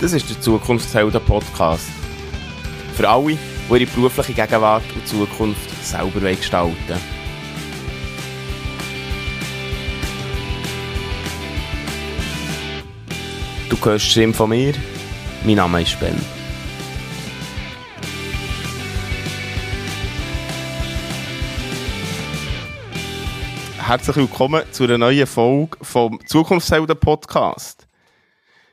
Das 0.00 0.14
ist 0.14 0.30
der 0.30 0.40
Zukunftshelden 0.40 1.20
Podcast. 1.26 1.90
Für 2.94 3.06
alle, 3.06 3.36
die 3.36 3.38
ihre 3.70 3.84
berufliche 3.84 4.32
Gegenwart 4.32 4.82
und 4.94 5.06
Zukunft 5.06 5.84
selber 5.84 6.20
gestalten. 6.20 6.74
Du 13.68 13.76
hörst 13.84 14.16
die 14.16 14.32
von 14.32 14.48
mir. 14.48 14.72
Mein 15.44 15.56
Name 15.56 15.82
ist 15.82 16.00
Ben. 16.00 16.16
Herzlich 23.76 24.16
willkommen 24.16 24.62
zu 24.70 24.84
einer 24.84 24.96
neuen 24.96 25.26
Folge 25.26 25.76
vom 25.82 26.18
Zukunftshelden 26.26 26.96
Podcast. 26.98 27.89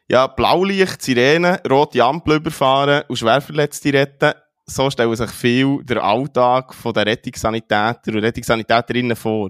Ja, 0.10 0.28
Blaulicht, 0.28 1.02
Sirene, 1.02 1.62
rote 1.70 2.02
Ampel 2.02 2.38
überfahren 2.38 3.04
und 3.10 3.18
Schwerverletzte 3.18 3.92
retten. 3.92 4.34
So 4.66 4.90
stellen 4.90 5.14
sich 5.14 5.30
viel 5.32 5.84
der 5.84 6.02
Alltag 6.02 6.74
der 6.82 7.06
Rettungssanitäter 7.06 8.14
und 8.14 8.20
Rettungssanitäterinnen 8.20 9.18
vor. 9.18 9.50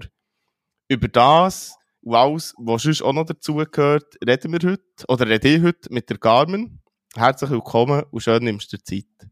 Über 0.88 1.06
das 1.06 1.76
und 2.02 2.16
alles, 2.16 2.54
was 2.58 2.82
sonst 2.82 3.02
auch 3.02 3.12
noch 3.12 3.26
dazugehört, 3.26 4.16
reden 4.26 4.52
wir 4.52 4.70
heute, 4.70 5.04
oder 5.06 5.28
rede 5.28 5.48
ich 5.48 5.62
heute 5.62 5.92
mit 5.92 6.10
der 6.10 6.18
Carmen. 6.18 6.82
Herzlich 7.14 7.50
willkommen 7.50 8.02
und 8.10 8.20
schön 8.20 8.42
nimmst 8.42 8.72
du 8.72 8.78
dir 8.78 8.82
Zeit. 8.82 9.30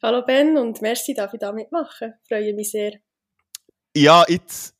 Hallo 0.00 0.24
Ben 0.24 0.56
und 0.58 0.80
merci, 0.80 1.12
darf 1.12 1.34
ich 1.34 1.40
da 1.40 1.50
mitmachen. 1.50 2.14
Freue 2.28 2.54
mich 2.54 2.70
sehr. 2.70 2.92
Ja, 3.96 4.24
jetzt, 4.28 4.76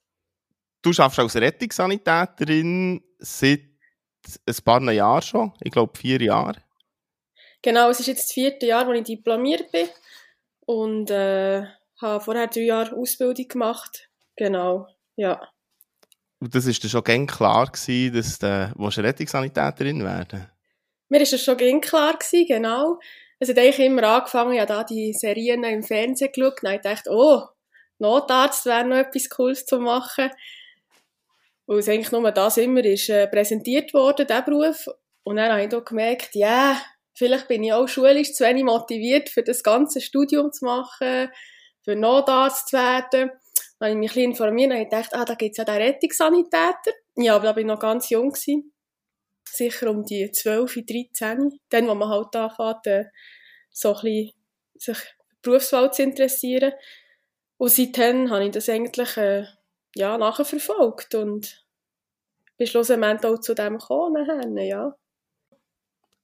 du 0.80 0.90
arbeitest 0.90 1.18
als 1.18 1.36
Rettungssanitäterin 1.36 3.02
seit 3.18 3.77
ein 4.46 4.64
paar 4.64 4.82
Jahren 4.92 5.22
schon. 5.22 5.52
Ich 5.62 5.72
glaube, 5.72 5.98
vier 5.98 6.20
Jahre. 6.20 6.56
Genau, 7.62 7.90
es 7.90 8.00
ist 8.00 8.06
jetzt 8.06 8.26
das 8.26 8.32
vierte 8.32 8.66
Jahr, 8.66 8.86
wo 8.86 8.92
ich 8.92 9.04
diplomiert 9.04 9.70
bin. 9.72 9.88
Und 10.66 11.10
äh, 11.10 11.64
habe 12.00 12.24
vorher 12.24 12.46
drei 12.46 12.62
Jahre 12.62 12.96
Ausbildung 12.96 13.48
gemacht. 13.48 14.08
Genau, 14.36 14.86
ja. 15.16 15.40
Und 16.40 16.54
das 16.54 16.66
war 16.66 16.72
dir 16.72 16.88
schon 16.88 17.04
gern 17.04 17.26
klar, 17.26 17.66
gewesen, 17.66 18.14
dass 18.14 18.38
du 18.38 19.02
Rettungssanitäterin 19.02 20.04
werden 20.04 20.46
Mir 21.08 21.18
war 21.18 21.26
das 21.26 21.42
schon 21.42 21.56
gern 21.56 21.80
klar, 21.80 22.16
gewesen, 22.16 22.46
genau. 22.46 23.00
Es 23.40 23.48
hat 23.48 23.58
eigentlich 23.58 23.78
immer 23.80 24.04
angefangen, 24.04 24.52
ich 24.52 24.60
habe 24.60 24.72
da 24.72 24.84
die 24.84 25.12
Serien 25.12 25.64
im 25.64 25.82
Fernsehen 25.82 26.30
geschaut 26.32 26.62
und 26.62 26.70
ich 26.70 26.80
dachte, 26.80 27.10
oh, 27.10 27.42
Notarzt 27.98 28.66
wäre 28.66 28.84
noch 28.84 28.96
etwas 28.96 29.28
Cooles 29.28 29.66
zu 29.66 29.80
machen. 29.80 30.30
Weil 31.68 31.80
es 31.80 31.88
eigentlich 31.88 32.10
nur 32.12 32.32
das 32.32 32.56
immer 32.56 32.82
ist 32.82 33.10
äh, 33.10 33.28
präsentiert 33.28 33.92
worden, 33.92 34.26
dieser 34.26 34.42
Beruf. 34.42 34.88
Und 35.22 35.36
dann 35.36 35.52
habe 35.52 35.64
ich 35.64 35.68
da 35.68 35.80
gemerkt, 35.80 36.34
ja, 36.34 36.70
yeah, 36.70 36.82
vielleicht 37.14 37.46
bin 37.46 37.62
ich 37.62 37.74
auch 37.74 37.86
schulisch 37.86 38.32
zu 38.32 38.44
wenig 38.44 38.64
motiviert, 38.64 39.28
für 39.28 39.42
das 39.42 39.62
ganze 39.62 40.00
Studium 40.00 40.50
zu 40.50 40.64
machen, 40.64 41.28
für 41.82 41.94
Notarzt 41.94 42.68
zu 42.68 42.78
werden. 42.78 43.30
Dann 43.78 43.90
habe 43.90 43.90
ich 43.90 43.96
mich 43.96 44.10
ein 44.10 44.14
bisschen 44.14 44.30
informiert 44.30 44.72
und 44.72 44.78
gedacht, 44.78 45.10
ah, 45.12 45.26
da 45.26 45.34
gibt 45.34 45.52
es 45.52 45.58
ja 45.58 45.64
den 45.64 45.74
Rettungssanitäter. 45.74 46.92
Ja, 47.16 47.36
aber 47.36 47.44
da 47.44 47.50
war 47.50 47.58
ich 47.58 47.66
noch 47.66 47.78
ganz 47.78 48.08
jung. 48.08 48.30
Gewesen. 48.30 48.72
Sicher 49.44 49.90
um 49.90 50.04
die 50.04 50.30
12, 50.30 50.86
13. 50.86 51.60
Dann, 51.68 51.86
wo 51.86 51.94
man 51.94 52.08
halt 52.08 52.34
anfängt, 52.34 52.86
äh, 52.86 53.04
so 53.70 53.94
ein 53.94 54.02
bisschen 54.02 54.32
sich 54.74 54.98
Berufswahl 55.42 55.92
zu 55.92 56.02
interessieren. 56.02 56.72
Und 57.58 57.70
seitdem 57.70 58.30
habe 58.30 58.46
ich 58.46 58.52
das 58.52 58.70
eigentlich 58.70 59.16
äh, 59.18 59.44
ja, 59.98 60.16
nachher 60.16 60.44
verfolgt 60.44 61.14
und 61.14 61.66
bin 62.56 62.66
schlussendlich 62.66 63.24
auch 63.24 63.38
zu 63.38 63.54
dem 63.54 63.78
gekommen, 63.78 64.56
ja. 64.56 64.94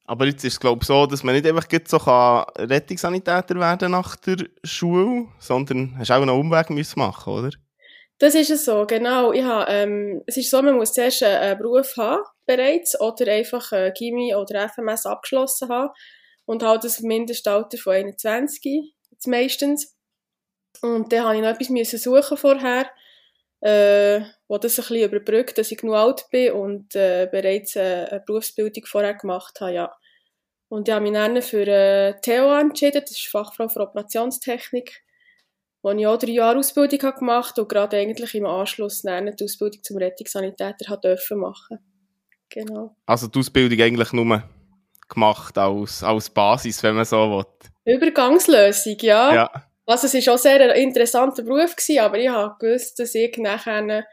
Aber 0.06 0.26
jetzt 0.26 0.44
ist 0.44 0.54
es, 0.54 0.60
glaube 0.60 0.80
ich, 0.82 0.86
so, 0.86 1.06
dass 1.06 1.22
man 1.22 1.34
nicht 1.34 1.46
einfach 1.46 1.66
so 1.86 1.96
Rettungssanitäter 1.96 3.54
werden 3.54 3.92
nach 3.92 4.16
der 4.16 4.36
Schule, 4.62 5.28
sondern 5.38 5.96
hast 5.98 6.10
auch 6.10 6.20
einen 6.20 6.30
Umweg 6.30 6.68
müssen 6.70 6.98
machen, 6.98 7.32
oder? 7.32 7.50
Das 8.18 8.34
ist 8.34 8.50
es 8.50 8.64
so, 8.64 8.86
genau. 8.86 9.32
Ich 9.32 9.42
habe, 9.42 9.70
ähm, 9.70 10.22
es 10.26 10.36
ist 10.36 10.50
so, 10.50 10.62
man 10.62 10.76
muss 10.76 10.92
zuerst 10.92 11.22
einen 11.22 11.58
Beruf 11.58 11.96
haben, 11.96 12.22
bereits, 12.46 13.00
oder 13.00 13.32
einfach 13.32 13.72
äh, 13.72 13.92
Chemie 13.96 14.34
oder 14.34 14.68
FMS 14.68 15.06
abgeschlossen 15.06 15.68
haben 15.68 15.90
und 16.44 16.62
halt 16.62 16.84
das 16.84 17.00
Mindestalter 17.00 17.78
von 17.78 17.94
21, 17.94 18.94
meistens. 19.26 19.96
Und 20.82 21.12
dann 21.12 21.24
habe 21.24 21.36
ich 21.36 21.42
noch 21.42 21.48
etwas 21.48 21.70
müssen 21.70 21.98
suchen 21.98 22.36
vorher, 22.36 22.90
äh, 23.64 24.20
wo 24.46 24.58
das 24.58 24.78
ein 24.78 24.82
bisschen 24.82 25.10
überbrückt, 25.10 25.56
dass 25.56 25.72
ich 25.72 25.78
genug 25.78 25.94
alt 25.94 26.26
bin 26.30 26.52
und 26.52 26.94
äh, 26.94 27.26
bereits 27.32 27.76
äh, 27.76 28.06
eine 28.10 28.20
Berufsbildung 28.20 28.84
vorher 28.84 29.14
gemacht 29.14 29.60
habe, 29.60 29.72
ja. 29.72 29.96
Und 30.68 30.88
ich 30.88 30.94
habe 30.94 31.02
mich 31.02 31.14
dann 31.14 31.40
für 31.40 31.66
äh, 31.66 32.20
TEO 32.20 32.58
entschieden, 32.58 33.00
das 33.00 33.12
ist 33.12 33.26
Fachfrau 33.26 33.68
für 33.68 33.80
Operationstechnik, 33.80 35.02
wo 35.82 35.92
ich 35.92 36.06
auch 36.06 36.18
drei 36.18 36.32
Jahre 36.32 36.58
Ausbildung 36.58 37.00
habe 37.02 37.18
gemacht 37.18 37.58
und 37.58 37.68
gerade 37.68 37.96
eigentlich 37.96 38.34
im 38.34 38.44
Anschluss 38.44 39.00
dann 39.02 39.34
die 39.34 39.44
Ausbildung 39.44 39.82
zum 39.82 39.96
Rettungssanitäter 39.96 40.90
habe 40.90 41.00
dürfen 41.00 41.38
machen. 41.38 41.78
Genau. 42.50 42.94
Also 43.06 43.28
die 43.28 43.38
Ausbildung 43.38 43.80
eigentlich 43.80 44.12
nur 44.12 44.42
gemacht 45.08 45.56
als, 45.56 46.02
als 46.02 46.28
Basis, 46.28 46.82
wenn 46.82 46.96
man 46.96 47.04
so 47.06 47.16
will. 47.86 47.94
Übergangslösung, 47.96 48.96
ja. 49.00 49.34
ja. 49.34 49.50
Also 49.86 50.06
es 50.06 50.26
war 50.26 50.34
auch 50.34 50.38
sehr 50.38 50.60
ein 50.60 50.80
interessanter 50.80 51.42
Beruf, 51.42 51.76
gewesen, 51.76 52.00
aber 52.00 52.18
ich 52.18 52.58
gewusst, 52.58 52.98
dass 52.98 53.14
ich 53.14 53.36
nachher 53.36 54.04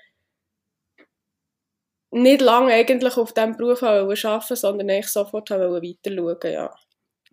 nicht 2.11 2.41
lange 2.41 2.73
eigentlich 2.73 3.17
auf 3.17 3.33
diesem 3.33 3.55
Beruf 3.55 3.81
arbeiten 3.83 4.07
wollte, 4.07 4.55
sondern 4.55 4.89
ich 4.89 5.07
sofort 5.07 5.49
weiter 5.49 6.13
schauen 6.13 6.37
ja. 6.43 6.73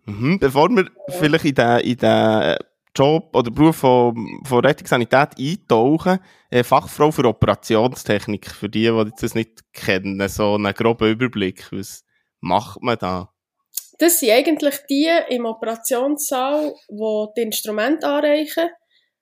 Mhm. 0.05 0.39
Bevor 0.39 0.69
wir 0.69 0.85
ja. 0.85 1.13
vielleicht 1.13 1.45
in 1.45 1.55
den, 1.55 1.79
in 1.79 1.97
den 1.97 2.57
Job 2.95 3.35
oder 3.35 3.51
Beruf 3.51 3.77
von, 3.77 4.41
von 4.45 4.65
Rettungssanität 4.65 5.37
eintauchen, 5.37 6.19
Fachfrau 6.63 7.11
für 7.11 7.25
Operationstechnik, 7.25 8.49
für 8.49 8.69
die, 8.69 8.89
die 8.89 9.11
das 9.19 9.35
nicht 9.35 9.61
kennen, 9.73 10.27
so 10.29 10.55
einen 10.55 10.73
groben 10.73 11.11
Überblick, 11.11 11.67
was 11.71 12.03
macht 12.39 12.81
man 12.81 12.97
da? 12.97 13.33
Das 13.99 14.19
sind 14.19 14.31
eigentlich 14.31 14.75
die 14.89 15.09
im 15.29 15.45
Operationssaal, 15.45 16.73
die 16.89 17.25
die 17.37 17.41
Instrumente 17.41 18.07
anreichen 18.07 18.69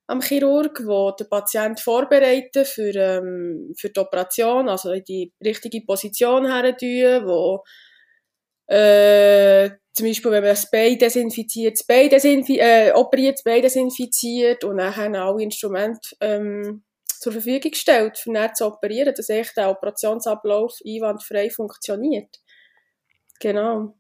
am 0.06 0.22
Chirurg, 0.22 0.78
die 0.78 1.24
den 1.24 1.30
Patienten 1.30 1.78
vorbereiten 1.78 2.64
für, 2.64 2.96
ähm, 2.96 3.74
für 3.78 3.90
die 3.90 4.00
Operation, 4.00 4.70
also 4.70 4.92
in 4.92 5.04
die 5.04 5.34
richtige 5.44 5.82
Position 5.82 6.46
herentun, 6.46 7.28
wo 7.28 7.64
äh, 8.68 9.72
zum 9.94 10.06
Beispiel, 10.06 10.32
wenn 10.32 10.44
man 10.44 10.52
das 10.52 10.70
Bein 10.70 10.98
desinfiziert, 11.00 11.74
das 11.74 11.86
Bein 11.86 12.10
desinfi 12.10 12.60
äh, 12.60 12.92
operiert, 12.94 13.36
das 13.36 13.44
Bein 13.44 13.64
desinfiziert 13.64 14.64
und 14.64 14.80
haben 14.80 15.16
alle 15.16 15.42
Instrumente 15.42 16.16
ähm, 16.22 16.84
zur 17.08 17.32
Verfügung 17.32 17.72
gestellt, 17.72 18.22
um 18.28 18.36
dann 18.36 18.54
zu 18.54 18.68
operieren, 18.68 19.14
dass 19.16 19.30
echt 19.30 19.58
der 19.58 19.72
Operationsablauf 19.72 20.78
einwandfrei 20.86 21.50
funktioniert. 21.50 22.30
Genau. 23.40 23.96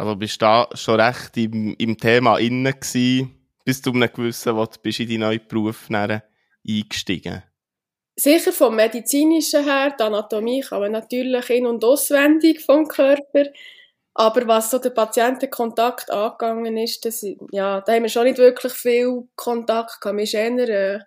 Also 0.00 0.16
bist 0.16 0.40
du 0.40 0.46
da 0.46 0.66
schon 0.72 0.98
recht 0.98 1.36
im, 1.36 1.74
im 1.76 1.98
Thema 1.98 2.38
innen 2.38 2.72
gewesen, 2.72 3.34
bis 3.66 3.82
du 3.82 3.92
einem 3.92 4.10
gewissen, 4.10 4.56
wo 4.56 4.66
bist 4.82 4.98
in 4.98 5.10
deinen 5.10 5.20
neuen 5.20 5.46
Beruf 5.46 5.90
eingestiegen? 5.90 7.42
Sicher 8.16 8.50
vom 8.50 8.76
Medizinischen 8.76 9.62
her, 9.62 9.94
die 9.98 10.02
Anatomie 10.02 10.62
kann 10.62 10.80
man 10.80 10.92
natürlich 10.92 11.50
in- 11.50 11.66
und 11.66 11.84
auswendig 11.84 12.64
vom 12.64 12.88
Körper. 12.88 13.44
Aber 14.14 14.46
was 14.46 14.70
so 14.70 14.78
der 14.78 14.88
Patientenkontakt 14.88 16.10
angegangen 16.10 16.78
ist, 16.78 17.04
das, 17.04 17.22
ja, 17.52 17.82
da 17.82 17.92
haben 17.92 18.04
wir 18.04 18.08
schon 18.08 18.24
nicht 18.24 18.38
wirklich 18.38 18.72
viel 18.72 19.28
Kontakt 19.36 20.00
gehabt. 20.00 20.16
Wir 20.16 20.40
waren 20.40 20.58
eher, 20.60 20.94
äh, 20.94 21.00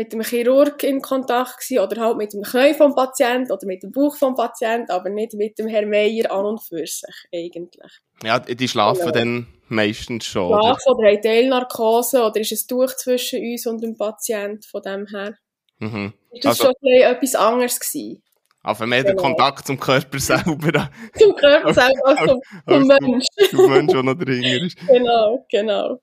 mit 0.00 0.14
dem 0.14 0.22
Chirurg 0.22 0.82
in 0.82 1.02
Kontakt 1.02 1.58
gewesen, 1.58 1.84
oder 1.84 2.00
halt 2.00 2.16
mit 2.16 2.32
dem 2.32 2.42
Knie 2.42 2.72
vom 2.72 2.94
Patient 2.94 3.50
oder 3.50 3.66
mit 3.66 3.82
dem 3.82 3.92
Bauch 3.92 4.16
vom 4.16 4.34
Patient, 4.34 4.90
aber 4.90 5.10
nicht 5.10 5.34
mit 5.34 5.58
dem 5.58 5.66
Herr 5.66 5.84
Meier 5.84 6.32
an 6.32 6.46
und 6.46 6.62
für 6.62 6.86
sich 6.86 7.04
eigentlich. 7.34 7.92
Ja, 8.22 8.38
die 8.38 8.66
schlafen 8.66 9.00
genau. 9.00 9.12
dann 9.12 9.46
meistens 9.68 10.24
schon. 10.24 10.48
Schlafen 10.48 10.92
oder, 10.92 10.98
oder 11.00 11.08
haben 11.08 11.22
Teilnarkose 11.22 12.24
oder 12.24 12.40
ist 12.40 12.52
ein 12.52 12.66
Tuch 12.66 12.96
zwischen 12.96 13.40
uns 13.40 13.66
und 13.66 13.82
dem 13.82 13.94
Patient 13.94 14.64
von 14.64 14.80
dem 14.80 15.06
her. 15.06 15.34
Mhm. 15.80 16.14
Ist 16.30 16.44
das 16.46 16.60
also, 16.62 16.72
schon 16.80 16.92
etwas 17.02 17.34
anderes 17.34 17.78
gewesen? 17.78 18.22
Aber 18.62 18.86
mehr 18.86 19.04
genau. 19.04 19.14
der 19.14 19.22
Kontakt 19.22 19.66
zum 19.66 19.78
Körper 19.78 20.18
selber. 20.18 20.90
zum 21.18 21.36
Körper 21.36 21.74
selber, 21.74 22.06
als 22.06 22.20
zum, 22.20 22.40
zum 22.66 22.86
Mensch. 22.86 23.24
Zum 23.50 23.70
Mensch, 23.70 23.92
der 23.92 24.02
noch 24.02 24.14
drin 24.14 24.42
ist. 24.44 24.78
Genau, 24.86 25.46
genau. 25.50 26.00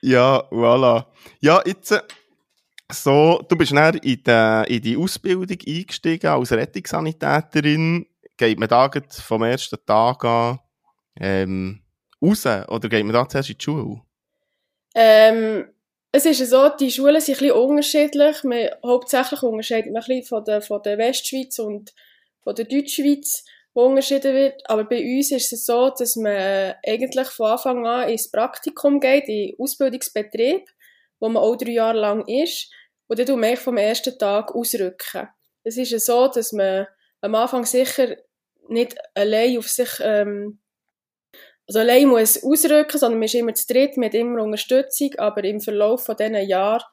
Ja, 0.00 0.48
voilà. 0.50 1.06
Ja, 1.40 1.62
jetzt 1.64 1.92
so, 2.92 3.44
du 3.48 3.56
bist 3.56 3.72
dann 3.72 3.96
in 3.96 4.22
die, 4.22 4.74
in 4.74 4.82
die 4.82 4.96
Ausbildung 4.96 5.58
eingestiegen 5.66 6.26
als 6.28 6.52
Rettungssanitäterin. 6.52 8.06
Geht 8.36 8.58
man 8.58 8.68
da 8.68 8.90
vom 9.24 9.42
ersten 9.42 9.78
Tag 9.86 10.24
an 10.24 10.58
ähm, 11.20 11.82
raus 12.20 12.46
oder 12.46 12.88
geht 12.88 13.04
man 13.04 13.12
da 13.12 13.28
zuerst 13.28 13.50
in 13.50 13.58
die 13.58 13.64
Schule? 13.64 14.00
Ähm, 14.94 15.66
es 16.12 16.26
ist 16.26 16.50
so, 16.50 16.68
die 16.68 16.90
Schulen 16.90 17.20
sind 17.20 17.36
ein 17.36 17.48
bisschen 17.48 17.56
unterschiedlich. 17.56 18.44
Man, 18.44 18.68
hauptsächlich 18.84 19.42
unterscheidet 19.42 19.92
man 19.92 20.02
ein 20.02 20.06
bisschen 20.06 20.24
von 20.24 20.44
der, 20.44 20.62
von 20.62 20.82
der 20.82 20.98
Westschweiz 20.98 21.58
und 21.58 21.92
von 22.42 22.54
der 22.54 22.64
Deutschschweiz. 22.64 23.44
wo 23.74 23.86
unterschieden 23.86 24.34
wird. 24.34 24.62
Aber 24.68 24.84
bei 24.84 25.02
uns 25.02 25.30
ist 25.32 25.52
es 25.52 25.64
so, 25.64 25.90
dass 25.90 26.16
man 26.16 26.74
eigentlich 26.86 27.28
von 27.28 27.52
Anfang 27.52 27.86
an 27.86 28.08
ins 28.08 28.30
Praktikum 28.30 29.00
geht, 29.00 29.28
in 29.28 29.54
Ausbildungsbetrieb, 29.58 30.68
wo 31.20 31.28
man 31.28 31.42
auch 31.42 31.56
drei 31.56 31.72
Jahre 31.72 31.98
lang 31.98 32.26
ist. 32.26 32.70
Und 33.12 33.18
dann 33.18 33.26
tut 33.26 33.38
man 33.38 33.58
vom 33.58 33.76
ersten 33.76 34.18
Tag 34.18 34.54
ausrücken. 34.54 35.28
Es 35.64 35.76
ist 35.76 36.06
so, 36.06 36.28
dass 36.28 36.50
man 36.54 36.86
am 37.20 37.34
Anfang 37.34 37.66
sicher 37.66 38.16
nicht 38.70 38.96
allein 39.14 39.58
auf 39.58 39.68
sich, 39.68 39.90
ähm, 40.00 40.62
also 41.66 41.80
allein 41.80 42.08
muss 42.08 42.42
ausrücken, 42.42 42.96
sondern 42.96 43.18
man 43.18 43.26
ist 43.26 43.34
immer 43.34 43.52
zu 43.52 43.66
dritt, 43.66 43.98
hat 43.98 44.14
immer 44.14 44.42
Unterstützung, 44.42 45.10
aber 45.18 45.44
im 45.44 45.60
Verlauf 45.60 46.06
von 46.06 46.16
diesen 46.16 46.36
Jahren 46.36 46.84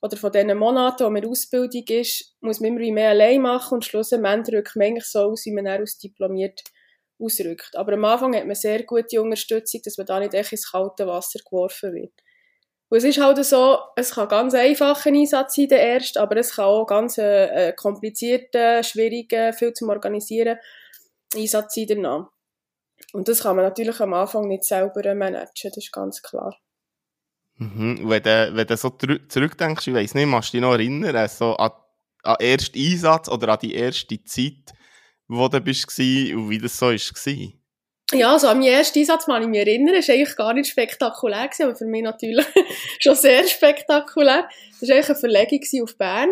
oder 0.00 0.16
von 0.16 0.30
diesen 0.30 0.56
Monaten, 0.56 1.06
wo 1.06 1.10
man 1.10 1.26
Ausbildung 1.26 1.82
ist, 1.88 2.36
muss 2.40 2.60
man 2.60 2.78
immer 2.78 2.92
mehr 2.92 3.10
allein 3.10 3.42
machen 3.42 3.74
und 3.74 3.84
schlussendlich 3.84 4.56
rückt 4.56 4.76
man 4.76 4.86
eigentlich 4.86 5.06
so 5.06 5.22
aus, 5.22 5.44
wie 5.44 5.50
man 5.50 5.64
dann 5.64 5.82
aus 5.82 5.98
diplomiert 5.98 6.62
ausrückt. 7.18 7.74
Aber 7.74 7.94
am 7.94 8.04
Anfang 8.04 8.36
hat 8.36 8.46
man 8.46 8.54
sehr 8.54 8.84
gute 8.84 9.20
Unterstützung, 9.20 9.80
dass 9.84 9.98
man 9.98 10.06
da 10.06 10.20
nicht 10.20 10.34
echt 10.34 10.52
ins 10.52 10.70
kalte 10.70 11.08
Wasser 11.08 11.40
geworfen 11.44 11.94
wird. 11.94 12.12
Und 12.94 12.98
es 12.98 13.04
ist 13.06 13.18
halt 13.18 13.44
so, 13.44 13.76
es 13.96 14.12
kann 14.12 14.28
ganz 14.28 14.54
einfach 14.54 15.04
ein 15.04 15.16
Einsatz 15.16 15.56
sein, 15.56 15.66
der 15.66 15.80
erste, 15.80 16.20
aber 16.20 16.36
es 16.36 16.54
kann 16.54 16.66
auch 16.66 16.86
ganz 16.86 17.18
äh, 17.18 17.72
komplizierter, 17.72 18.84
schwieriger, 18.84 19.52
viel 19.52 19.72
zum 19.72 19.88
Organisieren 19.88 20.58
Einsatz 21.34 21.74
sein 21.74 21.86
danach. 21.88 22.28
Und 23.12 23.26
das 23.26 23.42
kann 23.42 23.56
man 23.56 23.64
natürlich 23.64 23.98
am 23.98 24.14
Anfang 24.14 24.46
nicht 24.46 24.62
selber 24.62 25.12
managen, 25.16 25.72
das 25.72 25.76
ist 25.76 25.90
ganz 25.90 26.22
klar. 26.22 26.56
Mhm. 27.56 28.08
Wenn, 28.08 28.22
du, 28.22 28.52
wenn 28.54 28.66
du 28.68 28.76
so 28.76 28.90
zurückdenkst, 28.90 29.88
ich 29.88 29.94
weiss 29.94 30.14
nicht, 30.14 30.26
machst 30.26 30.50
du 30.50 30.58
dich 30.58 30.62
noch 30.62 30.74
erinnern, 30.74 31.26
so 31.26 31.56
an, 31.56 31.72
an 32.22 32.36
den 32.38 32.46
ersten 32.46 32.78
Einsatz 32.78 33.28
oder 33.28 33.54
an 33.54 33.58
die 33.60 33.74
erste 33.74 34.22
Zeit, 34.22 34.72
wo 35.26 35.48
du 35.48 35.60
bist 35.60 35.98
und 35.98 36.48
wie 36.48 36.58
das 36.58 36.78
so 36.78 36.86
war? 36.86 37.63
Ja, 38.12 38.32
also 38.32 38.48
meinen 38.48 38.64
ersten 38.64 38.98
Einsatz 38.98 39.24
kann 39.24 39.42
ich 39.42 39.48
mich 39.48 39.60
erinnern. 39.60 39.94
War 39.94 40.14
eigentlich 40.14 40.36
gar 40.36 40.52
nicht 40.52 40.70
spektakulär, 40.70 41.48
aber 41.62 41.74
für 41.74 41.86
mich 41.86 42.02
natürlich 42.02 42.46
schon 43.00 43.14
sehr 43.14 43.46
spektakulär. 43.46 44.48
Das 44.80 44.88
war 44.88 44.96
eigentlich 44.96 45.08
eine 45.08 45.18
Verlegung 45.18 45.82
auf 45.82 45.96
Bern. 45.96 46.30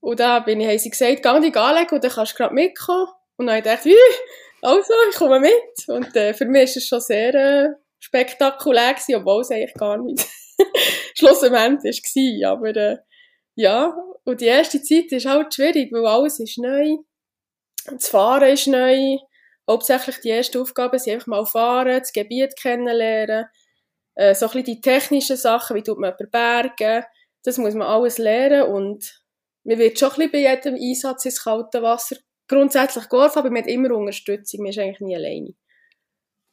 Und 0.00 0.20
da 0.20 0.40
bin 0.40 0.60
ich, 0.60 0.82
sie 0.82 0.90
gesagt, 0.90 1.22
geh 1.22 1.40
dich 1.40 1.56
anlegen 1.56 1.94
und 1.94 2.04
dann 2.04 2.10
kannst 2.10 2.32
du 2.32 2.36
gerade 2.36 2.54
mitkommen. 2.54 3.08
Und 3.36 3.46
dann 3.46 3.56
habe 3.56 3.58
ich 3.58 3.64
gedacht, 3.64 3.84
wie? 3.84 4.26
Also, 4.62 4.92
ich 5.10 5.16
komme 5.16 5.40
mit. 5.40 5.88
Und 5.88 6.14
äh, 6.16 6.34
für 6.34 6.44
mich 6.44 6.70
war 6.70 6.76
es 6.76 6.86
schon 6.86 7.00
sehr 7.00 7.34
äh, 7.34 7.68
spektakulär, 7.98 8.94
gewesen, 8.94 9.14
obwohl 9.16 9.42
es 9.42 9.50
eigentlich 9.50 9.74
gar 9.74 9.96
nicht 9.98 10.26
schlussendlich 11.18 12.02
war. 12.42 12.52
Aber 12.52 12.76
äh, 12.76 12.98
ja, 13.54 13.94
und 14.24 14.40
die 14.40 14.46
erste 14.46 14.82
Zeit 14.82 15.12
ist 15.12 15.26
halt 15.26 15.54
schwierig, 15.54 15.92
weil 15.92 16.06
alles 16.06 16.40
ist 16.40 16.58
neu. 16.58 16.96
Das 17.86 18.08
Fahren 18.08 18.50
ist 18.50 18.66
neu. 18.66 19.16
Hauptsächlich 19.70 20.20
die 20.20 20.30
erste 20.30 20.60
Aufgabe 20.60 20.96
ist 20.96 21.08
einfach 21.08 21.28
mal 21.28 21.46
fahren, 21.46 22.00
das 22.00 22.12
Gebiet 22.12 22.56
kennenlernen, 22.56 23.46
äh, 24.16 24.34
so 24.34 24.46
ein 24.46 24.52
bisschen 24.52 24.64
die 24.64 24.80
technischen 24.80 25.36
Sachen, 25.36 25.76
wie 25.76 25.82
tut 25.82 25.98
man 25.98 26.12
bergen, 26.32 27.04
das 27.44 27.56
muss 27.56 27.74
man 27.74 27.86
alles 27.86 28.18
lernen 28.18 28.62
und 28.64 29.22
man 29.62 29.78
wird 29.78 29.98
schon 29.98 30.10
ein 30.10 30.16
bisschen 30.16 30.32
bei 30.32 30.38
jedem 30.38 30.74
Einsatz 30.74 31.24
ins 31.24 31.44
kalte 31.44 31.82
Wasser 31.82 32.16
grundsätzlich 32.48 33.08
geworfen, 33.08 33.38
aber 33.38 33.50
man 33.50 33.62
hat 33.62 33.70
immer 33.70 33.94
Unterstützung, 33.94 34.62
man 34.62 34.70
ist 34.70 34.78
eigentlich 34.78 35.00
nie 35.00 35.14
alleine. 35.14 35.54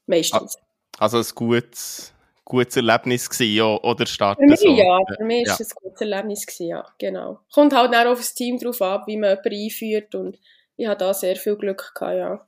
Meistens. 0.06 0.56
Also 1.00 1.18
ein 1.18 1.26
gutes, 1.34 2.14
gutes 2.46 2.76
Erlebnis 2.76 3.28
gewesen, 3.28 3.56
ja, 3.56 3.66
oder 3.66 4.06
starten 4.06 4.44
Für 4.44 4.50
mich 4.50 4.60
so. 4.60 4.76
ja, 4.76 5.00
für 5.18 5.26
mich 5.26 5.48
ja. 5.48 5.54
ist 5.54 5.62
es 5.62 5.72
ein 5.72 5.80
gutes 5.82 6.02
Erlebnis 6.02 6.46
gewesen, 6.46 6.68
ja, 6.68 6.86
genau. 7.00 7.40
Kommt 7.52 7.74
halt 7.74 7.96
auch 7.96 8.12
auf 8.12 8.20
das 8.20 8.36
Team 8.36 8.60
drauf 8.60 8.80
ab, 8.82 9.08
wie 9.08 9.18
man 9.18 9.32
jemanden 9.32 9.64
einführt 9.64 10.14
und 10.14 10.38
ich 10.76 10.88
hatte 10.88 11.06
da 11.06 11.14
sehr 11.14 11.36
viel 11.36 11.56
Glück 11.56 11.94
gehabt, 11.96 12.16
ja. 12.16 12.48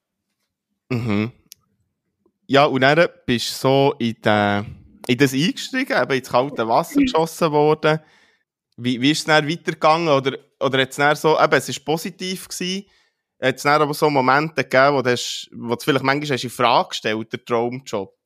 Mhm. 0.90 1.32
Ja, 2.48 2.66
und 2.66 2.82
dann 2.82 3.08
bist 3.26 3.52
du 3.52 3.56
so 3.56 3.96
in, 4.00 4.16
den, 4.22 5.02
in 5.08 5.18
das 5.18 5.34
eingestiegen, 5.34 6.02
eben 6.02 6.12
ins 6.14 6.30
kalte 6.30 6.68
Wasser 6.68 7.00
geschossen 7.00 7.52
worden. 7.52 8.00
Wie, 8.76 9.00
wie 9.00 9.12
ist 9.12 9.20
es 9.20 9.26
dann 9.26 9.48
weitergegangen? 9.48 10.10
Oder, 10.10 10.38
oder 10.60 10.82
hat 10.82 10.98
es 10.98 11.22
so, 11.22 11.40
eben, 11.40 11.54
es 11.54 11.70
war 11.70 11.86
positiv 11.86 12.48
gewesen, 12.48 12.86
hat 13.42 13.56
es 13.56 13.64
dann 13.64 13.82
aber 13.82 13.94
so 13.94 14.10
Momente 14.10 14.64
gegeben, 14.64 14.96
wo 14.96 15.02
du, 15.02 15.12
hast, 15.12 15.50
wo 15.54 15.76
du 15.76 15.84
vielleicht 15.84 16.04
manchmal 16.04 16.36
hast 16.36 16.44
in 16.44 16.50
Frage 16.50 16.90
gestellt, 16.90 17.32
der 17.32 17.46
Traumjob? 17.46 18.18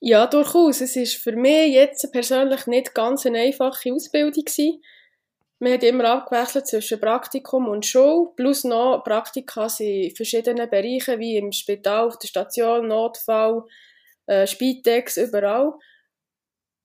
Ja, 0.00 0.26
durchaus. 0.26 0.82
Es 0.82 0.96
war 0.96 1.06
für 1.06 1.36
mich 1.36 1.72
jetzt 1.72 2.12
persönlich 2.12 2.66
nicht 2.66 2.94
ganz 2.94 3.24
eine 3.24 3.38
einfache 3.38 3.90
Ausbildung 3.90 4.44
gewesen. 4.44 4.82
Man 5.64 5.72
hat 5.72 5.82
immer 5.82 6.04
abgewechselt 6.04 6.66
zwischen 6.66 7.00
Praktikum 7.00 7.68
und 7.68 7.86
Schule, 7.86 8.28
plus 8.36 8.64
noch 8.64 9.02
Praktika 9.02 9.66
in 9.78 10.14
verschiedenen 10.14 10.68
Bereichen, 10.68 11.18
wie 11.18 11.38
im 11.38 11.52
Spital, 11.52 12.08
auf 12.08 12.18
der 12.18 12.28
Station, 12.28 12.88
Notfall, 12.88 13.62
äh, 14.26 14.46
Spitex, 14.46 15.16
überall. 15.16 15.72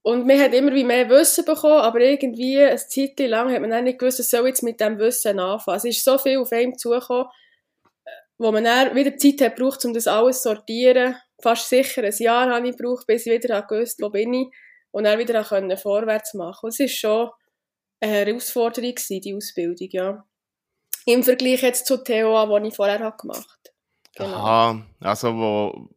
Und 0.01 0.25
man 0.25 0.39
hat 0.39 0.53
immer 0.53 0.73
wie 0.73 0.85
mehr 0.85 1.09
Wissen 1.09 1.43
bekommen, 1.43 1.81
aber 1.81 1.99
irgendwie 1.99 2.57
eine 2.57 2.77
Zeit 2.77 3.19
lang 3.19 3.51
hat 3.51 3.59
man 3.59 3.69
dann 3.69 3.83
nicht 3.83 3.99
gewusst, 3.99 4.19
was 4.19 4.29
soll 4.29 4.47
jetzt 4.47 4.63
mit 4.63 4.79
dem 4.79 4.97
Wissen 4.97 5.41
anfangen. 5.41 5.77
Es 5.77 5.83
ist 5.83 6.05
so 6.05 6.17
viel 6.17 6.37
auf 6.37 6.53
einem 6.53 6.77
zugekommen, 6.77 7.25
wo 8.37 8.49
man 8.53 8.63
dann 8.63 8.95
wieder 8.95 9.17
Zeit 9.17 9.41
hat 9.41 9.57
gebraucht, 9.57 9.83
um 9.83 9.93
das 9.93 10.07
alles 10.07 10.41
zu 10.41 10.53
sortieren. 10.53 11.17
Fast 11.43 11.67
sicher 11.67 12.01
ein 12.01 12.15
Jahr 12.17 12.49
habe 12.49 12.69
ich 12.69 12.77
gebraucht, 12.77 13.07
bis 13.07 13.25
ich 13.25 13.33
wieder 13.33 13.61
gewusst 13.61 14.01
wo 14.01 14.09
bin 14.09 14.33
ich 14.33 14.47
und 14.91 15.03
dann 15.03 15.19
wieder 15.19 15.43
vorwärts 15.43 16.33
machen. 16.33 16.67
Und 16.67 16.69
es 16.69 16.79
ist 16.79 16.97
schon 16.97 17.29
Herausforderung 18.01 18.95
gewesen, 18.95 19.21
die 19.21 19.35
Ausbildung, 19.35 19.89
ja. 19.91 20.25
Im 21.05 21.23
Vergleich 21.23 21.61
jetzt 21.61 21.85
zu 21.85 22.03
TOA, 22.03 22.59
die 22.59 22.67
ich 22.67 22.75
vorher 22.75 22.99
habe 22.99 23.17
gemacht 23.17 23.59
genau. 24.19 24.35
Aha, 24.35 24.85
also 25.01 25.35
wo, 25.35 25.89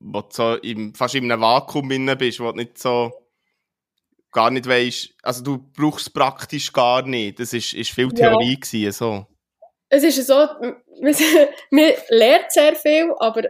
wo 0.00 0.20
du 0.22 0.28
so 0.30 0.54
im, 0.56 0.94
fast 0.94 1.14
in 1.14 1.30
einem 1.30 1.40
Vakuum 1.40 1.88
drin 1.88 2.12
bist, 2.18 2.40
wo 2.40 2.50
du 2.50 2.58
nicht 2.58 2.78
so 2.78 3.12
gar 4.32 4.50
nicht 4.50 4.66
weißt, 4.66 5.14
also 5.22 5.42
du 5.42 5.58
brauchst 5.76 6.14
praktisch 6.14 6.72
gar 6.72 7.02
nicht. 7.02 7.40
Das 7.40 7.52
ist, 7.52 7.74
ist 7.74 7.90
viel 7.90 8.10
Theorie 8.10 8.52
ja. 8.52 8.58
gewesen, 8.60 8.92
so. 8.92 9.26
Es 9.88 10.04
ist 10.04 10.24
so, 10.26 10.34
man, 11.00 11.14
man 11.70 11.92
lernt 12.08 12.52
sehr 12.52 12.76
viel, 12.76 13.12
aber 13.18 13.44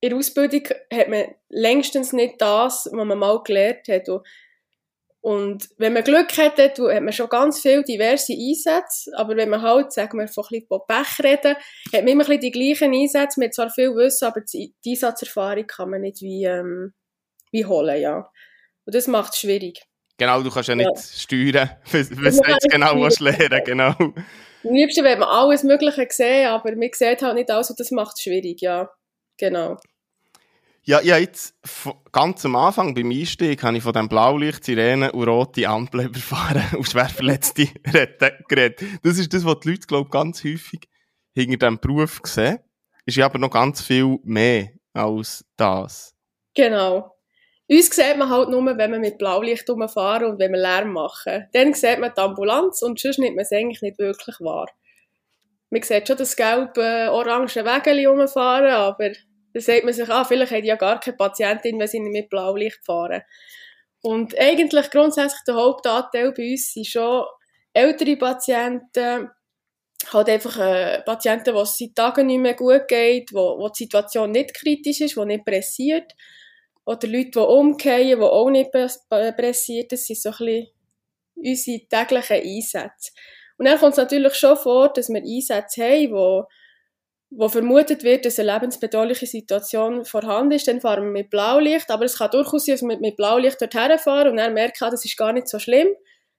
in 0.00 0.10
der 0.10 0.18
Ausbildung 0.18 0.64
hat 0.92 1.08
man 1.08 1.34
längstens 1.48 2.12
nicht 2.12 2.40
das, 2.40 2.88
was 2.90 3.06
man 3.06 3.18
mal 3.18 3.42
gelernt 3.42 3.88
hat. 3.88 4.08
Und 4.08 4.26
und 5.24 5.70
wenn 5.78 5.94
man 5.94 6.04
Glück 6.04 6.36
hat, 6.36 6.58
hat 6.58 6.78
man 6.78 7.10
schon 7.10 7.30
ganz 7.30 7.58
viele 7.58 7.82
diverse 7.82 8.34
Einsätze. 8.34 9.10
Aber 9.16 9.34
wenn 9.38 9.48
man 9.48 9.62
halt, 9.62 9.90
sagen 9.90 10.18
wir, 10.18 10.28
von 10.28 10.44
ein 10.44 10.60
bisschen 10.60 10.80
Pech 10.86 11.24
reden, 11.24 11.56
hat 11.56 12.02
man 12.02 12.08
immer 12.08 12.24
ein 12.24 12.28
bisschen 12.28 12.40
die 12.42 12.50
gleichen 12.50 12.92
Einsätze. 12.92 13.40
Man 13.40 13.46
hat 13.46 13.54
zwar 13.54 13.70
viel 13.70 13.94
Wissen, 13.94 14.26
aber 14.26 14.42
die 14.42 14.74
Einsatzerfahrung 14.86 15.66
kann 15.66 15.88
man 15.88 16.02
nicht 16.02 16.20
wie, 16.20 16.44
ähm, 16.44 16.92
wie 17.52 17.64
holen, 17.64 18.02
ja. 18.02 18.30
Und 18.84 18.94
das 18.94 19.06
macht 19.06 19.32
es 19.32 19.38
schwierig. 19.38 19.80
Genau, 20.18 20.42
du 20.42 20.50
kannst 20.50 20.68
ja 20.68 20.74
nicht 20.74 20.90
ja. 20.94 21.02
steuern, 21.02 21.70
was, 21.90 22.10
was 22.22 22.40
du 22.40 22.50
jetzt 22.50 22.70
genau 22.70 23.00
was 23.00 23.18
lernen, 23.18 23.62
genau. 23.64 23.94
Am 23.98 24.74
liebsten 24.74 25.04
will 25.04 25.16
man 25.16 25.30
alles 25.30 25.62
Mögliche 25.62 26.06
sehen, 26.10 26.48
aber 26.48 26.76
man 26.76 26.90
sieht 26.92 27.22
halt 27.22 27.36
nicht 27.36 27.50
alles 27.50 27.70
und 27.70 27.80
das 27.80 27.90
macht 27.92 28.16
es 28.18 28.24
schwierig, 28.24 28.60
ja. 28.60 28.90
Genau. 29.38 29.78
Ja, 30.86 31.00
ja, 31.00 31.16
jetzt 31.16 31.54
ganz 32.12 32.44
am 32.44 32.56
Anfang 32.56 32.94
beim 32.94 33.10
Einstieg 33.10 33.62
habe 33.62 33.78
ich 33.78 33.82
von 33.82 33.94
dem 33.94 34.06
Blaulicht, 34.06 34.64
Sirene 34.64 35.12
und 35.12 35.26
rote 35.26 35.66
Ampel 35.66 36.00
überfahren 36.04 36.62
und 36.76 36.86
schwerverletzte 36.86 37.68
geredet. 38.48 38.82
Das 39.02 39.16
ist 39.16 39.32
das, 39.32 39.46
was 39.46 39.60
die 39.60 39.70
Leute, 39.70 39.86
glaube 39.86 40.08
ich, 40.08 40.10
ganz 40.10 40.44
häufig 40.44 40.80
hinter 41.32 41.56
diesem 41.56 41.78
Beruf 41.78 42.20
sehen. 42.24 42.58
Ist 43.06 43.16
ja 43.16 43.24
aber 43.24 43.38
noch 43.38 43.50
ganz 43.50 43.80
viel 43.80 44.18
mehr 44.24 44.72
als 44.92 45.46
das. 45.56 46.14
Genau. 46.54 47.16
Uns 47.66 47.88
sieht 47.88 48.18
man 48.18 48.28
halt 48.28 48.50
nur, 48.50 48.64
wenn 48.76 48.92
wir 48.92 48.98
mit 48.98 49.16
Blaulicht 49.16 49.68
rumfahren 49.70 50.32
und 50.32 50.38
wenn 50.38 50.52
wir 50.52 50.60
Lärm 50.60 50.92
machen. 50.92 51.48
Dann 51.54 51.72
sieht 51.72 51.98
man 51.98 52.12
die 52.14 52.20
Ambulanz 52.20 52.82
und 52.82 53.00
sonst 53.00 53.18
nimmt 53.18 53.36
man 53.36 53.44
es 53.44 53.52
eigentlich 53.52 53.80
nicht 53.80 53.98
wirklich 53.98 54.38
wahr. 54.40 54.68
Man 55.70 55.82
sieht 55.82 56.06
schon 56.06 56.18
das 56.18 56.36
gelbe, 56.36 57.08
orange 57.10 57.64
Wägeli 57.64 58.04
rumfahren, 58.04 58.70
aber 58.70 59.12
dann 59.54 59.62
sagt 59.62 59.84
man 59.84 59.94
sich, 59.94 60.08
ah, 60.10 60.24
vielleicht 60.24 60.52
hat 60.52 60.64
ja 60.64 60.74
gar 60.74 60.98
keine 60.98 61.16
Patientin, 61.16 61.78
wenn 61.78 61.86
sie 61.86 62.00
nicht 62.00 62.12
mit 62.12 62.28
Blaulicht 62.28 62.84
fahren. 62.84 63.22
Und 64.02 64.38
eigentlich 64.38 64.90
grundsätzlich 64.90 65.42
der 65.46 65.54
Hauptanteil 65.54 66.32
bei 66.32 66.50
uns 66.50 66.72
sind 66.72 66.86
schon 66.86 67.24
ältere 67.72 68.16
Patienten, 68.16 69.30
halt 70.12 70.28
einfach 70.28 70.58
äh, 70.58 71.02
Patienten, 71.02 71.54
wo 71.54 71.60
es 71.60 71.78
seit 71.78 71.94
Tagen 71.94 72.26
nicht 72.26 72.40
mehr 72.40 72.54
gut 72.54 72.88
geht, 72.88 73.32
wo, 73.32 73.58
wo 73.58 73.68
die 73.68 73.84
Situation 73.84 74.32
nicht 74.32 74.52
kritisch 74.52 75.00
ist, 75.00 75.16
wo 75.16 75.24
nicht 75.24 75.44
pressiert. 75.44 76.12
Oder 76.84 77.08
Leute, 77.08 77.30
die 77.30 77.38
umkehren, 77.38 78.18
die 78.20 78.26
auch 78.26 78.50
nicht 78.50 78.72
pressiert. 78.72 79.92
Das 79.92 80.04
sind 80.04 80.20
so 80.20 80.30
ein 80.30 80.36
bisschen 80.36 80.66
unsere 81.36 81.88
täglichen 81.88 82.42
Einsätze. 82.42 83.12
Und 83.56 83.66
dann 83.66 83.78
kommt 83.78 83.92
es 83.92 83.98
natürlich 83.98 84.34
schon 84.34 84.56
vor, 84.56 84.92
dass 84.92 85.08
wir 85.08 85.22
Einsätze 85.22 85.82
haben, 85.82 86.08
die 86.08 86.54
wo 87.36 87.48
vermutet 87.48 88.04
wird, 88.04 88.24
dass 88.24 88.38
eine 88.38 88.52
lebensbedrohliche 88.52 89.26
Situation 89.26 90.04
vorhanden 90.04 90.52
ist, 90.52 90.68
dann 90.68 90.80
fahren 90.80 91.04
wir 91.04 91.10
mit 91.10 91.30
Blaulicht. 91.30 91.90
Aber 91.90 92.04
es 92.04 92.18
kann 92.18 92.30
durchaus 92.30 92.66
sein, 92.66 92.74
dass 92.74 92.82
wir 92.82 92.98
mit 92.98 93.16
Blaulicht 93.16 93.60
dorthin 93.60 93.98
fahren 93.98 94.28
und 94.28 94.36
dann 94.36 94.54
merken, 94.54 94.90
das 94.90 95.04
ist 95.04 95.16
gar 95.16 95.32
nicht 95.32 95.48
so 95.48 95.58
schlimm. 95.58 95.88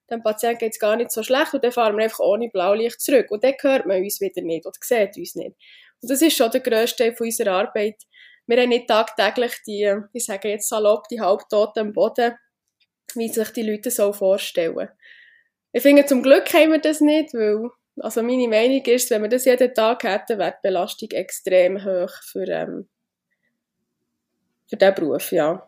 Dem 0.09 0.21
Patienten 0.21 0.59
geht 0.59 0.73
es 0.73 0.79
gar 0.79 0.95
nicht 0.95 1.11
so 1.11 1.23
schlecht 1.23 1.53
und 1.53 1.63
dann 1.63 1.71
fahren 1.71 1.97
wir 1.97 2.03
einfach 2.03 2.19
ohne 2.19 2.49
Blaulicht 2.49 3.01
zurück. 3.01 3.31
Und 3.31 3.43
dann 3.43 3.55
hört 3.59 3.85
man 3.85 4.01
uns 4.01 4.21
wieder 4.21 4.41
nicht 4.41 4.65
oder 4.65 4.75
sieht 4.79 5.17
uns 5.17 5.35
nicht. 5.35 5.55
Und 6.01 6.11
das 6.11 6.21
ist 6.21 6.37
schon 6.37 6.51
der 6.51 6.61
grösste 6.61 7.03
Teil 7.03 7.15
unserer 7.19 7.51
Arbeit. 7.53 7.95
Wir 8.47 8.61
haben 8.61 8.69
nicht 8.69 8.87
tagtäglich 8.87 9.53
die, 9.65 9.91
ich 10.13 10.25
sage 10.25 10.49
jetzt 10.49 10.69
salopp, 10.69 11.07
die 11.09 11.19
Halbtoten 11.19 11.87
am 11.87 11.93
Boden, 11.93 12.35
wie 13.15 13.27
sich 13.27 13.49
die 13.49 13.63
Leute 13.63 13.89
so 13.89 14.13
vorstellen. 14.13 14.89
Ich 15.73 15.81
finde, 15.81 16.05
zum 16.05 16.21
Glück 16.21 16.53
haben 16.53 16.71
wir 16.71 16.79
das 16.79 17.01
nicht, 17.01 17.33
weil, 17.33 17.69
also 17.99 18.21
meine 18.23 18.47
Meinung 18.47 18.83
ist, 18.85 19.09
wenn 19.09 19.21
wir 19.21 19.29
das 19.29 19.45
jeden 19.45 19.73
Tag 19.73 20.03
hätten, 20.03 20.37
wäre 20.37 20.51
die 20.51 20.67
Belastung 20.67 21.09
extrem 21.11 21.83
hoch 21.83 22.11
für, 22.23 22.47
ähm, 22.47 22.87
für 24.67 24.75
diesen 24.75 24.95
Beruf, 24.95 25.31
ja. 25.31 25.67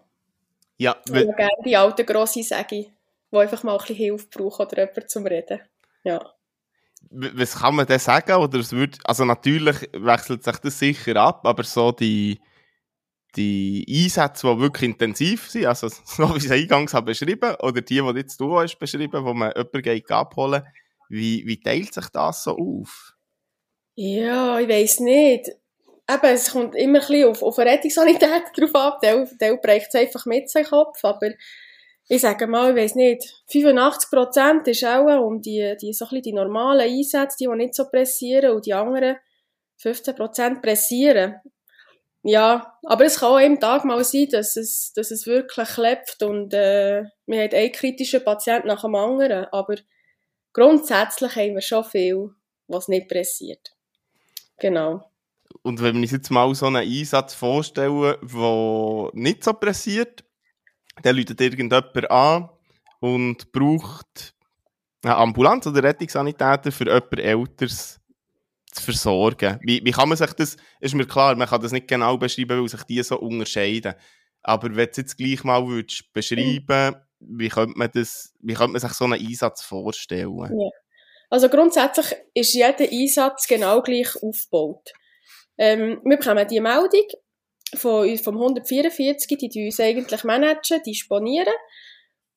Ja, 0.77 0.96
Ich 1.05 1.13
würde 1.13 1.34
gerne 1.34 1.63
die 1.65 1.77
alten 1.77 2.05
Grosse 2.05 2.43
sagen, 2.43 2.86
die 3.31 3.38
einfach 3.38 3.63
mal 3.63 3.74
ein 3.74 3.77
bisschen 3.79 3.96
Hilfe 3.96 4.27
brauchen 4.29 4.65
oder 4.65 4.77
jemanden 4.77 5.07
zum 5.07 5.25
Reden. 5.25 5.60
Ja. 6.03 6.34
was 7.10 7.60
kann 7.60 7.75
man 7.75 7.88
denn 7.88 8.00
sagen? 8.00 8.36
Oder 8.36 8.60
es 8.60 8.72
wird, 8.72 9.00
also 9.03 9.25
natürlich 9.25 9.89
wechselt 9.93 10.43
sich 10.43 10.57
das 10.57 10.79
sicher 10.79 11.15
ab, 11.15 11.46
aber 11.46 11.63
so 11.63 11.91
die, 11.91 12.39
die 13.36 13.86
Einsätze, 13.89 14.48
die 14.48 14.60
wirklich 14.62 14.91
intensiv 14.91 15.50
sind, 15.50 15.65
also 15.65 15.88
so 16.05 16.34
wie 16.34 16.38
ich 16.38 16.46
es 16.46 16.51
eingangs 16.51 16.93
habe 16.93 17.07
beschrieben, 17.07 17.55
oder 17.60 17.81
die, 17.81 18.01
die 18.01 18.19
jetzt 18.19 18.39
du 18.39 18.60
hast 18.60 18.77
beschrieben, 18.77 19.24
wo 19.24 19.34
man 19.34 19.51
jemanden 19.55 19.81
geht 19.81 20.12
abholen, 20.12 20.63
wie, 21.10 21.46
wie 21.46 21.60
teilt 21.60 21.94
sich 21.94 22.08
das 22.10 22.44
so 22.44 22.58
auf? 22.58 23.16
Ja, 23.96 24.60
ich 24.60 24.70
weiss 24.70 25.00
nicht. 25.00 25.50
Eben, 26.10 26.34
es 26.34 26.52
kommt 26.52 26.76
immer 26.76 27.00
ein 27.00 27.08
bisschen 27.08 27.30
auf, 27.30 27.44
auf 27.44 27.60
eine 27.60 27.72
Rettungssanität 27.72 28.44
drauf 28.56 28.76
ab. 28.76 29.02
Der, 29.02 29.26
der 29.40 29.58
bricht 29.58 29.88
es 29.90 29.96
einfach 29.96 30.26
mit 30.26 30.50
seinem 30.50 30.66
Kopf. 30.66 31.04
Aber 31.04 31.32
ich 32.08 32.22
sage 32.22 32.48
mal, 32.48 32.72
ich 32.72 32.78
weiss 32.78 32.96
nicht, 32.96 33.24
85% 33.52 34.68
ist 34.68 34.86
auch 34.86 35.26
um 35.26 35.42
die, 35.42 35.76
die, 35.82 35.94
so 35.94 36.06
die 36.06 36.34
normalen 36.34 36.90
Einsätze, 36.90 37.38
die, 37.40 37.48
die 37.48 37.56
nicht 37.56 37.76
so 37.76 37.90
pressieren, 37.90 38.52
und 38.52 38.66
die 38.66 38.74
anderen 38.74 39.18
15% 39.82 40.62
pressieren. 40.62 41.36
Ja, 42.24 42.78
aber 42.84 43.06
es 43.06 43.20
kann 43.20 43.30
auch 43.30 43.40
im 43.40 43.60
Tag 43.60 43.86
mal 43.86 44.04
sein, 44.04 44.28
dass 44.32 44.56
es, 44.58 44.92
dass 44.94 45.12
es 45.12 45.28
wirklich 45.28 45.70
klebt 45.70 46.22
und 46.24 46.54
äh, 46.54 47.04
wir 47.26 47.42
haben 47.42 47.56
einen 47.56 47.72
kritischen 47.72 48.24
Patienten 48.24 48.68
nach 48.68 48.82
dem 48.82 48.96
anderen. 48.96 49.46
Aber 49.52 49.76
grundsätzlich 50.54 51.36
haben 51.36 51.56
wir 51.56 51.62
schon 51.62 51.84
viel, 51.84 52.30
was 52.68 52.88
nicht 52.88 53.08
pressiert. 53.08 53.75
Genau. 54.60 55.10
Und 55.62 55.82
wenn 55.82 55.96
wir 55.96 56.01
uns 56.01 56.12
jetzt 56.12 56.30
mal 56.30 56.54
so 56.56 56.68
einen 56.68 56.77
Einsatz 56.77 57.34
vorstellen, 57.34 58.16
der 58.22 59.10
nicht 59.13 59.44
so 59.44 59.54
pressiert, 59.54 60.24
dann 61.04 61.16
läutet 61.16 61.39
irgendjemand 61.39 62.12
an 62.12 62.50
und 63.00 63.51
braucht 63.51 64.34
eine 65.04 65.16
Ambulanz 65.16 65.68
oder 65.68 65.84
Rettungssanitäter 65.84 66.72
für 66.72 66.86
jemand 66.86 67.20
Älteres 67.20 68.00
zu 68.72 68.84
versorgen. 68.84 69.60
Wie, 69.62 69.84
wie 69.84 69.92
kann 69.92 70.10
man 70.10 70.18
sich 70.18 70.34
das, 70.34 70.58
ist 70.80 70.96
mir 70.96 71.06
klar, 71.06 71.36
man 71.36 71.48
kann 71.48 71.62
das 71.62 71.72
nicht 71.72 71.88
genau 71.88 72.18
beschreiben, 72.18 72.62
weil 72.62 72.68
sich 72.68 72.84
die 72.84 73.01
so 73.04 73.20
unterscheiden. 73.20 73.94
Aber 74.42 74.75
wenn 74.75 74.88
du 74.88 75.01
jetzt 75.01 75.18
gleich 75.18 75.44
mal 75.44 75.66
würdest 75.68 76.12
beschreiben 76.13 76.96
wie 77.20 77.50
könnte 77.50 77.78
man 77.78 77.90
das, 77.94 78.34
wie 78.40 78.54
könnte 78.54 78.74
man 78.74 78.82
sich 78.82 78.94
so 78.94 79.06
einen 79.06 79.14
Einsatz 79.14 79.64
vorstellen? 79.64 80.38
Ja. 80.38 80.70
Also 81.30 81.50
grundsätzlich 81.50 82.16
ist 82.34 82.54
jeder 82.54 82.90
Einsatz 82.90 83.48
genau 83.48 83.82
gleich 83.82 84.16
aufgebaut. 84.22 84.94
Ähm, 85.58 86.00
wir 86.04 86.18
bekommen 86.18 86.48
die 86.48 86.60
Meldung 86.60 87.08
von, 87.76 88.18
vom 88.18 88.36
144, 88.38 89.38
die, 89.38 89.66
uns 89.66 89.80
eigentlich 89.80 90.24
managen, 90.24 90.82
disponieren. 90.84 91.54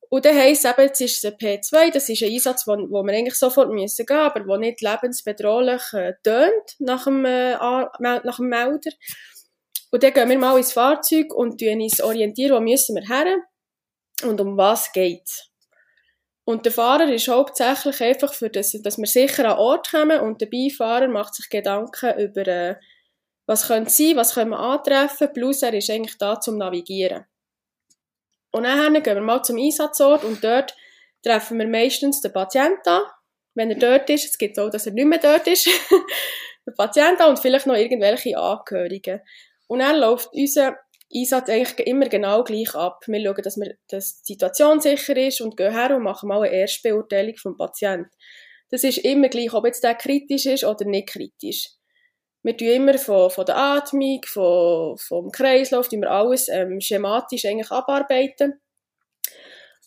Und 0.09 0.25
dann 0.25 0.37
heisst 0.37 0.65
es 0.65 0.73
eben, 0.73 0.83
jetzt 0.83 1.01
ist 1.01 1.25
es 1.25 1.25
ein 1.25 1.39
P2, 1.39 1.93
das 1.93 2.09
ist 2.09 2.23
ein 2.23 2.33
Einsatz, 2.33 2.67
wo, 2.67 2.73
wo 2.73 3.05
wir 3.05 3.13
eigentlich 3.13 3.37
sofort 3.37 3.71
müssen 3.71 4.07
gehen, 4.07 4.17
aber 4.17 4.41
der 4.41 4.59
nicht 4.59 4.81
lebensbedrohlich 4.81 5.83
äh, 5.93 6.15
tönt 6.25 6.75
nach 6.81 7.05
dem, 7.05 7.25
äh, 7.25 7.53
nach 7.53 8.37
dem 8.37 8.49
Melder. 8.49 8.91
Und 9.93 10.03
dann 10.03 10.13
gehen 10.13 10.29
wir 10.29 10.39
mal 10.39 10.57
ins 10.57 10.73
Fahrzeug 10.73 11.33
und 11.33 11.63
uns 11.63 12.01
orientieren, 12.01 12.57
wo 12.57 12.61
müssen 12.61 12.97
wir 12.97 13.07
her 13.07 13.37
und 14.23 14.41
um 14.41 14.57
was 14.57 14.93
geht's. 14.93 15.51
Und 16.45 16.65
der 16.65 16.73
Fahrer 16.73 17.09
ist 17.13 17.29
hauptsächlich 17.29 18.01
einfach 18.03 18.35
für 18.35 18.51
das, 18.51 18.73
dass 18.83 18.99
wir 18.99 19.07
sicher 19.07 19.51
an 19.51 19.59
Ort 19.59 19.91
kommen 19.91 20.21
und 20.21 20.41
der 20.41 20.47
Beifahrer 20.47 21.09
macht 21.09 21.35
sich 21.35 21.49
Gedanken 21.49 22.19
über, 22.19 22.47
äh, 22.47 22.77
was 23.47 23.69
könnte 23.69 23.91
sein, 23.91 24.17
was 24.17 24.35
können 24.35 24.51
wir 24.51 24.59
antreffen, 24.59 25.33
plus 25.33 25.63
er 25.63 25.75
ist 25.75 25.91
eigentlich 25.91 26.19
da 26.19 26.41
zum 26.41 26.59
Navigieren. 26.59 27.25
Und 28.53 28.65
dann 28.65 28.93
gehen 28.95 29.15
wir 29.15 29.21
mal 29.21 29.43
zum 29.43 29.59
Einsatzort 29.59 30.25
und 30.25 30.43
dort 30.43 30.75
treffen 31.23 31.59
wir 31.59 31.69
meistens 31.69 32.21
den 32.21 32.33
Patienten. 32.33 33.01
Wenn 33.55 33.71
er 33.71 33.79
dort 33.79 34.11
ist, 34.11 34.25
es 34.25 34.39
gibt 34.39 34.59
auch, 34.59 34.71
dass 34.71 34.87
er 34.87 34.93
nicht 34.93 35.07
mehr 35.07 35.19
dort 35.19 35.47
ist, 35.47 35.67
den 36.67 36.75
Patienten 36.77 37.25
und 37.25 37.39
vielleicht 37.39 37.67
noch 37.67 37.77
irgendwelche 37.77 38.37
Angehörigen. 38.37 39.21
Und 39.67 39.81
dann 39.81 39.99
läuft 39.99 40.31
unser 40.33 40.77
Einsatz 41.15 41.49
eigentlich 41.49 41.87
immer 41.87 42.09
genau 42.09 42.45
gleich 42.45 42.75
ab. 42.75 43.03
Wir 43.07 43.21
schauen, 43.21 43.43
dass, 43.43 43.57
wir, 43.57 43.75
dass 43.89 44.23
die 44.23 44.35
Situation 44.35 44.81
sicher 44.81 45.17
ist 45.17 45.41
und 45.41 45.57
gehen 45.57 45.73
her 45.73 45.97
und 45.97 46.03
machen 46.03 46.29
mal 46.29 46.43
eine 46.43 46.55
Erstbeurteilung 46.55 47.37
vom 47.37 47.57
Patienten. 47.57 48.11
Das 48.71 48.85
ist 48.85 48.99
immer 48.99 49.29
gleich, 49.29 49.53
ob 49.53 49.67
jetzt 49.67 49.83
der 49.83 49.95
kritisch 49.95 50.47
ist 50.47 50.65
oder 50.65 50.85
nicht 50.85 51.09
kritisch. 51.09 51.71
Wir 52.43 52.57
tun 52.57 52.69
immer 52.69 52.97
von, 52.97 53.31
von 53.31 53.45
der 53.45 53.57
Atmung, 53.57 54.21
von, 54.25 54.97
vom 54.97 55.31
Kreislauf, 55.31 55.89
tun 55.89 56.01
wir 56.01 56.11
alles 56.11 56.49
ähm, 56.49 56.81
schematisch 56.81 57.45
eigentlich 57.45 57.71
abarbeiten. 57.71 58.61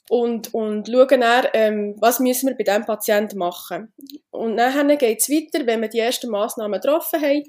Und, 0.09 0.53
und 0.53 0.87
schauen 0.87 1.21
dann, 1.21 1.47
ähm, 1.53 1.95
was 1.99 2.19
müssen 2.19 2.49
wir 2.49 2.57
bei 2.57 2.65
diesem 2.65 2.85
Patienten 2.85 3.37
machen. 3.37 3.93
Und 4.31 4.57
dann 4.57 4.97
geht 4.97 5.21
es 5.21 5.29
weiter, 5.29 5.65
wenn 5.65 5.81
wir 5.81 5.87
die 5.87 5.99
ersten 5.99 6.29
Massnahmen 6.29 6.79
getroffen 6.79 7.21
haben, 7.21 7.43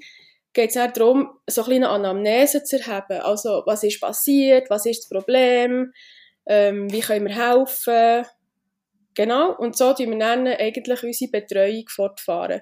geht 0.55 0.75
es 0.75 0.93
darum, 0.93 1.37
so 1.47 1.61
eine 1.61 1.69
kleine 1.69 1.89
Anamnese 1.89 2.63
zu 2.63 2.79
erheben. 2.79 3.21
Also, 3.21 3.61
was 3.65 3.83
ist 3.83 4.01
passiert, 4.01 4.69
was 4.69 4.85
ist 4.85 5.03
das 5.03 5.09
Problem, 5.09 5.93
ähm, 6.47 6.91
wie 6.91 7.01
können 7.01 7.27
wir 7.27 7.35
helfen. 7.35 8.25
Genau, 9.13 9.55
und 9.55 9.77
so 9.77 9.93
tun 9.93 10.11
wir 10.11 10.19
dann 10.19 10.47
eigentlich 10.47 11.03
unsere 11.03 11.31
Betreuung 11.31 11.85
fortfahren. 11.87 12.61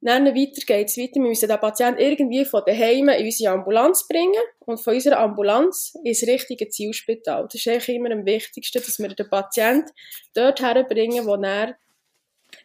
Dann 0.00 0.26
weiter 0.26 0.62
geht 0.64 0.88
es 0.88 0.96
weiter. 0.96 1.14
Wir 1.14 1.22
müssen 1.22 1.48
den 1.48 1.58
Patienten 1.58 2.00
irgendwie 2.00 2.44
von 2.44 2.62
daheim 2.64 3.08
in 3.08 3.24
unsere 3.24 3.52
Ambulanz 3.52 4.06
bringen 4.06 4.42
und 4.60 4.78
von 4.78 4.94
unserer 4.94 5.18
Ambulanz 5.18 5.94
ins 6.04 6.22
richtige 6.22 6.68
Zielspital. 6.68 7.44
Das 7.44 7.54
ist 7.54 7.66
eigentlich 7.66 7.88
immer 7.88 8.12
am 8.12 8.24
wichtigsten, 8.24 8.80
dass 8.80 8.98
wir 8.98 9.08
den 9.08 9.28
Patienten 9.28 9.90
dort 10.34 10.60
herbringen, 10.60 11.26
wo 11.26 11.34
er 11.34 11.76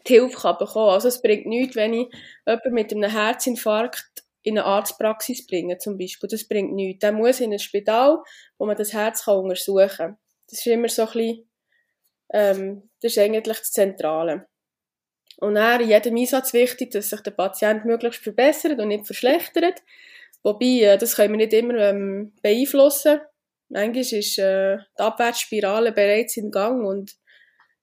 die 0.07 0.13
Hilfe 0.13 0.35
bekommen 0.35 0.67
kann. 0.73 0.93
Also 0.93 1.07
es 1.07 1.21
bringt 1.21 1.47
nichts, 1.47 1.75
wenn 1.75 1.93
ich 1.93 2.07
jemanden 2.45 2.73
mit 2.73 2.93
einem 2.93 3.09
Herzinfarkt 3.09 4.22
in 4.43 4.57
eine 4.57 4.65
Arztpraxis 4.65 5.47
bringe, 5.47 5.77
zum 5.77 5.97
Beispiel. 5.97 6.29
Das 6.29 6.47
bringt 6.47 6.73
nichts. 6.73 6.99
Der 6.99 7.11
muss 7.11 7.39
in 7.39 7.53
ein 7.53 7.59
Spital, 7.59 8.19
wo 8.57 8.65
man 8.65 8.77
das 8.77 8.93
Herz 8.93 9.25
kann 9.25 9.37
untersuchen 9.37 9.89
kann. 9.89 10.17
Das 10.49 10.59
ist 10.59 10.67
immer 10.67 10.89
so 10.89 11.03
ein 11.03 11.07
bisschen, 11.07 11.49
ähm, 12.33 12.89
das 13.01 13.13
ist 13.13 13.17
eigentlich 13.17 13.57
das 13.57 13.71
Zentrale. 13.71 14.47
Und 15.37 15.55
dann 15.55 15.81
in 15.81 15.89
jedem 15.89 16.15
Einsatz 16.17 16.53
wichtig, 16.53 16.91
dass 16.91 17.09
sich 17.09 17.21
der 17.21 17.31
Patient 17.31 17.85
möglichst 17.85 18.23
verbessert 18.23 18.79
und 18.79 18.89
nicht 18.89 19.05
verschlechtert. 19.05 19.81
Wobei, 20.43 20.81
äh, 20.81 20.97
das 20.97 21.15
können 21.15 21.33
wir 21.33 21.45
nicht 21.45 21.53
immer 21.53 21.75
ähm, 21.75 22.33
beeinflussen. 22.41 23.21
Manchmal 23.69 24.19
ist 24.19 24.37
äh, 24.37 24.77
die 24.77 25.01
Abwärtsspirale 25.01 25.91
bereits 25.93 26.37
in 26.37 26.51
Gang 26.51 26.85
und 26.85 27.15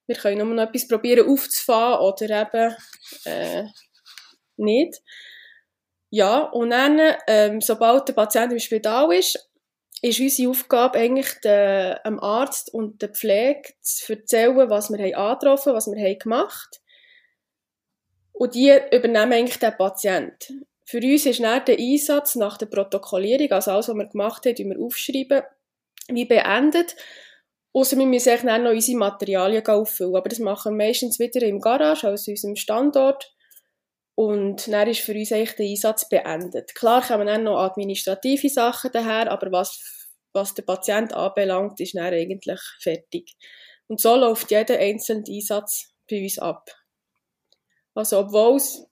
wir 0.07 0.17
können 0.17 0.39
nur 0.39 0.55
noch 0.55 0.69
etwas 0.69 0.87
probieren 0.87 1.29
aufzufahren 1.29 2.01
oder 2.01 2.43
eben 2.43 2.77
äh, 3.25 3.65
nicht. 4.57 5.01
Ja, 6.11 6.41
und 6.41 6.71
dann, 6.71 7.01
ähm, 7.27 7.61
sobald 7.61 8.09
der 8.09 8.15
Patient 8.15 8.53
im 8.53 8.59
Spital 8.59 9.13
ist, 9.13 9.49
ist 10.03 10.21
unsere 10.21 10.51
Aufgabe 10.51 10.99
eigentlich 10.99 11.41
der, 11.43 12.01
dem 12.01 12.19
Arzt 12.21 12.73
und 12.73 13.01
der 13.01 13.11
Pflege 13.11 13.75
zu 13.81 14.15
erzählen, 14.15 14.69
was 14.71 14.91
wir 14.91 14.99
haben 14.99 15.15
angetroffen, 15.15 15.75
was 15.75 15.87
wir 15.87 16.03
haben 16.03 16.19
gemacht 16.19 16.81
und 18.41 18.55
die 18.55 18.73
übernehmen 18.91 19.35
eigentlich 19.35 19.59
den 19.59 19.77
Patient. 19.77 20.51
Für 20.87 20.97
uns 20.97 21.27
ist 21.27 21.41
dann 21.41 21.63
der 21.67 21.79
Einsatz 21.79 22.37
nach 22.37 22.57
der 22.57 22.67
Protokollierung, 22.67 23.53
also 23.53 23.73
alles, 23.73 23.89
was 23.89 23.95
wir 23.95 24.07
gemacht 24.07 24.47
haben, 24.47 24.57
wir 24.57 24.81
aufschreiben, 24.81 25.43
wie 26.09 26.25
beendet. 26.25 26.97
Außer 27.75 27.99
wir 27.99 28.07
müssen 28.07 28.47
dann 28.47 28.63
noch 28.63 28.71
unsere 28.71 28.97
Materialien 28.97 29.67
auffüllen. 29.67 30.17
Aber 30.17 30.31
das 30.31 30.39
machen 30.39 30.79
wir 30.79 30.87
meistens 30.87 31.19
wieder 31.19 31.43
im 31.43 31.61
Garage, 31.61 32.09
also 32.09 32.31
unserem 32.31 32.57
Standort. 32.57 33.31
Und 34.21 34.71
dann 34.71 34.87
ist 34.87 35.01
für 35.01 35.15
uns 35.15 35.33
eigentlich 35.33 35.55
der 35.55 35.65
Einsatz 35.65 36.07
beendet. 36.07 36.75
Klar 36.75 37.01
kommen 37.01 37.27
dann 37.27 37.45
noch 37.45 37.57
administrative 37.59 38.51
Sachen 38.51 38.91
daher, 38.93 39.33
aber 39.33 39.51
was, 39.51 39.81
was 40.35 40.53
der 40.53 40.61
Patient 40.61 41.15
anbelangt, 41.15 41.81
ist 41.81 41.95
dann 41.95 42.13
eigentlich 42.13 42.61
fertig. 42.83 43.35
Und 43.87 43.99
so 43.99 44.17
läuft 44.17 44.51
jeder 44.51 44.79
einzelne 44.79 45.25
Einsatz 45.27 45.95
bei 46.07 46.23
uns 46.23 46.39
ab. 46.39 46.69
Also, 47.95 48.19
obwohl 48.19 48.57
es 48.57 48.87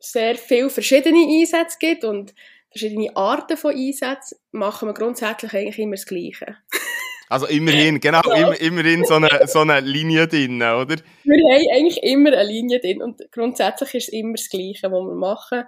sehr 0.00 0.34
viele 0.34 0.68
verschiedene 0.68 1.28
Einsätze 1.32 1.76
gibt 1.78 2.02
und 2.02 2.34
verschiedene 2.72 3.14
Arten 3.14 3.56
von 3.56 3.76
Einsätzen, 3.76 4.38
machen 4.50 4.88
wir 4.88 4.94
grundsätzlich 4.94 5.54
eigentlich 5.54 5.78
immer 5.78 5.94
das 5.94 6.06
Gleiche. 6.06 6.56
Also 7.32 7.46
immerhin, 7.46 7.98
genau, 7.98 8.20
ja. 8.26 8.34
immer, 8.34 8.60
immerhin 8.60 9.06
so 9.06 9.14
eine, 9.14 9.46
so 9.46 9.60
eine 9.60 9.80
Linie 9.80 10.28
drin, 10.28 10.56
oder? 10.56 10.96
Wir 11.24 11.54
haben 11.54 11.66
eigentlich 11.74 12.02
immer 12.02 12.30
eine 12.30 12.44
Linie 12.44 12.78
drin 12.78 13.00
und 13.00 13.22
grundsätzlich 13.32 13.94
ist 13.94 14.08
es 14.08 14.12
immer 14.12 14.34
das 14.34 14.50
Gleiche, 14.50 14.92
was 14.92 15.00
wir 15.00 15.14
machen. 15.14 15.64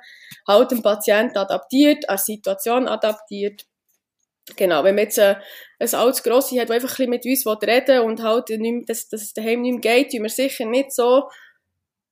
Halt 0.46 0.72
den 0.72 0.82
Patienten 0.82 1.38
adaptiert, 1.38 2.06
an 2.10 2.18
Situation 2.18 2.86
adaptiert. 2.86 3.64
Genau, 4.56 4.84
wenn 4.84 4.94
man 4.94 5.04
jetzt 5.04 5.16
äh, 5.16 5.36
ein 5.78 5.94
altes 5.94 6.22
Grossi 6.22 6.56
hat, 6.56 6.68
der 6.68 6.76
einfach 6.76 6.98
ein 6.98 7.10
bisschen 7.10 7.34
mit 7.34 7.46
uns 7.46 7.66
reden 7.66 8.00
und 8.00 8.22
halt 8.22 8.50
nicht 8.50 8.60
mehr, 8.60 8.84
dass, 8.86 9.08
dass 9.08 9.22
es 9.22 9.32
daheim 9.32 9.62
nicht 9.62 9.82
mehr 9.82 9.94
geht, 9.96 10.12
tun 10.12 10.22
wir 10.22 10.28
sicher 10.28 10.66
nicht 10.66 10.92
so 10.92 11.30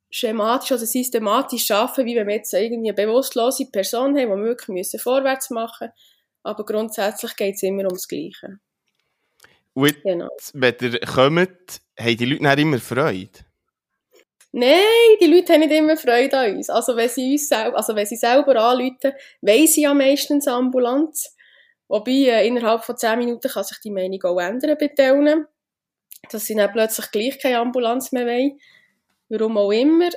schematisch 0.08 0.72
oder 0.72 0.86
systematisch 0.86 1.70
arbeiten, 1.70 2.06
wie 2.06 2.16
wenn 2.16 2.26
wir 2.26 2.36
jetzt 2.36 2.54
irgendwie 2.54 2.88
eine 2.88 3.06
bewusstlose 3.06 3.70
Person 3.70 4.16
haben, 4.16 4.30
die 4.30 4.34
wir 4.34 4.44
wirklich 4.44 4.68
müssen 4.68 4.98
vorwärts 4.98 5.50
machen 5.50 5.88
müssen. 5.88 6.42
Aber 6.42 6.64
grundsätzlich 6.64 7.36
geht 7.36 7.56
es 7.56 7.62
immer 7.62 7.84
ums 7.84 8.08
Gleiche. 8.08 8.58
Und 9.74 10.02
genau. 10.02 10.28
wenn 10.52 10.74
ihr 10.80 11.00
kommt, 11.00 11.80
haben 11.98 12.16
die 12.16 12.24
Leute 12.24 12.42
nicht 12.42 12.58
immer 12.58 12.78
Freude? 12.78 13.30
Nein, 14.52 15.16
die 15.20 15.26
Leute 15.26 15.54
haben 15.54 15.60
nicht 15.60 15.72
immer 15.72 15.96
Freude 15.96 16.38
an 16.38 16.56
uns. 16.56 16.68
Also 16.68 16.94
wenn 16.94 17.08
sie, 17.08 17.32
uns 17.32 17.48
selber, 17.48 17.76
also 17.76 17.96
wenn 17.96 18.04
sie 18.04 18.16
selber 18.16 18.56
anrufen, 18.56 19.12
weiss 19.40 19.74
sie 19.74 19.82
ja 19.82 19.94
meistens 19.94 20.46
Ambulanz. 20.46 21.34
Wobei, 21.88 22.10
äh, 22.10 22.46
innerhalb 22.46 22.84
von 22.84 22.96
10 22.96 23.18
Minuten 23.18 23.50
kann 23.50 23.64
sich 23.64 23.78
die 23.80 23.90
Meinung 23.90 24.22
auch 24.24 24.38
ändern 24.38 24.76
bei 24.78 24.88
denen. 24.88 25.46
Dass 26.30 26.44
sie 26.44 26.54
dann 26.54 26.70
plötzlich 26.70 27.10
gleich 27.10 27.38
keine 27.38 27.58
Ambulanz 27.60 28.12
mehr 28.12 28.26
wollen. 28.26 28.60
Warum 29.30 29.56
auch 29.56 29.72
immer. 29.72 30.10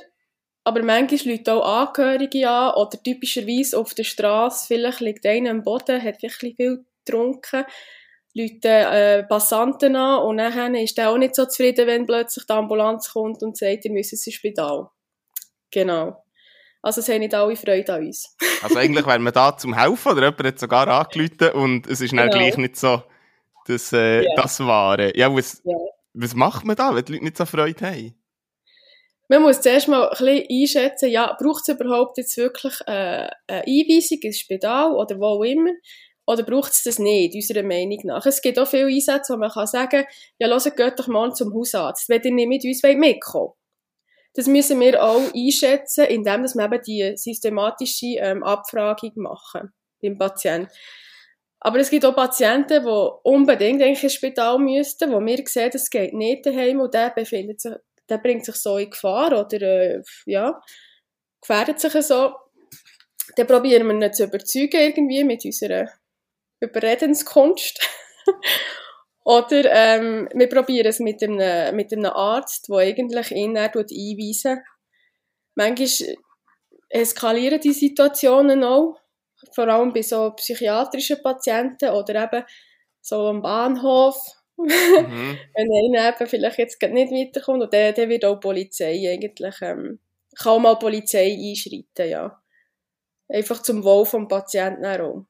Aber 0.64 0.82
manchmal 0.82 1.36
Leute 1.36 1.54
auch 1.54 1.86
Angehörige 1.86 2.48
an 2.50 2.74
oder 2.74 3.02
typischerweise 3.02 3.78
auf 3.78 3.94
der 3.94 4.04
Straße, 4.04 4.66
vielleicht 4.66 5.00
liegt 5.00 5.24
einer 5.24 5.50
am 5.50 5.62
Boden, 5.62 6.02
hat 6.02 6.22
wirklich 6.22 6.56
viel 6.56 6.84
getrunken, 7.04 7.64
Leute 8.36 8.68
äh, 8.68 9.22
Passanten 9.24 9.96
an 9.96 10.22
und 10.22 10.36
dann 10.36 10.74
ist 10.74 10.98
der 10.98 11.10
auch 11.10 11.16
nicht 11.16 11.34
so 11.34 11.46
zufrieden, 11.46 11.86
wenn 11.86 12.04
plötzlich 12.04 12.44
die 12.44 12.52
Ambulanz 12.52 13.12
kommt 13.12 13.42
und 13.42 13.56
sagt, 13.56 13.84
ihr 13.86 13.92
müsst 13.92 14.12
ins 14.12 14.32
Spital. 14.32 14.88
Genau. 15.70 16.22
Also 16.82 17.00
es 17.00 17.08
haben 17.08 17.20
nicht 17.20 17.34
alle 17.34 17.56
Freude 17.56 17.94
an 17.94 18.06
uns. 18.06 18.36
also 18.62 18.78
eigentlich 18.78 19.06
wären 19.06 19.22
wir 19.22 19.32
da 19.32 19.56
zum 19.56 19.74
Helfen 19.74 20.12
oder 20.12 20.22
jemand 20.22 20.44
hat 20.44 20.58
sogar 20.58 20.86
angerufen 20.86 21.50
und 21.60 21.86
es 21.86 22.00
ist 22.00 22.12
dann 22.12 22.28
genau. 22.28 22.38
gleich 22.38 22.56
nicht 22.58 22.76
so 22.76 23.02
das, 23.66 23.92
äh, 23.92 24.22
yeah. 24.22 24.34
das 24.36 24.60
Wahre. 24.60 25.16
Ja, 25.16 25.34
was, 25.34 25.62
yeah. 25.64 25.74
was 26.12 26.34
macht 26.34 26.64
man 26.64 26.76
da, 26.76 26.94
wenn 26.94 27.04
die 27.04 27.12
Leute 27.12 27.24
nicht 27.24 27.36
so 27.38 27.46
Freude 27.46 27.86
haben? 27.86 28.14
man 29.28 29.42
muss 29.42 29.60
zuerst 29.60 29.88
mal 29.88 30.08
ein 30.08 30.10
bisschen 30.10 30.46
einschätzen, 30.48 31.10
ja, 31.10 31.36
braucht 31.40 31.68
es 31.68 31.74
überhaupt 31.74 32.18
jetzt 32.18 32.36
wirklich 32.36 32.74
äh, 32.86 33.28
eine 33.48 33.64
Einweisung 33.66 34.18
ins 34.22 34.38
Spital 34.38 34.92
oder 34.92 35.18
wo 35.18 35.24
auch 35.24 35.42
immer? 35.42 35.72
Oder 36.26 36.42
braucht 36.42 36.72
es 36.72 36.82
das 36.82 36.98
nicht, 36.98 37.34
unserer 37.34 37.62
Meinung 37.62 38.00
nach? 38.04 38.26
Es 38.26 38.42
gibt 38.42 38.58
auch 38.58 38.66
viele 38.66 38.86
Einsätze, 38.86 39.34
wo 39.34 39.38
man 39.38 39.50
kann 39.50 39.66
sagen 39.66 40.04
ja, 40.38 40.48
hört, 40.48 40.76
geht 40.76 40.98
doch 40.98 41.06
mal 41.06 41.32
zum 41.34 41.54
Hausarzt, 41.54 42.08
wenn 42.08 42.22
ihr 42.22 42.32
nicht 42.32 42.48
mit 42.48 42.64
uns 42.64 42.82
mitkommen 42.82 43.52
Das 44.34 44.46
müssen 44.46 44.80
wir 44.80 45.02
auch 45.02 45.32
einschätzen, 45.34 46.04
indem 46.06 46.42
wir 46.44 46.64
eben 46.64 46.82
die 46.82 47.16
systematische 47.16 48.16
ähm, 48.18 48.42
Abfragung 48.42 49.12
machen 49.16 49.72
beim 50.02 50.18
Patienten. 50.18 50.70
Aber 51.60 51.78
es 51.78 51.90
gibt 51.90 52.04
auch 52.04 52.14
Patienten, 52.14 52.84
die 52.84 53.10
unbedingt 53.22 53.82
eigentlich 53.82 54.04
ins 54.04 54.14
Spital 54.14 54.58
müssten, 54.58 55.12
wo 55.12 55.20
wir 55.20 55.42
sehen, 55.46 55.70
das 55.72 55.88
geht 55.90 56.12
nicht 56.12 56.44
daheim 56.44 56.80
und 56.80 56.92
der 56.92 57.10
befindet 57.10 57.60
sich 57.60 57.74
der 58.08 58.18
bringt 58.18 58.44
sich 58.44 58.56
so 58.56 58.78
in 58.78 58.90
Gefahr 58.90 59.28
oder 59.28 59.60
äh, 59.62 60.02
ja, 60.26 60.60
gefährdet 61.40 61.80
sich 61.80 61.92
so. 62.04 62.34
Dann 63.36 63.46
probieren 63.46 63.86
wir 63.86 64.06
ihn 64.06 64.12
zu 64.12 64.24
überzeugen 64.24 64.80
irgendwie 64.80 65.24
mit 65.24 65.44
unserer 65.44 65.88
Überredenskunst. 66.60 67.80
oder 69.24 69.64
ähm, 69.72 70.28
wir 70.34 70.48
probieren 70.48 70.86
es 70.86 71.00
mit 71.00 71.22
einem, 71.22 71.74
mit 71.76 71.92
einem 71.92 72.06
Arzt, 72.06 72.68
der 72.68 72.78
eigentlich 72.78 73.30
ihn 73.30 73.56
einweisen 73.56 74.60
Manchmal 75.54 76.16
eskalieren 76.90 77.60
die 77.60 77.72
Situationen 77.72 78.62
auch, 78.62 79.00
vor 79.54 79.68
allem 79.68 79.92
bei 79.92 80.02
so 80.02 80.30
psychiatrischen 80.32 81.22
Patienten 81.22 81.90
oder 81.90 82.24
eben 82.24 82.44
so 83.00 83.26
am 83.26 83.42
Bahnhof 83.42 84.16
Mhm. 84.56 84.66
Wenn 85.54 85.96
einer 85.96 86.08
eben 86.14 86.26
vielleicht 86.26 86.58
jetzt 86.58 86.82
nicht 86.82 87.12
weiterkommt, 87.12 87.62
und 87.62 87.72
dann, 87.72 87.94
dann 87.94 88.08
wird 88.08 88.24
auch 88.24 88.40
Polizei 88.40 89.10
eigentlich, 89.10 89.54
ähm, 89.62 90.00
kann 90.36 90.52
auch 90.52 90.58
mal 90.58 90.78
Polizei 90.78 91.36
einschreiten, 91.38 92.10
ja. 92.10 92.42
Einfach 93.28 93.62
zum 93.62 93.84
Wohl 93.84 94.04
des 94.04 94.28
Patienten 94.28 94.86
auch. 94.86 95.26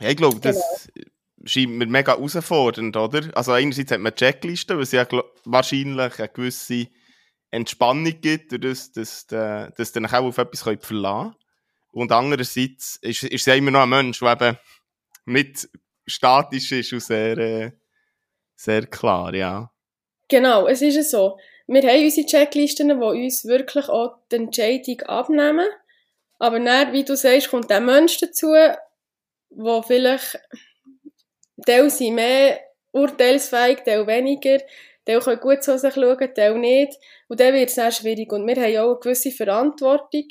Ja, 0.00 0.10
ich 0.10 0.16
glaube, 0.16 0.40
das 0.40 0.88
genau. 0.94 1.06
scheint 1.44 1.70
mir 1.70 1.86
mega 1.86 2.12
herausfordernd, 2.12 2.96
oder? 2.96 3.30
Also 3.34 3.52
einerseits 3.52 3.92
hat 3.92 4.00
man 4.00 4.14
Checklisten, 4.14 4.78
was 4.78 4.92
ja 4.92 5.06
wahrscheinlich 5.44 6.18
eine 6.18 6.28
gewisse 6.28 6.88
Entspannung 7.50 8.20
gibt, 8.20 8.52
dadurch, 8.52 8.92
dass, 8.92 9.26
dass, 9.26 9.72
dass 9.76 9.92
dann 9.92 10.06
auch 10.06 10.24
auf 10.24 10.38
etwas 10.38 10.62
verlassen 10.62 10.80
können. 10.82 11.34
Und 11.92 12.10
andererseits 12.10 12.96
ist, 13.02 13.22
ist 13.22 13.46
ja 13.46 13.54
immer 13.54 13.70
noch 13.70 13.82
ein 13.82 13.88
Mensch, 13.88 14.18
der 14.18 14.32
eben 14.32 14.58
nicht 15.26 15.68
statisch 16.06 16.72
ist 16.72 16.92
und 16.92 17.00
sehr... 17.00 17.38
Äh, 17.38 17.72
sehr 18.56 18.86
klar, 18.86 19.34
ja. 19.34 19.70
Genau, 20.28 20.66
es 20.66 20.80
ist 20.82 21.10
so. 21.10 21.38
Wir 21.66 21.82
haben 21.82 22.04
unsere 22.04 22.26
Checklisten, 22.26 22.88
die 22.88 22.94
uns 22.94 23.44
wirklich 23.44 23.88
auch 23.88 24.16
die 24.30 24.36
Entscheidung 24.36 25.00
abnehmen. 25.02 25.66
Aber 26.38 26.60
dann, 26.60 26.92
wie 26.92 27.04
du 27.04 27.16
sagst, 27.16 27.50
kommt 27.50 27.70
der 27.70 27.80
Mensch 27.80 28.18
dazu, 28.18 28.52
der 29.56 29.82
vielleicht 29.82 30.40
Teil 31.64 31.90
sind 31.90 32.14
mehr 32.14 32.60
urteilsfähig, 32.92 33.82
Teil 33.84 34.06
weniger, 34.06 34.58
Teil 35.04 35.20
können 35.20 35.40
gut 35.40 35.62
zu 35.62 35.78
sich 35.78 35.94
schauen, 35.94 36.34
Teil 36.34 36.58
nicht. 36.58 36.98
Und 37.28 37.40
dann 37.40 37.54
wird 37.54 37.68
es 37.68 37.74
sehr 37.74 37.92
schwierig. 37.92 38.32
Und 38.32 38.46
wir 38.46 38.56
haben 38.56 38.76
auch 38.76 38.92
eine 38.92 39.00
gewisse 39.00 39.30
Verantwortung, 39.30 40.28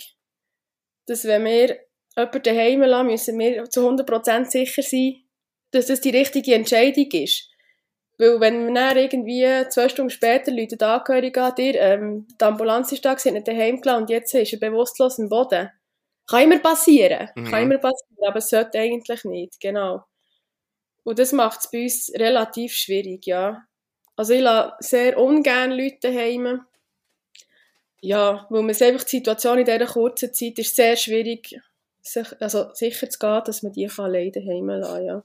dass 1.06 1.26
wenn 1.26 1.46
wir 1.46 1.80
jemanden 2.16 2.44
daheim 2.44 2.82
lassen, 2.82 3.08
müssen 3.08 3.40
wir 3.40 3.70
zu 3.70 3.88
100% 3.88 4.46
sicher 4.46 4.82
sein, 4.82 5.24
dass 5.72 5.88
das 5.88 6.02
die 6.02 6.12
richtige 6.12 6.54
Entscheidung 6.54 7.10
ist. 7.12 7.50
Weil 8.18 8.40
wenn 8.40 8.66
man 8.66 8.76
dann 8.76 8.98
irgendwie 8.98 9.68
zwei 9.70 9.90
Stunden 9.90 10.12
später 10.12 10.52
Leute 10.52 10.80
Angehörige 10.86 11.42
an 11.42 11.56
dir, 11.56 11.76
ähm, 11.80 12.28
die 12.40 12.46
Ambulanz 12.46 12.92
ist 12.92 13.04
da, 13.04 13.18
sie 13.18 13.30
hat 13.30 13.36
ihn 13.36 13.44
daheim 13.44 13.82
gelassen 13.82 14.04
und 14.04 14.10
jetzt 14.10 14.36
ist 14.36 14.54
er 14.54 14.60
bewusstlos 14.60 15.18
im 15.18 15.30
Boden. 15.30 15.72
Kann 16.28 16.44
immer 16.44 16.60
passieren. 16.60 17.30
Mhm. 17.36 17.46
Kann 17.46 17.64
immer 17.64 17.78
passieren, 17.78 18.28
aber 18.28 18.38
es 18.38 18.50
sollte 18.50 18.80
eigentlich 18.80 19.24
nicht, 19.26 19.60
genau. 19.60 20.04
Und 21.04 21.20
das 21.20 21.32
macht 21.34 21.60
es 21.60 21.72
bei 21.72 21.84
uns 21.84 22.12
relativ 22.16 22.74
schwierig, 22.74 23.26
ja. 23.26 23.66
Also 24.16 24.34
ich 24.34 24.42
lasse 24.42 24.76
sehr 24.80 25.20
ungern 25.20 25.72
Leute 25.72 25.98
daheim. 26.02 26.66
Ja, 28.02 28.48
weil 28.50 28.62
man 28.64 28.76
einfach 28.76 29.04
die 29.04 29.18
Situation 29.18 29.60
in 29.60 29.66
dieser 29.66 29.86
kurzen 29.86 30.34
Zeit 30.34 30.60
ist 30.60 30.76
sehr 30.76 30.96
schwierig, 30.98 31.60
sich, 32.02 32.42
also 32.42 32.74
sicher 32.74 33.10
zu 33.10 33.18
gehen, 33.20 33.42
dass 33.46 33.64
man 33.64 33.72
die 33.72 33.88
kann 33.88 34.06
alleine 34.06 34.32
daheim 34.32 34.68
lassen 34.68 34.94
kann, 34.94 35.06
ja. 35.06 35.24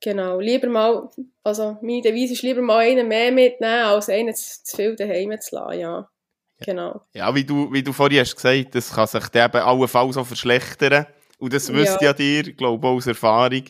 Genau, 0.00 0.38
lieber 0.38 0.68
mal, 0.68 1.08
also 1.42 1.78
meine 1.80 2.02
Devise 2.02 2.34
ist 2.34 2.42
lieber 2.42 2.60
mal 2.62 2.80
einen 2.80 3.08
mehr 3.08 3.32
mitnehmen, 3.32 3.84
als 3.84 4.08
einen 4.08 4.34
zu, 4.34 4.62
zu 4.62 4.76
viel 4.76 4.96
daheim 4.96 5.40
zu 5.40 5.56
lassen, 5.56 5.80
ja. 5.80 6.10
Genau. 6.60 7.02
Ja, 7.12 7.34
wie 7.34 7.44
du, 7.44 7.72
wie 7.72 7.82
du 7.82 7.92
vorhin 7.92 8.20
hast 8.20 8.36
gesagt, 8.36 8.74
das 8.74 8.92
kann 8.92 9.06
sich 9.06 9.24
eben 9.34 9.56
allenfalls 9.56 10.16
auch 10.16 10.26
verschlechtern. 10.26 11.06
Und 11.38 11.52
das 11.52 11.72
wisst 11.72 12.00
ja, 12.00 12.08
ja 12.08 12.12
dir, 12.12 12.52
glaube 12.52 12.86
ich, 12.86 12.92
aus 12.94 13.06
Erfahrung. 13.06 13.64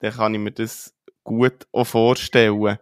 Dann 0.00 0.12
kann 0.12 0.34
ich 0.34 0.40
mir 0.40 0.52
das 0.52 0.94
gut 1.22 1.66
auch 1.72 1.84
vorstellen. 1.84 2.78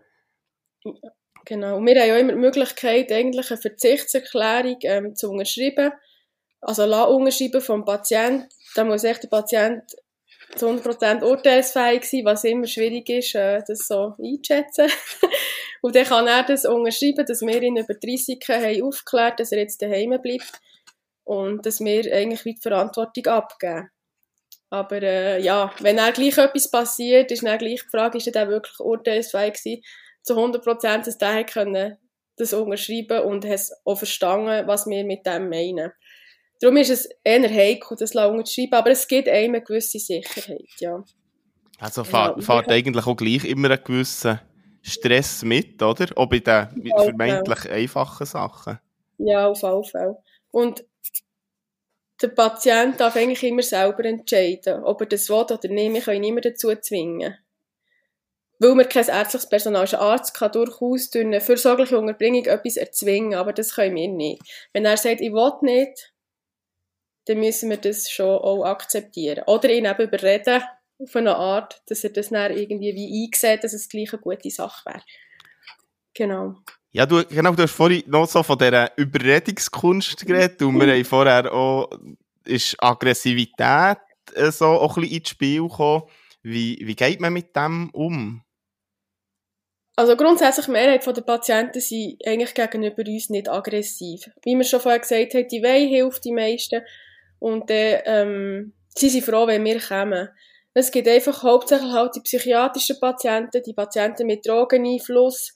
Genau. 1.44 1.76
Und 1.76 1.86
wir 1.86 2.00
haben 2.00 2.08
ja 2.08 2.18
immer 2.18 2.32
die 2.32 2.38
Möglichkeit, 2.38 3.10
eigentlich 3.10 3.50
eine 3.50 3.60
Verzichtserklärung 3.60 4.76
ähm, 4.82 5.14
zu 5.16 5.30
unterschreiben. 5.30 5.92
Also 6.60 6.84
la 6.84 7.04
unterschreiben 7.04 7.60
vom 7.60 7.84
Patienten. 7.84 8.48
Da 8.74 8.84
muss 8.84 9.04
echt 9.04 9.24
der 9.24 9.28
Patient 9.28 9.82
zu 10.56 10.68
100% 10.68 11.22
urteilsfähig 11.22 12.04
sein, 12.04 12.24
was 12.24 12.44
immer 12.44 12.66
schwierig 12.66 13.08
ist, 13.08 13.34
äh, 13.34 13.62
das 13.66 13.86
so 13.86 14.14
einzuschätzen. 14.18 14.88
und 15.82 15.94
dann 15.94 16.04
kann 16.04 16.26
er 16.26 16.42
das 16.42 16.64
unterschreiben, 16.64 17.24
dass 17.26 17.40
wir 17.42 17.62
ihn 17.62 17.76
über 17.76 17.94
die 17.94 18.10
Risiken 18.10 18.62
haben 18.62 18.82
aufgeklärt, 18.82 19.40
dass 19.40 19.52
er 19.52 19.58
jetzt 19.58 19.80
daheim 19.82 20.20
bleibt 20.20 20.60
und 21.24 21.64
dass 21.64 21.80
wir 21.80 22.12
eigentlich 22.12 22.42
die 22.42 22.60
Verantwortung 22.60 23.26
abgeben. 23.26 23.90
Aber 24.70 25.02
äh, 25.02 25.42
ja, 25.42 25.72
wenn 25.80 25.98
er 25.98 26.12
gleich 26.12 26.38
etwas 26.38 26.70
passiert, 26.70 27.32
ist 27.32 27.44
dann 27.44 27.58
gleich 27.58 27.82
die 27.82 27.90
Frage, 27.90 28.18
ist 28.18 28.28
er 28.28 28.48
wirklich 28.48 28.78
urteilsfähig 28.78 29.54
gewesen, 29.54 29.82
zu 30.22 30.34
100%, 30.34 31.04
dass 31.04 31.52
können 31.52 31.96
das 32.36 32.52
unterschreiben 32.52 33.22
und 33.22 33.44
hat 33.44 33.60
auch 33.84 33.96
verstanden, 33.96 34.66
was 34.66 34.86
wir 34.86 35.04
mit 35.04 35.26
dem 35.26 35.48
meinen. 35.48 35.92
Darum 36.60 36.76
ist 36.76 36.90
es 36.90 37.08
eher 37.24 37.48
heikel, 37.48 37.96
das 37.98 38.14
lange 38.14 38.44
zu 38.44 38.52
schreiben, 38.54 38.74
aber 38.74 38.90
es 38.90 39.08
gibt 39.08 39.28
einem 39.28 39.54
eine 39.54 39.64
gewisse 39.64 39.98
Sicherheit, 39.98 40.68
ja. 40.78 41.02
Also 41.78 42.04
fahrt, 42.04 42.36
ja, 42.36 42.42
fahrt 42.42 42.70
eigentlich 42.70 43.06
auch 43.06 43.16
gleich 43.16 43.44
immer 43.44 43.70
einen 43.70 43.82
gewissen 43.82 44.38
Stress 44.82 45.42
mit, 45.42 45.82
oder? 45.82 46.06
Auch 46.16 46.26
bei 46.26 46.40
den 46.40 46.68
vermeintlich 46.98 47.64
ja. 47.64 47.70
einfachen 47.70 48.26
Sachen. 48.26 48.78
Ja, 49.16 49.48
auf 49.48 49.62
jeden 49.62 49.84
Fall. 49.84 50.16
Und 50.50 50.84
der 52.20 52.28
Patient 52.28 53.00
darf 53.00 53.16
eigentlich 53.16 53.42
immer 53.42 53.62
selber 53.62 54.04
entscheiden, 54.04 54.84
ob 54.84 55.00
er 55.00 55.06
das 55.06 55.30
will 55.30 55.36
oder 55.36 55.68
nicht. 55.68 55.94
Wir 55.94 56.00
können 56.02 56.20
niemanden 56.20 56.50
dazu 56.50 56.74
zwingen. 56.76 57.34
weil 58.58 58.74
wir 58.74 58.84
kein 58.84 59.08
ärztliches 59.08 59.48
Personal 59.48 59.84
ist. 59.84 59.94
Ein 59.94 60.00
Arzt 60.00 60.34
kann 60.34 60.52
durchaus 60.52 61.08
durch 61.08 61.24
eine 61.24 61.40
fürsorgliche 61.40 61.98
Unterbringung 61.98 62.44
etwas 62.44 62.76
erzwingen, 62.76 63.34
aber 63.34 63.54
das 63.54 63.74
können 63.74 63.96
wir 63.96 64.08
nicht. 64.08 64.42
Wenn 64.74 64.84
er 64.84 64.98
sagt, 64.98 65.22
ich 65.22 65.32
will 65.32 65.52
nicht, 65.62 66.12
dann 67.26 67.38
müssen 67.38 67.70
wir 67.70 67.76
das 67.76 68.10
schon 68.10 68.26
auch 68.26 68.64
akzeptieren. 68.64 69.44
Oder 69.46 69.70
ihn 69.70 69.84
eben 69.84 70.02
überreden, 70.02 70.62
auf 70.98 71.16
eine 71.16 71.36
Art, 71.36 71.82
dass 71.86 72.04
er 72.04 72.10
das 72.10 72.28
dann 72.28 72.56
irgendwie 72.56 72.94
wie 72.94 73.24
eingesehen, 73.24 73.58
dass 73.60 73.72
es 73.72 73.88
gleich 73.88 74.12
eine 74.12 74.20
gute 74.20 74.50
Sache 74.50 74.84
wäre. 74.86 75.02
Genau. 76.14 76.56
Ja, 76.92 77.06
du, 77.06 77.24
genau, 77.24 77.52
du 77.54 77.62
hast 77.62 77.72
vorhin 77.72 78.02
noch 78.06 78.26
so 78.26 78.42
von 78.42 78.58
dieser 78.58 78.96
Überredungskunst 78.98 80.26
geredet 80.26 80.60
und 80.62 80.78
wir 80.78 80.92
haben 80.92 81.04
vorher 81.04 81.52
auch, 81.52 81.88
ist 82.44 82.76
Aggressivität 82.82 83.98
äh, 84.34 84.50
so 84.50 84.66
auch 84.66 84.96
ein 84.96 85.02
bisschen 85.02 85.18
ins 85.18 85.28
Spiel 85.28 85.62
gekommen. 85.62 86.02
Wie, 86.42 86.78
wie 86.82 86.96
geht 86.96 87.20
man 87.20 87.32
mit 87.32 87.54
dem 87.54 87.90
um? 87.92 88.42
Also 89.96 90.16
grundsätzlich, 90.16 90.66
die 90.66 90.72
Mehrheit 90.72 91.06
der 91.06 91.22
Patienten 91.22 91.80
sind 91.80 92.16
eigentlich 92.26 92.54
gegenüber 92.54 93.02
uns 93.06 93.28
nicht 93.28 93.48
aggressiv. 93.48 94.30
Wie 94.42 94.56
wir 94.56 94.64
schon 94.64 94.80
vorher 94.80 95.00
gesagt 95.00 95.34
haben, 95.34 95.48
die 95.48 95.62
Weih 95.62 95.86
hilft 95.86 96.24
die 96.24 96.32
meisten 96.32 96.82
und 97.40 97.68
dann, 97.68 98.02
ähm, 98.04 98.72
sie 98.94 99.08
sind 99.08 99.24
froh, 99.24 99.48
wenn 99.48 99.64
wir 99.64 99.80
kommen. 99.80 100.28
Es 100.72 100.92
gibt 100.92 101.08
einfach 101.08 101.42
hauptsächlich 101.42 101.90
halt 101.90 102.14
die 102.14 102.20
psychiatrischen 102.20 103.00
Patienten, 103.00 103.62
die 103.62 103.74
Patienten 103.74 104.26
mit 104.28 104.46
Drogeneinfluss, 104.46 105.52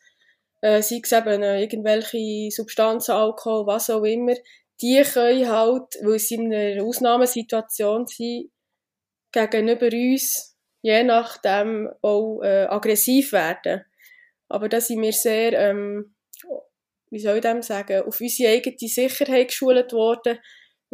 äh, 0.61 0.83
sei 0.83 1.01
es 1.01 1.13
eben 1.13 1.43
äh, 1.45 1.63
irgendwelche 1.63 2.51
Substanzen, 2.51 3.13
Alkohol, 3.13 3.67
was 3.69 3.91
auch 3.91 4.03
immer, 4.03 4.35
die 4.83 5.01
können 5.03 5.49
halt, 5.49 5.95
weil 6.03 6.19
sie 6.19 6.35
in 6.35 6.53
einer 6.53 6.83
Ausnahmesituation 6.83 8.09
sind, 8.09 8.51
gegenüber 9.31 9.87
uns 9.87 10.55
je 10.85 11.03
nachdem 11.03 11.89
auch 12.03 12.43
äh, 12.43 12.67
aggressiv 12.67 13.33
werden. 13.33 13.87
Aber 14.51 14.69
da 14.69 14.83
sind 14.83 15.01
wir 15.01 15.13
sehr, 15.13 15.55
ähm, 15.55 16.15
wie 17.11 17.19
soll 17.19 17.37
ich 17.37 17.41
dem 17.41 17.63
sagen, 17.63 18.03
auf 18.03 18.21
unsere 18.21 18.53
eigene 18.53 18.77
Sicherheit 18.79 19.49
geschult 19.49 19.95
worden. 19.95 20.39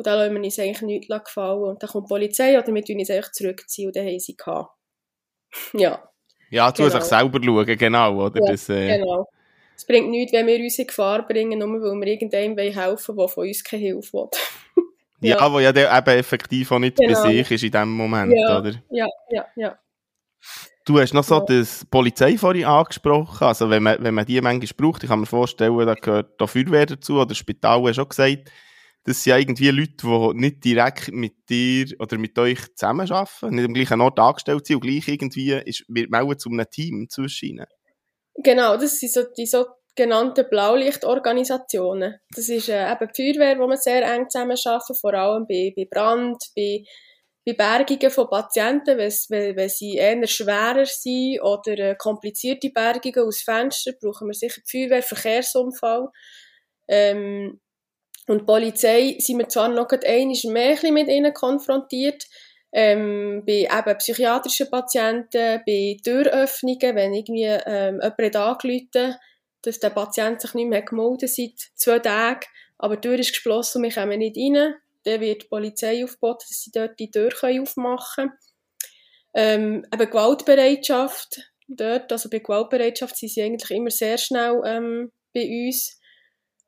Und 0.00 0.06
da 0.06 0.14
lassen 0.14 0.34
wir 0.34 0.42
uns 0.42 0.58
eigentlich 0.58 0.80
nichts 0.80 1.24
gefallen. 1.26 1.62
Und 1.62 1.82
dann 1.82 1.90
kommt 1.90 2.06
die 2.06 2.08
Polizei 2.08 2.58
oder 2.58 2.74
wir 2.74 2.82
tun 2.82 2.98
uns 2.98 3.10
einfach 3.10 3.32
zurückziehen 3.32 3.88
und 3.88 3.96
dann 3.96 4.06
haben 4.06 4.18
sie 4.18 4.34
gehabt. 4.34 4.70
ja. 5.74 6.02
Ja, 6.48 6.72
du 6.72 6.84
genau. 6.84 6.94
musst 6.94 7.08
selber 7.10 7.38
schauen, 7.44 7.76
genau, 7.76 8.24
oder? 8.24 8.40
Ja, 8.40 8.50
das, 8.50 8.70
äh... 8.70 8.96
genau. 8.96 9.28
Es 9.76 9.84
bringt 9.84 10.08
nichts, 10.08 10.32
wenn 10.32 10.46
wir 10.46 10.58
uns 10.58 10.78
in 10.78 10.86
Gefahr 10.86 11.28
bringen, 11.28 11.58
nur 11.58 11.68
weil 11.82 12.00
wir 12.00 12.06
irgendjemandem 12.06 12.72
helfen 12.72 13.14
wollen, 13.14 13.26
der 13.26 13.28
von 13.28 13.46
uns 13.46 13.62
keine 13.62 13.82
Hilfe 13.82 14.12
will. 14.14 14.28
ja, 15.20 15.36
ja, 15.36 15.52
wo 15.52 15.60
ja 15.60 15.70
der 15.70 15.94
eben 15.94 16.18
effektiv 16.18 16.72
auch 16.72 16.78
nicht 16.78 16.96
genau. 16.96 17.22
bei 17.22 17.30
sich 17.30 17.50
ist 17.50 17.64
in 17.64 17.70
dem 17.70 17.90
Moment, 17.90 18.32
ja, 18.34 18.58
oder? 18.58 18.72
Ja, 18.88 19.06
ja, 19.28 19.46
ja. 19.54 19.78
Du 20.86 20.98
hast 20.98 21.12
noch 21.12 21.24
so 21.24 21.34
ja. 21.40 21.44
das 21.44 21.84
Polizei 21.84 22.38
vorhin 22.38 22.64
angesprochen. 22.64 23.46
Also, 23.46 23.68
wenn 23.68 23.82
man, 23.82 24.02
wenn 24.02 24.14
man 24.14 24.24
die 24.24 24.40
manchmal 24.40 24.70
braucht, 24.78 25.02
ich 25.02 25.10
kann 25.10 25.20
mir 25.20 25.26
vorstellen, 25.26 25.76
da 25.86 25.92
gehört 25.92 26.40
da 26.40 26.46
Feuerwehr 26.46 26.86
dazu 26.86 27.16
oder 27.16 27.26
das 27.26 27.36
Spital, 27.36 27.82
hast 27.82 27.98
du 27.98 28.02
auch 28.02 28.08
gesagt. 28.08 28.50
Das 29.04 29.22
sind 29.22 29.30
ja 29.30 29.38
irgendwie 29.38 29.70
Leute, 29.70 29.94
die 30.02 30.38
nicht 30.38 30.64
direkt 30.64 31.12
mit 31.12 31.48
dir 31.48 31.86
oder 31.98 32.18
mit 32.18 32.38
euch 32.38 32.58
zusammenarbeiten, 32.74 33.54
nicht 33.54 33.64
am 33.64 33.74
gleichen 33.74 34.00
Ort 34.00 34.18
angestellt 34.18 34.66
sind 34.66 34.76
und 34.76 34.82
gleich 34.82 35.08
irgendwie 35.08 35.52
ist, 35.52 35.84
wird 35.88 36.10
melden 36.10 36.38
zu 36.38 36.50
einem 36.50 36.68
Team 36.70 37.08
zwischen 37.08 37.48
ihnen. 37.48 37.66
Genau, 38.42 38.76
das 38.76 39.00
sind 39.00 39.12
so 39.12 39.22
die 39.36 39.46
sogenannten 39.46 40.48
Blaulichtorganisationen. 40.48 42.16
Das 42.34 42.48
ist 42.48 42.68
äh, 42.68 42.90
eben 42.90 43.08
die 43.16 43.34
Feuerwehr, 43.34 43.58
wo 43.58 43.66
wir 43.66 43.76
sehr 43.76 44.02
eng 44.02 44.28
zusammenarbeiten, 44.28 44.94
vor 44.94 45.14
allem 45.14 45.46
bei, 45.46 45.72
bei 45.74 45.86
Brand, 45.90 46.36
bei, 46.54 46.84
bei 47.46 47.54
Bergungen 47.54 48.10
von 48.10 48.28
Patienten, 48.28 48.98
wenn, 48.98 49.56
wenn 49.56 49.68
sie 49.68 49.96
eher 49.96 50.26
schwerer 50.26 50.86
sind 50.86 51.40
oder 51.40 51.78
äh, 51.78 51.96
komplizierte 51.96 52.70
Bergungen 52.70 53.26
aus 53.26 53.40
Fenstern, 53.40 53.94
brauchen 54.00 54.28
wir 54.28 54.34
sicher 54.34 54.60
die 54.60 54.70
Feuerwehr, 54.70 55.02
Verkehrsunfall. 55.02 56.08
Ähm, 56.88 57.60
und 58.26 58.42
die 58.42 58.44
Polizei 58.44 59.16
sind 59.18 59.38
wir 59.38 59.48
zwar 59.48 59.68
noch 59.68 59.90
einmal 59.90 60.36
mehr 60.44 60.92
mit 60.92 61.08
ihnen 61.08 61.34
konfrontiert, 61.34 62.24
ähm, 62.72 63.42
bei 63.46 63.66
eben 63.66 63.98
psychiatrischen 63.98 64.70
Patienten, 64.70 65.60
bei 65.66 65.96
Türöffnungen, 66.04 66.94
wenn 66.94 67.14
irgendwie 67.14 67.44
ähm, 67.44 68.00
jemand 68.00 68.36
angerufen 68.36 69.16
dass 69.62 69.78
der 69.78 69.90
Patient 69.90 70.40
sich 70.40 70.54
nicht 70.54 70.68
mehr 70.68 70.82
gemeldet 70.82 71.28
seit 71.28 71.58
zwei 71.74 71.98
Tagen, 71.98 72.46
aber 72.78 72.96
die 72.96 73.08
Tür 73.08 73.18
ist 73.18 73.32
geschlossen 73.32 73.78
und 73.78 73.84
wir 73.84 73.94
kommen 73.94 74.18
nicht 74.18 74.36
rein, 74.36 74.74
dann 75.04 75.20
wird 75.20 75.42
die 75.42 75.48
Polizei 75.48 76.04
aufgeboten, 76.04 76.46
dass 76.48 76.62
sie 76.62 76.70
dort 76.72 76.98
die 76.98 77.10
Tür 77.10 77.30
aufmachen 77.42 78.30
können. 78.30 78.32
Ähm, 79.32 79.86
eben 79.92 80.10
Gewaltbereitschaft 80.10 81.52
dort, 81.68 82.10
also 82.10 82.28
bei 82.30 82.38
Gewaltbereitschaft 82.40 83.16
sind 83.16 83.30
sie 83.30 83.42
eigentlich 83.42 83.70
immer 83.70 83.90
sehr 83.90 84.18
schnell 84.18 84.60
ähm, 84.64 85.12
bei 85.32 85.42
uns, 85.42 85.99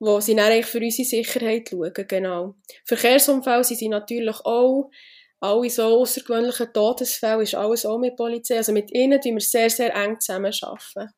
wo 0.04 0.20
sie 0.20 0.34
dann 0.34 0.50
eigentlich 0.50 0.66
für 0.66 0.80
unsere 0.80 1.06
Sicherheit 1.06 1.68
schauen, 1.70 1.92
genau. 1.94 2.54
Verkehrsunfälle 2.84 3.62
sind 3.62 3.78
sie 3.78 3.88
natürlich 3.88 4.36
auch, 4.44 4.90
alle 5.38 5.70
so 5.70 6.00
außergewöhnlichen 6.00 6.72
Todesfälle 6.72 7.42
ist 7.44 7.54
alles 7.54 7.86
auch 7.86 7.98
mit 7.98 8.16
Polizei. 8.16 8.56
Also 8.56 8.72
mit 8.72 8.92
ihnen 8.92 9.20
tun 9.20 9.34
wir 9.34 9.40
sehr, 9.40 9.70
sehr 9.70 9.94
eng 9.94 10.18
zusammenarbeiten. 10.18 11.12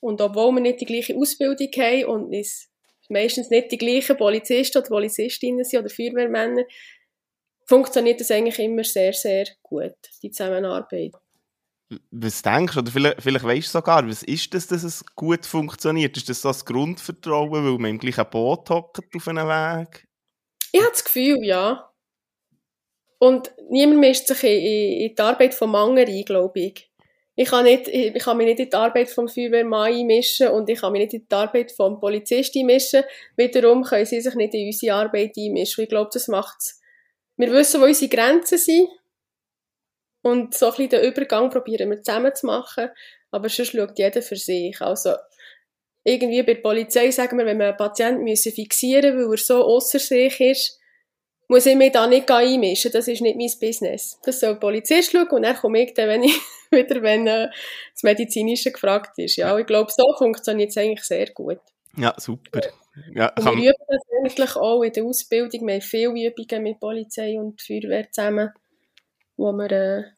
Und 0.00 0.20
obwohl 0.20 0.52
wir 0.52 0.60
nicht 0.60 0.80
die 0.80 0.86
gleiche 0.86 1.16
Ausbildung 1.16 1.68
haben 1.76 2.04
und 2.04 2.32
es 2.32 2.68
meistens 3.08 3.50
nicht 3.50 3.70
die 3.70 3.78
gleichen 3.78 4.16
Polizisten 4.16 4.78
oder 4.78 4.88
Polizistinnen 4.88 5.64
sind 5.64 5.80
oder 5.80 5.88
Feuerwehrmänner, 5.88 6.64
funktioniert 7.64 8.20
das 8.20 8.30
eigentlich 8.32 8.58
immer 8.58 8.84
sehr, 8.84 9.12
sehr 9.12 9.46
gut, 9.62 9.94
die 10.22 10.30
Zusammenarbeit. 10.30 11.12
Was 12.10 12.42
denkst 12.42 12.74
du, 12.74 12.80
oder 12.80 12.90
vielleicht, 12.90 13.22
vielleicht 13.22 13.44
weißt 13.44 13.68
du 13.68 13.78
sogar, 13.78 14.08
was 14.08 14.22
ist 14.24 14.52
das, 14.54 14.66
dass 14.66 14.82
es 14.82 15.04
gut 15.14 15.46
funktioniert? 15.46 16.16
Ist 16.16 16.28
das 16.28 16.42
so 16.42 16.48
das 16.48 16.64
Grundvertrauen, 16.64 17.64
weil 17.64 17.78
man 17.78 17.92
im 17.92 17.98
gleichen 17.98 18.28
Boot 18.28 18.68
hockt 18.70 18.98
auf 19.14 19.28
einem 19.28 19.46
Weg? 19.46 20.06
Ich 20.72 20.80
habe 20.80 20.90
das 20.90 21.04
Gefühl, 21.04 21.44
ja. 21.44 21.90
Und 23.18 23.52
niemand 23.70 24.00
mischt 24.00 24.26
sich 24.26 24.42
in, 24.44 25.10
in 25.10 25.14
die 25.14 25.22
Arbeit 25.22 25.54
vom 25.54 25.74
anderen 25.74 26.08
ein, 26.08 26.24
glaube 26.24 26.60
ich. 26.60 26.90
Ich 27.38 27.50
kann, 27.50 27.64
nicht, 27.64 27.86
ich 27.88 28.14
kann 28.14 28.38
mich 28.38 28.46
nicht 28.46 28.60
in 28.60 28.70
die 28.70 28.76
Arbeit 28.76 29.10
vom 29.10 29.28
Feuerwehrmann 29.28 29.92
einmischen 29.92 30.48
und 30.48 30.70
ich 30.70 30.80
kann 30.80 30.92
mich 30.92 31.02
nicht 31.02 31.14
in 31.14 31.28
die 31.30 31.34
Arbeit 31.34 31.70
vom 31.70 32.00
Polizist 32.00 32.56
einmischen. 32.56 33.04
Wiederum 33.36 33.84
können 33.84 34.06
sie 34.06 34.22
sich 34.22 34.34
nicht 34.34 34.54
in 34.54 34.66
unsere 34.66 34.96
Arbeit 34.96 35.32
einmischen. 35.36 35.84
Ich 35.84 35.90
glaube, 35.90 36.10
das 36.12 36.28
macht's. 36.28 36.80
Wir 37.36 37.52
wissen, 37.52 37.80
wo 37.82 37.84
unsere 37.84 38.08
Grenzen 38.08 38.56
sind. 38.56 38.88
Und 40.26 40.54
so 40.54 40.66
ein 40.66 40.70
bisschen 40.72 40.88
den 40.88 41.04
Übergang 41.04 41.50
probieren 41.50 41.88
wir 41.88 42.02
zusammen 42.02 42.34
zu 42.34 42.46
machen. 42.46 42.88
Aber 43.30 43.48
sonst 43.48 43.70
schaut 43.70 43.96
jeder 43.96 44.22
für 44.22 44.34
sich. 44.34 44.80
Also, 44.80 45.14
irgendwie 46.02 46.42
bei 46.42 46.54
der 46.54 46.62
Polizei 46.62 47.12
sagen 47.12 47.38
wir, 47.38 47.46
wenn 47.46 47.58
wir 47.58 47.68
einen 47.68 47.76
Patienten 47.76 48.26
fixieren 48.36 49.14
müssen, 49.14 49.28
weil 49.28 49.34
er 49.36 49.38
so 49.38 49.64
außer 49.64 50.00
sich 50.00 50.40
ist, 50.40 50.80
muss 51.46 51.66
ich 51.66 51.76
mich 51.76 51.92
da 51.92 52.08
nicht 52.08 52.28
einmischen. 52.28 52.90
Das 52.90 53.06
ist 53.06 53.20
nicht 53.20 53.36
mein 53.36 53.52
Business. 53.60 54.18
Das 54.24 54.40
soll 54.40 54.54
der 54.54 54.60
Polizist 54.60 55.12
schauen 55.12 55.28
und 55.28 55.42
dann 55.42 55.54
komme 55.54 55.84
ich 55.84 55.94
dann, 55.94 56.08
wenn 56.08 56.24
ich 56.24 56.36
wieder, 56.72 57.00
wenn 57.02 57.28
äh, 57.28 57.46
das 57.92 58.02
Medizinische 58.02 58.72
gefragt 58.72 59.16
ist. 59.18 59.36
Ja, 59.36 59.56
ich 59.56 59.66
glaube, 59.66 59.92
so 59.96 60.12
funktioniert 60.18 60.70
es 60.70 60.76
eigentlich 60.76 61.04
sehr 61.04 61.30
gut. 61.30 61.60
Ja, 61.96 62.12
super. 62.18 62.62
Ja, 63.14 63.32
und 63.36 63.44
wir 63.44 63.70
üben 63.70 63.84
das 63.86 64.02
eigentlich 64.24 64.56
auch 64.56 64.82
in 64.82 64.92
der 64.92 65.04
Ausbildung. 65.04 65.68
Wir 65.68 65.74
haben 65.74 65.82
viele 65.82 66.26
Übungen 66.26 66.62
mit 66.64 66.80
Polizei 66.80 67.38
und 67.38 67.62
Feuerwehr 67.62 68.10
zusammen, 68.10 68.50
wo 69.36 69.52
wir, 69.52 69.70
äh, 69.70 70.15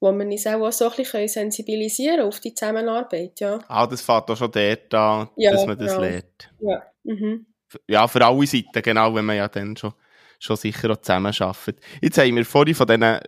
wo 0.00 0.12
wir 0.12 0.26
uns 0.26 0.46
auch 0.46 0.70
so 0.70 0.90
ein 0.90 0.96
bisschen 0.96 1.28
sensibilisieren 1.28 2.20
auf 2.20 2.40
die 2.40 2.54
Zusammenarbeit. 2.54 3.40
Ja. 3.40 3.58
Ah, 3.68 3.86
das 3.86 4.00
fängt 4.00 4.30
auch 4.30 4.36
schon 4.36 4.50
dort 4.50 4.94
an, 4.94 5.28
ja, 5.36 5.52
dass 5.52 5.66
man 5.66 5.78
das 5.78 5.92
genau. 5.92 6.00
lernt. 6.00 6.50
Ja. 6.60 6.82
Mhm. 7.04 7.46
ja, 7.88 8.06
für 8.06 8.24
alle 8.24 8.46
Seiten, 8.46 8.82
genau, 8.82 9.14
wenn 9.14 9.24
man 9.24 9.36
ja 9.36 9.48
dann 9.48 9.76
schon 9.76 9.92
schon 10.38 10.56
sicher 10.56 10.90
auch 10.90 10.98
zusammenarbeiten. 10.98 11.80
Jetzt 12.00 12.18
haben 12.18 12.36
wir 12.36 12.44
vorhin 12.44 12.74
von 12.74 12.86
diesen, 12.86 13.18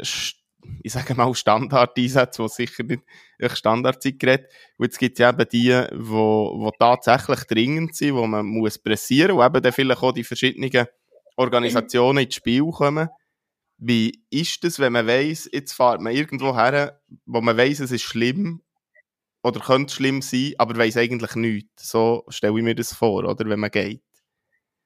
ich 0.83 0.93
sage 0.93 1.15
mal, 1.15 1.35
Standardeinsätzen, 1.35 2.47
die 2.47 2.53
sicher 2.53 2.83
nicht 2.85 3.03
Standard 3.57 4.03
sind, 4.03 4.19
geredet. 4.19 4.51
Und 4.77 4.87
jetzt 4.87 4.99
gibt 4.99 5.19
es 5.19 5.29
eben 5.29 5.49
die, 5.49 5.87
wo, 5.95 6.55
wo 6.57 6.71
tatsächlich 6.79 7.41
dringend 7.45 7.97
sind, 7.97 8.15
wo 8.15 8.27
man 8.27 8.47
muss 8.47 8.79
pressieren, 8.79 9.37
wo 9.37 9.45
eben 9.45 9.63
dann 9.63 9.73
vielleicht 9.73 10.03
auch 10.03 10.13
die 10.13 10.25
verschiedenen 10.25 10.87
Organisationen 11.37 12.25
ins 12.25 12.35
Spiel 12.35 12.71
kommen. 12.71 13.09
Wie 13.83 14.23
ist 14.29 14.63
das, 14.63 14.79
wenn 14.79 14.93
man 14.93 15.07
weiss, 15.07 15.49
jetzt 15.51 15.73
fährt 15.73 16.03
man 16.03 16.15
irgendwo 16.15 16.55
her, 16.55 17.01
wo 17.25 17.41
man 17.41 17.57
weiss, 17.57 17.81
es 17.81 17.91
ist 17.91 18.03
schlimm 18.03 18.63
oder 19.43 19.59
könnte 19.59 19.95
schlimm 19.95 20.21
sein, 20.21 20.53
aber 20.59 20.77
weiss 20.77 20.99
eigentlich 20.99 21.35
nichts. 21.35 21.91
So 21.91 22.25
stelle 22.29 22.59
ich 22.59 22.63
mir 22.63 22.75
das 22.75 22.93
vor, 22.93 23.25
oder, 23.25 23.49
wenn 23.49 23.59
man 23.59 23.71
geht. 23.71 24.03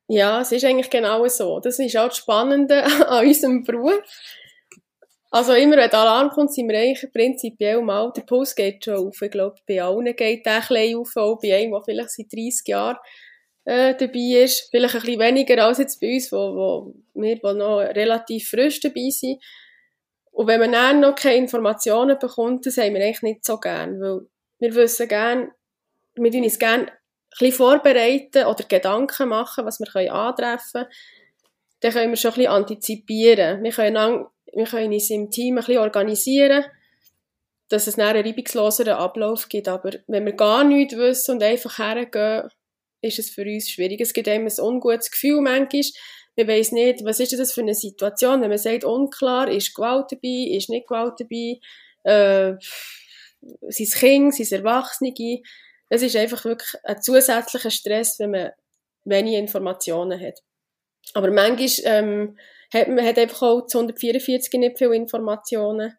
Ja, 0.06 0.42
es 0.42 0.52
ist 0.52 0.64
eigentlich 0.64 0.90
genau 0.90 1.26
so. 1.26 1.58
Das 1.58 1.80
ist 1.80 1.96
auch 1.96 2.08
das 2.08 2.18
Spannende 2.18 2.84
an 3.08 3.26
unserem 3.26 3.64
Beruf. 3.64 4.00
Also 5.32 5.54
immer, 5.54 5.76
wenn 5.76 5.90
der 5.90 5.98
Alarm 5.98 6.30
kommt, 6.30 6.52
sind 6.52 6.68
wir 6.68 6.78
eigentlich 6.78 7.12
prinzipiell 7.12 7.82
mal, 7.82 8.12
der 8.12 8.22
Puls 8.22 8.54
geht 8.54 8.84
schon 8.84 9.08
auf. 9.08 9.20
Ich 9.20 9.30
glaube, 9.32 9.56
bei 9.66 9.82
allen 9.82 10.14
geht 10.14 10.46
der 10.46 10.54
ein 10.54 10.60
bisschen 10.60 10.96
auf, 10.96 11.16
auch 11.16 11.40
bei 11.40 11.56
einem, 11.56 11.72
der 11.72 11.82
vielleicht 11.82 12.10
seit 12.10 12.32
30 12.32 12.68
Jahren 12.68 12.98
äh, 13.64 13.94
dabei 13.94 14.44
ist. 14.44 14.68
Vielleicht 14.70 14.94
ein 14.94 15.00
bisschen 15.00 15.20
weniger 15.20 15.64
als 15.64 15.78
jetzt 15.78 16.00
bei 16.00 16.14
uns, 16.14 16.30
wo, 16.32 16.36
wo 16.36 16.94
wir 17.14 17.38
wo 17.42 17.52
noch 17.52 17.78
relativ 17.78 18.50
frisch 18.50 18.80
dabei 18.80 19.10
sind. 19.10 19.42
Und 20.30 20.48
wenn 20.48 20.60
man 20.60 20.72
dann 20.72 21.00
noch 21.00 21.14
keine 21.14 21.36
Informationen 21.36 22.18
bekommt, 22.18 22.66
das 22.66 22.76
haben 22.76 22.94
wir 22.94 23.04
eigentlich 23.04 23.22
nicht 23.22 23.44
so 23.44 23.58
gern, 23.58 24.00
weil 24.00 24.26
wir 24.58 24.74
wissen 24.74 25.08
gern, 25.08 25.52
wir 26.16 26.30
tun 26.30 26.42
uns 26.42 26.58
gerne 26.58 26.86
ein 26.86 26.90
bisschen 27.38 27.52
vorbereiten 27.52 28.44
oder 28.44 28.64
Gedanken 28.64 29.28
machen, 29.28 29.64
was 29.64 29.80
wir 29.80 29.86
können 29.86 30.10
antreffen 30.10 30.82
können. 30.82 30.92
Dann 31.80 31.92
können 31.92 32.10
wir 32.10 32.16
schon 32.16 32.30
ein 32.32 32.36
bisschen 32.36 32.52
antizipieren. 32.52 33.62
Wir 33.62 33.72
können, 33.72 33.94
dann, 33.94 34.26
wir 34.52 34.64
können 34.64 34.92
uns 34.92 35.10
im 35.10 35.30
Team 35.30 35.54
ein 35.54 35.64
bisschen 35.64 35.78
organisieren, 35.78 36.64
dass 37.68 37.86
es 37.86 37.98
einen 37.98 38.24
reibungsloseren 38.24 38.94
Ablauf 38.94 39.48
gibt. 39.48 39.68
Aber 39.68 39.90
wenn 40.06 40.24
wir 40.24 40.32
gar 40.32 40.64
nichts 40.64 40.96
wissen 40.96 41.36
und 41.36 41.42
einfach 41.42 41.78
hergehen, 41.78 42.48
ist 43.04 43.18
es 43.18 43.30
für 43.30 43.42
uns 43.42 43.70
schwierig. 43.70 44.00
Es 44.00 44.12
gibt 44.12 44.28
einem 44.28 44.46
ein 44.46 44.60
ungutes 44.60 45.10
Gefühl 45.10 45.40
manchmal. 45.40 45.82
Man 46.36 46.48
weiss 46.48 46.72
nicht, 46.72 47.04
was 47.04 47.20
ist 47.20 47.38
das 47.38 47.52
für 47.52 47.60
eine 47.60 47.74
Situation, 47.74 48.40
wenn 48.40 48.48
man 48.48 48.58
sagt, 48.58 48.84
unklar, 48.84 49.48
ist 49.48 49.74
Gewalt 49.74 50.10
dabei, 50.10 50.56
ist 50.56 50.68
nicht 50.68 50.88
Gewalt 50.88 51.20
dabei, 51.20 51.60
äh, 52.02 52.56
sind 53.68 53.88
es 53.88 53.94
Kinder, 53.94 54.32
sind 54.32 54.46
es 54.46 54.52
Erwachsene. 54.52 55.14
Es 55.90 56.02
ist 56.02 56.16
einfach 56.16 56.44
wirklich 56.44 56.74
ein 56.82 57.00
zusätzlicher 57.00 57.70
Stress, 57.70 58.18
wenn 58.18 58.32
man 58.32 58.50
wenige 59.04 59.38
Informationen 59.38 60.20
hat. 60.20 60.40
Aber 61.12 61.30
manchmal 61.30 61.70
ähm, 61.84 62.38
hat 62.72 62.88
man 62.88 63.06
hat 63.06 63.18
einfach 63.18 63.42
auch 63.42 63.66
zu 63.66 63.78
144 63.78 64.52
nicht 64.54 64.78
viele 64.78 64.96
Informationen. 64.96 65.96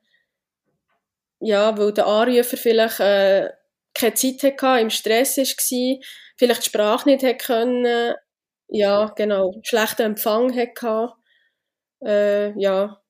Ja, 1.40 1.78
weil 1.78 1.94
der 1.94 2.08
Anrufer 2.08 2.58
vielleicht 2.58 3.00
äh, 3.00 3.52
keine 3.96 4.14
Zeit 4.14 4.44
hatte, 4.44 4.82
im 4.82 4.90
Stress 4.90 5.38
war, 5.38 5.98
vielleicht 6.38 6.66
die 6.66 6.70
Sprache 6.70 7.10
nicht 7.10 7.24
hätte 7.24 7.46
können, 7.46 8.14
ja, 8.68 9.14
genau, 9.16 9.54
schlechten 9.64 10.04
Empfang 10.04 10.56
hatte, 10.56 11.14
äh, 12.06 12.60
ja, 12.60 13.02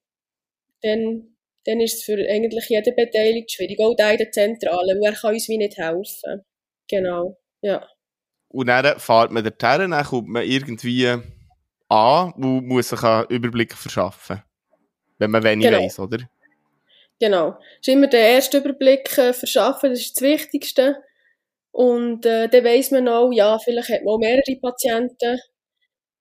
dann, 0.81 1.35
dann 1.65 1.79
ist 1.79 1.95
es 1.95 2.03
für 2.03 2.17
eigentlich 2.29 2.69
jeden 2.69 2.95
Beteiligten 2.95 3.49
schwierig, 3.49 3.79
auch 3.79 3.95
der 3.95 4.11
in 4.11 4.17
der 4.17 4.31
Zentrale, 4.31 4.95
weil 4.95 5.13
er 5.13 5.19
kann 5.19 5.33
uns 5.33 5.49
wie 5.49 5.57
nicht 5.57 5.77
helfen. 5.77 6.45
Genau, 6.87 7.37
ja. 7.61 7.87
Und 8.49 8.67
dann 8.67 8.99
fährt 8.99 9.31
man 9.31 9.43
dorthin, 9.43 9.91
dann 9.91 10.05
kommt 10.05 10.29
man 10.29 10.43
irgendwie 10.43 11.07
an 11.89 12.33
und 12.33 12.67
muss 12.67 12.89
sich 12.89 13.03
einen 13.03 13.27
Überblick 13.27 13.73
verschaffen. 13.73 14.43
Wenn 15.17 15.31
man 15.31 15.43
wenig 15.43 15.65
genau. 15.65 15.79
weiss, 15.79 15.99
oder? 15.99 16.19
Genau. 17.19 17.57
Es 17.81 17.87
ist 17.87 17.93
immer 17.93 18.07
der 18.07 18.27
erste 18.31 18.57
Überblick 18.57 19.17
äh, 19.17 19.33
verschaffen, 19.33 19.91
das 19.91 20.01
ist 20.01 20.17
das 20.17 20.21
Wichtigste. 20.21 21.01
Und 21.71 22.25
äh, 22.25 22.47
dann 22.47 22.63
weiss 22.63 22.91
man 22.91 23.07
auch, 23.07 23.31
ja, 23.31 23.59
vielleicht 23.59 23.89
hat 23.89 24.03
man 24.03 24.15
auch 24.15 24.19
mehrere 24.19 24.55
Patienten. 24.61 25.39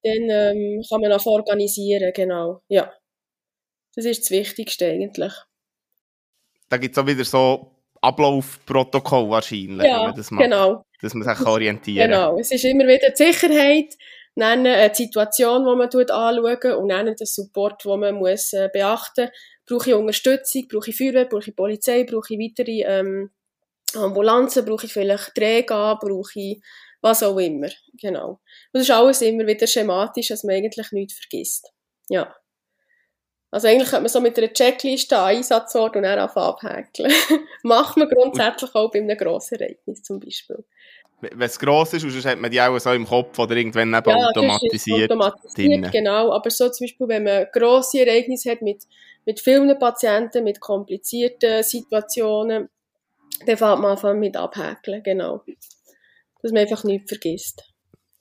Dann 0.03 0.29
ähm, 0.29 0.83
kann 0.89 1.01
man 1.01 1.13
auch 1.13 1.27
organisieren, 1.27 2.13
genau. 2.15 2.61
Ja. 2.69 2.93
Das 3.95 4.05
ist 4.05 4.23
das 4.23 4.31
Wichtigste 4.31 4.87
eigentlich. 4.87 5.33
Da 6.69 6.77
gibt 6.77 6.97
es 6.97 7.03
auch 7.03 7.07
wieder 7.07 7.25
so 7.25 7.71
Ablaufprotokoll 8.01 9.31
wahrscheinlich, 9.31 9.87
ja, 9.87 10.13
das 10.13 10.31
macht. 10.31 10.45
genau. 10.45 10.85
Dass 11.01 11.15
man 11.15 11.37
sich 11.37 11.47
orientieren 11.47 12.11
kann. 12.11 12.11
Genau. 12.11 12.39
Es 12.39 12.51
ist 12.51 12.65
immer 12.65 12.87
wieder 12.87 13.11
die 13.11 13.17
Sicherheit, 13.17 13.95
dann 14.35 14.67
eine 14.67 14.95
Situation, 14.95 15.65
die 15.65 15.77
man 15.77 15.83
anschaut 15.83 16.77
und 16.77 16.89
dann 16.89 17.07
den 17.07 17.17
Support, 17.27 17.85
den 17.85 18.01
man 18.01 18.17
muss, 18.17 18.53
äh, 18.53 18.69
beachten 18.73 19.27
muss. 19.27 19.33
Brauche 19.67 19.91
ich 19.91 19.97
Unterstützung, 19.97 20.69
brauche 20.69 20.91
ich 20.91 20.97
Feuerwehr, 20.97 21.25
brauche 21.25 21.51
ich 21.51 21.57
Polizei, 21.57 22.05
brauche 22.05 22.35
ich 22.35 22.41
weitere 22.41 22.83
ähm, 22.83 23.31
Ambulanzen, 23.95 24.65
brauche 24.65 24.87
ich 24.87 24.93
vielleicht 24.93 25.35
Träger, 25.35 25.99
brauche 26.01 26.39
ich 26.39 26.63
was 27.01 27.23
auch 27.23 27.39
immer. 27.39 27.69
Genau. 28.01 28.29
Und 28.29 28.41
das 28.73 28.83
ist 28.83 28.91
alles 28.91 29.23
immer 29.23 29.47
wieder 29.47 29.67
schematisch, 29.67 30.29
dass 30.29 30.43
man 30.43 30.57
eigentlich 30.57 30.91
nichts 30.93 31.19
vergisst. 31.19 31.71
Ja. 32.09 32.35
Also 33.51 33.69
eigentlich 33.69 33.91
könnte 33.91 34.03
man 34.03 34.09
so 34.09 34.21
mit 34.21 34.37
einer 34.37 34.53
Checkliste 34.53 35.17
einen 35.17 35.37
Einsatzort 35.37 35.95
und 35.95 36.03
dann 36.03 36.19
abhäkeln. 36.19 37.13
Macht 37.63 37.97
man 37.97 38.09
grundsätzlich 38.09 38.75
auch 38.75 38.91
bei 38.91 38.99
einem 38.99 39.17
grossen 39.17 39.61
Ereignis 39.61 40.03
zum 40.03 40.19
Beispiel. 40.19 40.65
Wenn 41.21 41.41
es 41.41 41.59
gross 41.59 41.93
ist, 41.93 42.03
sonst 42.03 42.27
hat 42.27 42.41
man 42.41 42.51
die 42.51 42.61
auch 42.61 42.77
so 42.79 42.91
im 42.93 43.07
Kopf 43.07 43.39
oder 43.39 43.55
irgendwann 43.55 43.95
eben 43.95 44.11
ja, 44.11 44.29
automatisiert. 44.29 45.11
automatisiert 45.11 45.93
genau. 45.93 46.33
Aber 46.33 46.51
so 46.51 46.69
zum 46.69 46.85
Beispiel, 46.87 47.09
wenn 47.09 47.23
man 47.23 47.47
grosse 47.53 48.01
Ereignisse 48.01 48.51
hat 48.51 48.61
mit, 48.61 48.83
mit 49.27 49.41
vielen 49.41 49.79
Patienten, 49.79 50.45
mit 50.45 50.61
komplizierten 50.61 51.63
Situationen, 51.63 52.69
dann 53.47 53.57
fängt 53.57 53.81
man 53.81 53.99
an 53.99 54.19
mit 54.19 54.37
abhäkeln, 54.37 55.03
genau. 55.03 55.43
Dass 56.43 56.53
man 56.53 56.63
einfach 56.63 56.85
nichts 56.85 57.11
vergisst. 57.11 57.63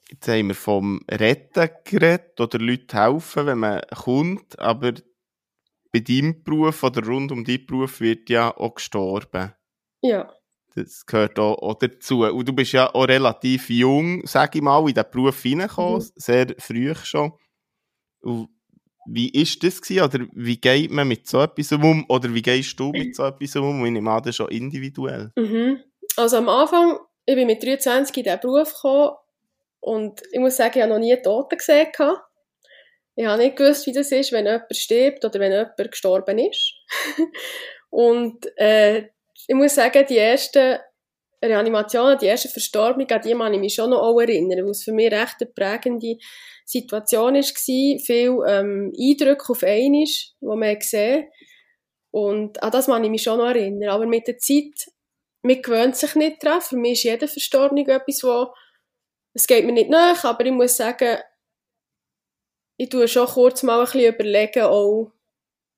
Jetzt 0.09 0.27
haben 0.27 0.47
wir 0.47 0.55
vom 0.55 1.01
Retten 1.09 1.69
geredet 1.85 2.39
oder 2.39 2.59
Leute 2.59 2.97
helfen, 2.97 3.45
wenn 3.45 3.57
man 3.57 3.81
kommt, 3.93 4.59
aber 4.59 4.93
bei 5.91 5.99
deinem 5.99 6.43
Beruf 6.43 6.83
oder 6.83 7.05
rund 7.05 7.31
um 7.31 7.43
deinen 7.43 7.65
Beruf 7.65 8.01
wird 8.01 8.29
ja 8.29 8.55
auch 8.55 8.75
gestorben. 8.75 9.53
Ja. 10.01 10.31
Das 10.75 11.05
gehört 11.05 11.37
auch, 11.37 11.57
auch 11.59 11.75
dazu. 11.75 12.23
Und 12.23 12.47
du 12.47 12.53
bist 12.53 12.73
ja 12.73 12.93
auch 12.93 13.07
relativ 13.07 13.69
jung, 13.69 14.25
sag 14.25 14.55
ich 14.55 14.61
mal, 14.61 14.79
in 14.81 14.87
diesen 14.93 15.11
Beruf 15.11 15.41
hineingekommen, 15.41 15.99
mhm. 15.99 16.11
sehr 16.15 16.55
früh 16.57 16.95
schon. 16.95 17.33
Und 18.21 18.49
wie 19.05 19.29
ist 19.29 19.63
das 19.63 19.81
gewesen? 19.81 20.03
Oder 20.03 20.25
wie 20.33 20.57
geht 20.57 20.91
man 20.91 21.07
mit 21.07 21.27
so 21.27 21.41
etwas 21.41 21.71
um? 21.71 22.05
Oder 22.09 22.33
wie 22.33 22.41
gehst 22.41 22.79
du 22.79 22.91
mit 22.91 23.15
so 23.15 23.25
etwas 23.25 23.55
um? 23.55 23.85
Ich 23.85 23.91
nehme 23.91 24.11
an, 24.11 24.23
das 24.23 24.35
schon 24.35 24.49
individuell. 24.49 25.31
Mhm. 25.35 25.79
Also 26.15 26.37
am 26.37 26.49
Anfang, 26.49 26.99
ich 27.25 27.35
bin 27.35 27.47
mit 27.47 27.63
23 27.63 28.17
in 28.17 28.23
diesen 28.23 28.39
Beruf 28.39 28.73
gekommen 28.73 29.15
und 29.79 30.21
ich 30.31 30.39
muss 30.39 30.57
sagen, 30.57 30.73
ich 30.75 30.81
habe 30.81 30.93
noch 30.93 30.99
nie 30.99 31.15
Toten 31.21 31.57
gesehen. 31.57 31.87
Ich 33.15 33.25
habe 33.25 33.43
nicht 33.43 33.55
gewusst, 33.55 33.85
wie 33.85 33.91
das 33.91 34.11
ist, 34.11 34.31
wenn 34.31 34.45
jemand 34.45 34.75
stirbt 34.75 35.23
oder 35.25 35.39
wenn 35.39 35.51
jemand 35.51 35.91
gestorben 35.91 36.39
ist. 36.39 36.73
und 37.89 38.45
äh, 38.57 39.09
ich 39.47 39.55
muss 39.55 39.75
sagen, 39.75 40.05
die 40.07 40.17
ersten 40.17 40.79
Reanimationen, 41.47 42.17
die 42.17 42.27
ersten 42.27 42.49
Verstorbenen, 42.49 43.09
an 43.09 43.21
die 43.21 43.33
kann 43.33 43.53
ich 43.53 43.59
mich 43.59 43.75
schon 43.75 43.89
noch 43.89 44.19
erinnern, 44.19 44.63
weil 44.63 44.71
es 44.71 44.83
für 44.83 44.93
mich 44.93 45.11
recht 45.11 45.35
eine 45.41 45.51
prägende 45.51 46.17
Situation 46.65 47.35
war, 47.35 47.99
viel 47.99 48.37
ähm, 48.47 48.93
Eindrücke 48.97 49.51
auf 49.51 49.63
einmal, 49.63 50.05
die 50.05 50.29
man 50.41 50.79
gesehen 50.79 51.27
Und 52.11 52.63
an 52.63 52.71
das 52.71 52.85
kann 52.85 53.03
ich 53.03 53.09
mich 53.09 53.23
schon 53.23 53.39
noch 53.39 53.47
erinnern. 53.47 53.89
Aber 53.89 54.05
mit 54.05 54.27
der 54.27 54.37
Zeit, 54.37 54.87
man 55.41 55.61
gewöhnt 55.61 55.97
sich 55.97 56.15
nicht 56.15 56.43
daran. 56.43 56.61
Für 56.61 56.77
mich 56.77 56.93
ist 56.93 57.03
jeder 57.03 57.27
Verstorbene 57.27 57.81
etwas, 57.81 58.23
wo 58.23 58.53
es 59.33 59.47
geht 59.47 59.65
mir 59.65 59.71
nicht 59.71 59.89
nach, 59.89 60.23
aber 60.23 60.45
ich 60.45 60.51
muss 60.51 60.77
sagen, 60.77 61.17
ich 62.77 62.89
tue 62.89 63.07
schon 63.07 63.27
kurz 63.27 63.63
mal 63.63 63.79
ein 63.79 63.85
bisschen 63.85 64.13
überlegen, 64.13 64.63
auch 64.63 65.11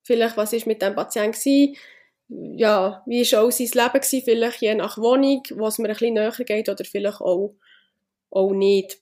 vielleicht, 0.04 0.36
was 0.36 0.52
ist 0.52 0.66
mit 0.66 0.82
dem 0.82 0.94
Patienten 0.94 1.32
gewesen, 1.32 1.76
ja, 2.28 3.02
wie 3.06 3.30
war 3.32 3.42
auch 3.42 3.50
sein 3.50 3.66
Leben 3.66 3.92
gewesen, 3.92 4.22
vielleicht 4.24 4.60
je 4.60 4.74
nach 4.74 4.98
Wohnung, 4.98 5.42
wo 5.54 5.66
es 5.66 5.78
mir 5.78 5.88
ein 5.88 5.92
bisschen 5.94 6.14
näher 6.14 6.32
geht 6.32 6.68
oder 6.68 6.84
vielleicht 6.84 7.20
auch, 7.20 7.54
auch 8.30 8.52
nicht. 8.52 8.98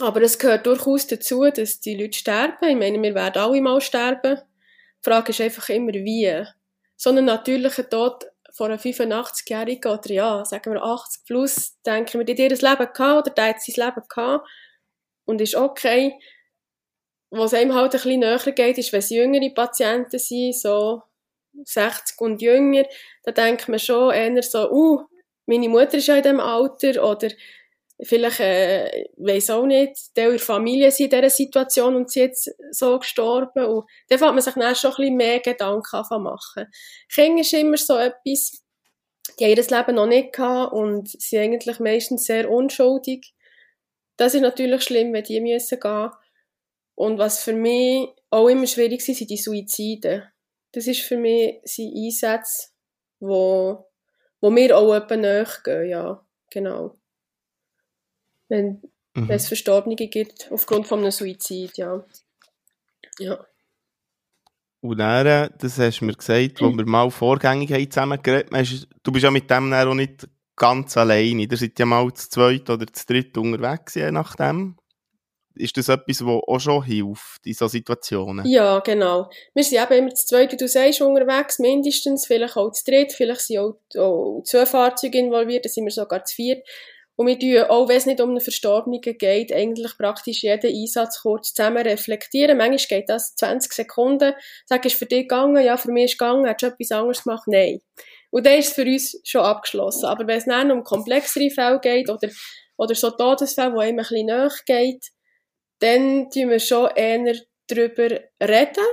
Aber 0.00 0.22
es 0.22 0.38
gehört 0.38 0.66
durchaus 0.66 1.06
dazu, 1.06 1.44
dass 1.50 1.80
die 1.80 1.96
Leute 1.96 2.18
sterben. 2.18 2.68
Ich 2.68 2.76
meine, 2.76 3.02
wir 3.02 3.14
werden 3.14 3.42
alle 3.42 3.60
mal 3.60 3.80
sterben. 3.80 4.36
Die 4.36 5.10
Frage 5.10 5.30
ist 5.30 5.40
einfach 5.40 5.68
immer, 5.68 5.92
wie. 5.92 6.44
So 6.96 7.10
einen 7.10 7.24
natürlichen 7.24 7.88
Tod 7.88 8.26
von 8.52 8.72
einer 8.72 8.80
85-Jährigen 8.80 9.92
oder 9.92 10.10
ja, 10.10 10.44
sagen 10.44 10.72
wir 10.72 10.82
80 10.82 11.24
plus, 11.24 11.80
denken 11.82 12.18
wir, 12.18 12.24
die 12.24 12.32
hat 12.32 12.38
ihr 12.38 12.48
Leben 12.48 12.92
gehabt 12.92 13.26
oder 13.26 13.30
der 13.30 13.48
hat 13.50 13.62
sein 13.62 13.86
Leben 13.86 14.02
gehabt 14.08 14.48
und 15.24 15.40
ist 15.40 15.54
okay. 15.54 16.18
Was 17.30 17.54
einem 17.54 17.74
halt 17.74 17.94
ein 17.94 18.00
bisschen 18.00 18.20
näher 18.20 18.38
geht, 18.38 18.78
ist, 18.78 18.92
wenn 18.92 18.98
es 18.98 19.10
jüngere 19.10 19.54
Patienten 19.54 20.18
sind, 20.18 20.56
so 20.56 21.02
60 21.64 22.20
und 22.20 22.42
jünger, 22.42 22.84
da 23.24 23.32
denkt 23.32 23.68
man 23.68 23.78
schon 23.78 24.12
eher 24.12 24.42
so, 24.42 24.70
uh, 24.70 25.06
meine 25.46 25.68
Mutter 25.68 25.94
ist 25.94 26.06
ja 26.06 26.16
in 26.16 26.22
diesem 26.22 26.40
Alter 26.40 27.02
oder 27.04 27.28
vielleicht, 28.02 28.40
äh, 28.40 29.06
weiß 29.16 29.50
auch 29.50 29.66
nicht, 29.66 30.16
der 30.16 30.28
ihre 30.28 30.38
Familie 30.38 30.88
ist 30.88 31.00
in 31.00 31.10
dieser 31.10 31.30
Situation 31.30 31.96
und 31.96 32.10
sie 32.10 32.20
jetzt 32.20 32.50
so 32.70 32.98
gestorben. 32.98 33.64
Und 33.64 33.88
dann 34.08 34.18
fängt 34.18 34.34
man 34.34 34.42
sich 34.42 34.54
dann 34.54 34.74
schon 34.76 34.90
ein 34.92 34.96
bisschen 34.96 35.16
mehr 35.16 35.40
Gedanken 35.40 35.96
an 35.96 36.22
machen. 36.22 36.66
Kinder 37.12 37.40
ist 37.40 37.52
immer 37.54 37.76
so 37.76 37.96
etwas, 37.96 38.62
die 39.38 39.44
haben 39.44 39.50
ihr 39.50 39.78
Leben 39.78 39.94
noch 39.96 40.06
nicht 40.06 40.32
gehabt 40.32 40.72
und 40.72 41.08
sind 41.08 41.40
eigentlich 41.40 41.80
meistens 41.80 42.24
sehr 42.24 42.50
unschuldig. 42.50 43.34
Das 44.16 44.34
ist 44.34 44.42
natürlich 44.42 44.82
schlimm, 44.82 45.12
wenn 45.12 45.24
die 45.24 45.40
müssen 45.40 45.80
gehen. 45.80 46.10
Und 46.94 47.18
was 47.18 47.42
für 47.42 47.52
mich 47.52 48.08
auch 48.30 48.48
immer 48.48 48.66
schwierig 48.66 49.06
ist, 49.06 49.18
sind 49.18 49.30
die 49.30 49.36
Suizide. 49.36 50.32
Das 50.78 50.86
ist 50.86 51.00
für 51.00 51.16
mich 51.16 51.60
sind 51.64 51.96
Einsätze, 51.96 52.68
wo, 53.18 53.86
wo 54.40 54.50
mir 54.50 54.76
auch 54.76 54.94
etwas 54.94 55.18
nachgehen, 55.18 55.88
ja, 55.88 56.24
genau 56.50 56.98
wenn, 58.48 58.82
mhm. 59.14 59.30
es 59.30 59.48
Verstorbene 59.48 59.96
gibt 59.96 60.48
aufgrund 60.50 60.86
von 60.86 61.00
einem 61.00 61.10
Suizid, 61.10 61.76
ja. 61.76 62.04
Ja. 63.18 63.44
Und 64.80 64.98
dann, 64.98 65.50
das 65.58 65.78
hast 65.78 66.00
du 66.00 66.04
mir 66.04 66.14
gesagt, 66.14 66.60
wo 66.60 66.70
wir 66.70 66.86
mal 66.86 67.10
vorgängig 67.10 67.72
haben 67.72 67.90
zusammen 67.90 68.22
geredet 68.22 68.52
haben, 68.52 68.86
du 69.02 69.12
bist 69.12 69.24
ja 69.24 69.30
mit 69.30 69.50
dem 69.50 69.72
auch 69.72 69.94
nicht 69.94 70.28
ganz 70.54 70.96
alleine. 70.96 71.42
Ihr 71.42 71.56
seid 71.56 71.78
ja 71.78 71.86
mal 71.86 72.12
zu 72.14 72.30
zweit 72.30 72.70
oder 72.70 72.86
zu 72.86 73.06
dritt 73.06 73.36
unterwegs, 73.36 73.96
je 73.96 74.10
nachdem. 74.12 74.76
Ist 75.58 75.76
das 75.76 75.88
etwas, 75.88 76.24
was 76.24 76.42
auch 76.46 76.58
schon 76.58 76.84
hilft 76.84 77.44
in 77.44 77.54
solchen 77.54 77.72
Situationen? 77.72 78.46
Ja, 78.46 78.80
genau. 78.80 79.28
Wir 79.54 79.64
sind 79.64 79.82
eben 79.82 80.04
immer 80.04 80.14
zu 80.14 80.26
zweit, 80.26 80.52
wie 80.52 80.56
du 80.56 80.68
sagst, 80.68 81.00
unterwegs, 81.00 81.58
mindestens, 81.58 82.26
vielleicht 82.26 82.56
auch 82.56 82.70
zu 82.72 82.84
dritt, 82.84 83.12
vielleicht 83.12 83.42
sind 83.42 83.58
auch, 83.58 83.78
auch 83.96 84.42
zwei 84.44 84.66
Fahrzeuge 84.66 85.18
involviert, 85.18 85.64
dann 85.64 85.72
sind 85.72 85.84
wir 85.84 85.92
sogar 85.92 86.24
zu 86.24 86.34
viert. 86.34 86.66
Und 87.16 87.26
wir 87.26 87.36
tun, 87.36 87.68
auch 87.68 87.88
wenn 87.88 87.96
es 87.96 88.06
nicht 88.06 88.20
um 88.20 88.30
einen 88.30 88.40
Verstorbenen 88.40 89.00
geht, 89.00 89.52
eigentlich 89.52 89.98
praktisch 89.98 90.44
jeden 90.44 90.72
Einsatz 90.72 91.22
kurz 91.22 91.52
zusammen 91.52 91.82
reflektieren. 91.82 92.56
Manchmal 92.56 93.00
geht 93.00 93.08
das 93.08 93.34
20 93.34 93.72
Sekunden. 93.72 94.34
Sag, 94.66 94.84
ist 94.84 94.94
für 94.94 95.06
dich 95.06 95.22
gegangen? 95.22 95.64
Ja, 95.64 95.76
für 95.76 95.90
mich 95.90 96.12
ist 96.12 96.18
gegangen. 96.18 96.46
Hast 96.46 96.62
du 96.62 96.66
etwas 96.66 96.92
anderes 96.92 97.24
gemacht? 97.24 97.48
Nein. 97.48 97.80
Und 98.30 98.46
dann 98.46 98.58
ist 98.58 98.68
es 98.68 98.74
für 98.74 98.84
uns 98.84 99.20
schon 99.24 99.40
abgeschlossen. 99.40 100.06
Aber 100.06 100.28
wenn 100.28 100.38
es 100.38 100.44
dann 100.44 100.70
um 100.70 100.84
komplexere 100.84 101.50
Fälle 101.50 101.80
geht 101.80 102.08
oder, 102.08 102.28
oder 102.76 102.94
so 102.94 103.10
Todesfälle, 103.10 103.74
wo 103.74 103.80
einem 103.80 103.98
ein 103.98 104.04
bisschen 104.04 104.26
näher 104.26 104.52
geht, 104.64 105.08
dann 105.80 106.30
tun 106.30 106.50
wir 106.50 106.60
schon 106.60 106.90
eher 106.94 107.34
darüber 107.68 108.20
reden. 108.42 108.86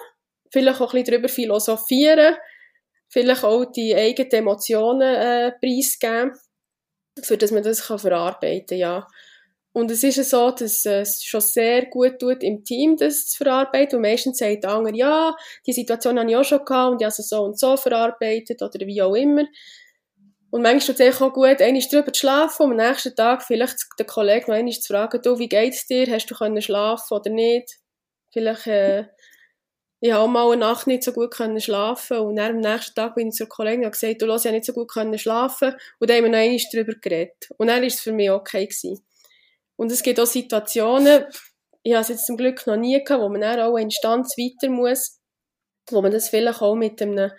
Vielleicht 0.51 0.81
auch 0.81 0.93
ein 0.93 1.01
bisschen 1.01 1.13
darüber 1.13 1.29
philosophieren. 1.29 2.35
Vielleicht 3.09 3.43
auch 3.43 3.65
die 3.65 3.95
eigenen 3.95 4.31
Emotionen 4.31 5.15
äh, 5.15 5.51
preisgeben 5.61 6.33
für 7.23 7.37
dass 7.37 7.51
man 7.51 7.63
das 7.63 7.87
kann 7.87 7.99
verarbeiten 7.99 8.67
kann, 8.67 8.77
ja. 8.77 9.07
Und 9.73 9.91
es 9.91 10.03
ist 10.03 10.29
so, 10.29 10.51
dass 10.51 10.85
es 10.85 11.21
schon 11.21 11.41
sehr 11.41 11.87
gut 11.87 12.19
tut, 12.19 12.43
im 12.43 12.63
Team 12.63 12.95
das 12.95 13.27
zu 13.27 13.43
verarbeiten. 13.43 13.97
Und 13.97 14.03
meistens 14.03 14.37
sagt 14.37 14.63
der 14.63 14.71
andere, 14.71 14.95
ja, 14.95 15.35
die 15.67 15.73
Situation 15.73 16.17
habe 16.17 16.29
ich 16.29 16.35
auch 16.37 16.45
schon 16.45 16.63
gehabt 16.63 16.91
und 16.93 17.01
ich 17.01 17.05
habe 17.05 17.15
es 17.17 17.27
so 17.27 17.43
und 17.43 17.59
so 17.59 17.75
verarbeitet 17.75 18.61
oder 18.61 18.87
wie 18.87 19.01
auch 19.01 19.15
immer. 19.15 19.43
Und 20.55 20.61
manchmal 20.61 20.95
tut 20.95 21.05
es 21.05 21.21
auch 21.21 21.33
gut, 21.33 21.61
einmal 21.61 21.81
drüber 21.81 22.13
zu 22.13 22.19
schlafen 22.21 22.67
und 22.67 22.79
am 22.79 22.87
nächsten 22.87 23.13
Tag 23.13 23.43
vielleicht 23.43 23.75
den 23.99 24.07
Kollegen 24.07 24.45
noch 24.47 24.55
einmal 24.55 24.71
zu 24.71 24.87
fragen, 24.87 25.21
du, 25.21 25.37
wie 25.37 25.49
geht's 25.49 25.85
dir? 25.85 26.09
Hast 26.09 26.27
du 26.27 26.35
können 26.35 26.61
schlafen 26.61 27.13
oder 27.13 27.29
nicht? 27.29 27.75
Vielleicht, 28.31 28.65
äh, 28.65 29.03
ich 29.99 30.13
habe 30.13 30.23
auch 30.23 30.29
mal 30.29 30.49
eine 30.49 30.61
Nacht 30.61 30.87
nicht 30.87 31.03
so 31.03 31.11
gut 31.11 31.31
können 31.31 31.59
schlafen 31.59 32.19
und 32.19 32.37
dann 32.37 32.55
am 32.55 32.61
nächsten 32.61 32.95
Tag 32.95 33.15
bin 33.15 33.27
ich 33.27 33.33
zur 33.33 33.49
Kollegin 33.49 33.83
und 33.83 33.91
gesagt, 33.91 34.21
du, 34.21 34.27
los, 34.27 34.45
ich 34.45 34.47
habe 34.47 34.55
nicht 34.55 34.65
so 34.65 34.71
gut 34.71 34.89
können 34.89 35.19
schlafen 35.19 35.75
und 35.99 36.09
dann 36.09 36.15
haben 36.15 36.23
wir 36.23 36.31
noch 36.31 36.37
einmal 36.37 36.61
darüber 36.71 36.93
geredet. 37.01 37.49
Und 37.57 37.67
dann 37.67 37.81
war 37.81 37.87
es 37.87 37.99
für 37.99 38.13
mich 38.13 38.31
okay 38.31 38.65
gewesen. 38.65 39.05
Und 39.75 39.91
es 39.91 40.03
gibt 40.03 40.21
auch 40.21 40.25
Situationen, 40.25 41.25
ich 41.83 41.91
habe 41.91 42.01
es 42.01 42.07
jetzt 42.07 42.27
zum 42.27 42.37
Glück 42.37 42.65
noch 42.65 42.77
nie 42.77 43.03
gehabt, 43.03 43.21
wo 43.21 43.27
man 43.27 43.41
dann 43.41 43.59
auch 43.59 43.75
eine 43.75 43.81
Instanz 43.81 44.37
weiter 44.37 44.71
muss, 44.71 45.19
wo 45.89 46.01
man 46.01 46.13
das 46.13 46.29
vielleicht 46.29 46.61
auch 46.61 46.75
mit 46.75 47.01
einem, 47.01 47.29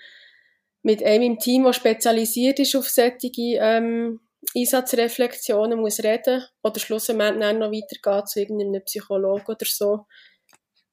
mit 0.87 1.03
einem 1.03 1.23
im 1.23 1.39
Team, 1.39 1.65
der 1.65 1.73
spezialisiert 1.73 2.61
ist 2.61 2.77
auf 2.77 2.89
solche, 2.89 3.29
ähm, 3.37 4.21
Einsatzreflexionen 4.57 5.81
muss 5.81 5.99
reden 6.05 6.45
oder 6.63 6.79
schlussendlich 6.79 7.41
dann 7.41 7.59
noch 7.59 7.73
weitergehen 7.73 8.27
zu 8.27 8.39
irgendeinem 8.39 8.85
Psychologen 8.85 9.47
oder 9.47 9.67
so 9.67 10.07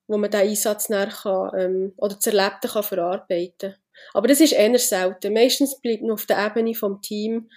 wo 0.08 0.18
man 0.18 0.30
diesen 0.30 0.48
Einsatz 0.50 0.88
dann 0.88 1.10
kann, 1.10 1.52
ähm, 1.58 1.94
oder 1.98 2.16
das 2.16 2.28
Erlebte 2.28 2.68
kann 2.68 2.84
verarbeiten 2.84 3.72
kann. 3.72 3.76
Aber 4.14 4.28
das 4.28 4.42
ist 4.42 4.54
eher 4.54 4.78
selten. 4.78 5.34
Meistens 5.34 5.80
bleibt 5.80 6.02
man 6.02 6.12
auf 6.12 6.26
der 6.26 6.46
Ebene 6.46 6.76
vom 6.76 7.02
Team, 7.02 7.50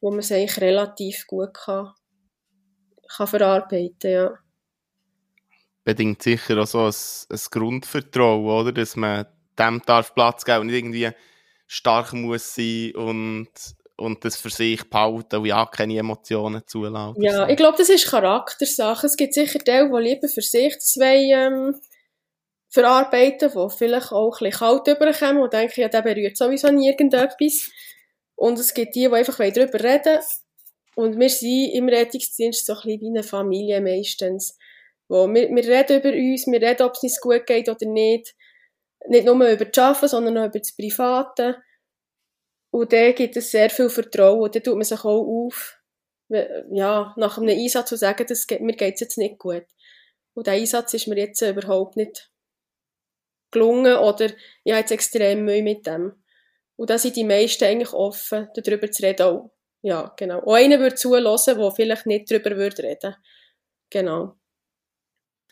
wo 0.00 0.10
man 0.10 0.20
es 0.20 0.30
eigentlich 0.30 0.60
relativ 0.60 1.26
gut 1.26 1.54
kann, 1.54 1.92
kann 3.16 3.26
verarbeiten 3.26 4.10
ja. 4.10 4.38
Bedingt 5.84 6.22
sicher 6.22 6.58
auch 6.58 6.66
so 6.66 6.86
ein, 6.86 6.94
ein 7.30 7.40
Grundvertrauen, 7.50 8.46
oder? 8.46 8.72
Dass 8.72 8.96
man 8.96 9.26
dem 9.58 9.82
darf 9.84 10.14
Platz 10.14 10.44
geben 10.44 10.60
und 10.60 10.66
nicht 10.68 10.76
irgendwie 10.76 11.10
stark 11.70 12.12
muss 12.12 12.56
sein 12.56 12.92
und 12.96 13.48
und 13.96 14.24
das 14.24 14.36
für 14.36 14.50
sich 14.50 14.82
behalten 14.88 15.36
und 15.36 15.46
ja 15.46 15.66
keine 15.66 15.98
Emotionen 15.98 16.62
zulassen. 16.66 17.22
Ja, 17.22 17.48
ich 17.48 17.56
glaube, 17.56 17.76
das 17.76 17.90
ist 17.90 18.08
Charaktersache. 18.08 19.06
Es 19.06 19.16
gibt 19.16 19.34
sicher 19.34 19.58
die, 19.58 19.70
die 19.70 20.02
lieber 20.02 20.26
für 20.26 20.40
sich 20.40 20.74
wollen, 20.96 21.30
ähm, 21.30 21.80
verarbeiten, 22.70 23.50
die 23.54 23.76
vielleicht 23.76 24.10
auch 24.10 24.40
ein 24.40 24.50
bisschen 24.50 24.58
kalt 24.58 24.88
überkommen 24.88 25.42
und 25.42 25.52
denken, 25.52 25.80
ja, 25.82 25.88
der 25.88 26.02
berührt 26.02 26.36
sowieso 26.36 26.72
nie 26.72 26.88
irgendetwas. 26.88 27.70
Und 28.36 28.58
es 28.58 28.72
gibt 28.72 28.94
die, 28.94 29.06
die 29.06 29.14
einfach 29.14 29.36
darüber 29.36 29.84
reden 29.84 30.18
Und 30.96 31.20
wir 31.20 31.28
sind 31.28 31.74
im 31.74 31.88
Rettungsdienst 31.88 32.66
so 32.66 32.72
ein 32.72 32.80
bisschen 32.82 33.00
wie 33.02 33.08
eine 33.08 33.22
Familie 33.22 33.80
meistens. 33.82 34.56
Wo 35.08 35.28
wir, 35.28 35.50
wir 35.50 35.64
reden 35.64 36.00
über 36.00 36.12
uns, 36.16 36.46
wir 36.46 36.62
reden, 36.62 36.82
ob 36.82 36.94
es 36.94 37.02
uns 37.02 37.20
gut 37.20 37.46
geht 37.46 37.68
oder 37.68 37.86
nicht. 37.86 38.34
Nicht 39.08 39.24
nur 39.24 39.34
über 39.34 39.64
das 39.64 39.78
Arbeiten, 39.78 40.08
sondern 40.08 40.38
auch 40.38 40.46
über 40.46 40.58
das 40.58 40.74
Private. 40.76 41.62
Und 42.70 42.92
da 42.92 43.12
gibt 43.12 43.36
es 43.36 43.50
sehr 43.50 43.70
viel 43.70 43.88
Vertrauen. 43.88 44.42
Und 44.42 44.54
dann 44.54 44.62
tut 44.62 44.74
man 44.74 44.84
sich 44.84 45.00
auch 45.00 45.46
auf, 45.46 45.78
ja, 46.28 47.14
nach 47.16 47.38
einem 47.38 47.58
Einsatz 47.58 47.88
zu 47.88 47.96
sagen, 47.96 48.26
das 48.28 48.46
geht, 48.46 48.60
mir 48.60 48.76
geht 48.76 48.94
es 48.94 49.00
jetzt 49.00 49.18
nicht 49.18 49.38
gut. 49.38 49.64
Und 50.34 50.46
der 50.46 50.54
Einsatz 50.54 50.94
ist 50.94 51.08
mir 51.08 51.18
jetzt 51.18 51.42
überhaupt 51.42 51.96
nicht 51.96 52.30
gelungen 53.50 53.96
oder 53.96 54.26
ich 54.64 54.72
habe 54.72 54.80
jetzt 54.80 54.92
extrem 54.92 55.44
Mühe 55.44 55.62
mit 55.62 55.86
dem. 55.86 56.22
Und 56.76 56.88
da 56.88 56.98
sind 56.98 57.16
die 57.16 57.24
meisten 57.24 57.64
eigentlich 57.64 57.92
offen, 57.92 58.48
darüber 58.54 58.90
zu 58.90 59.02
reden. 59.02 59.22
Auch, 59.22 59.50
ja, 59.82 60.14
genau. 60.16 60.40
Und 60.40 60.54
einer 60.54 60.78
würde 60.78 60.94
zulassen, 60.94 61.58
der 61.58 61.72
vielleicht 61.72 62.06
nicht 62.06 62.30
darüber 62.30 62.56
würde 62.56 62.82
reden. 62.84 63.16
Genau. 63.90 64.39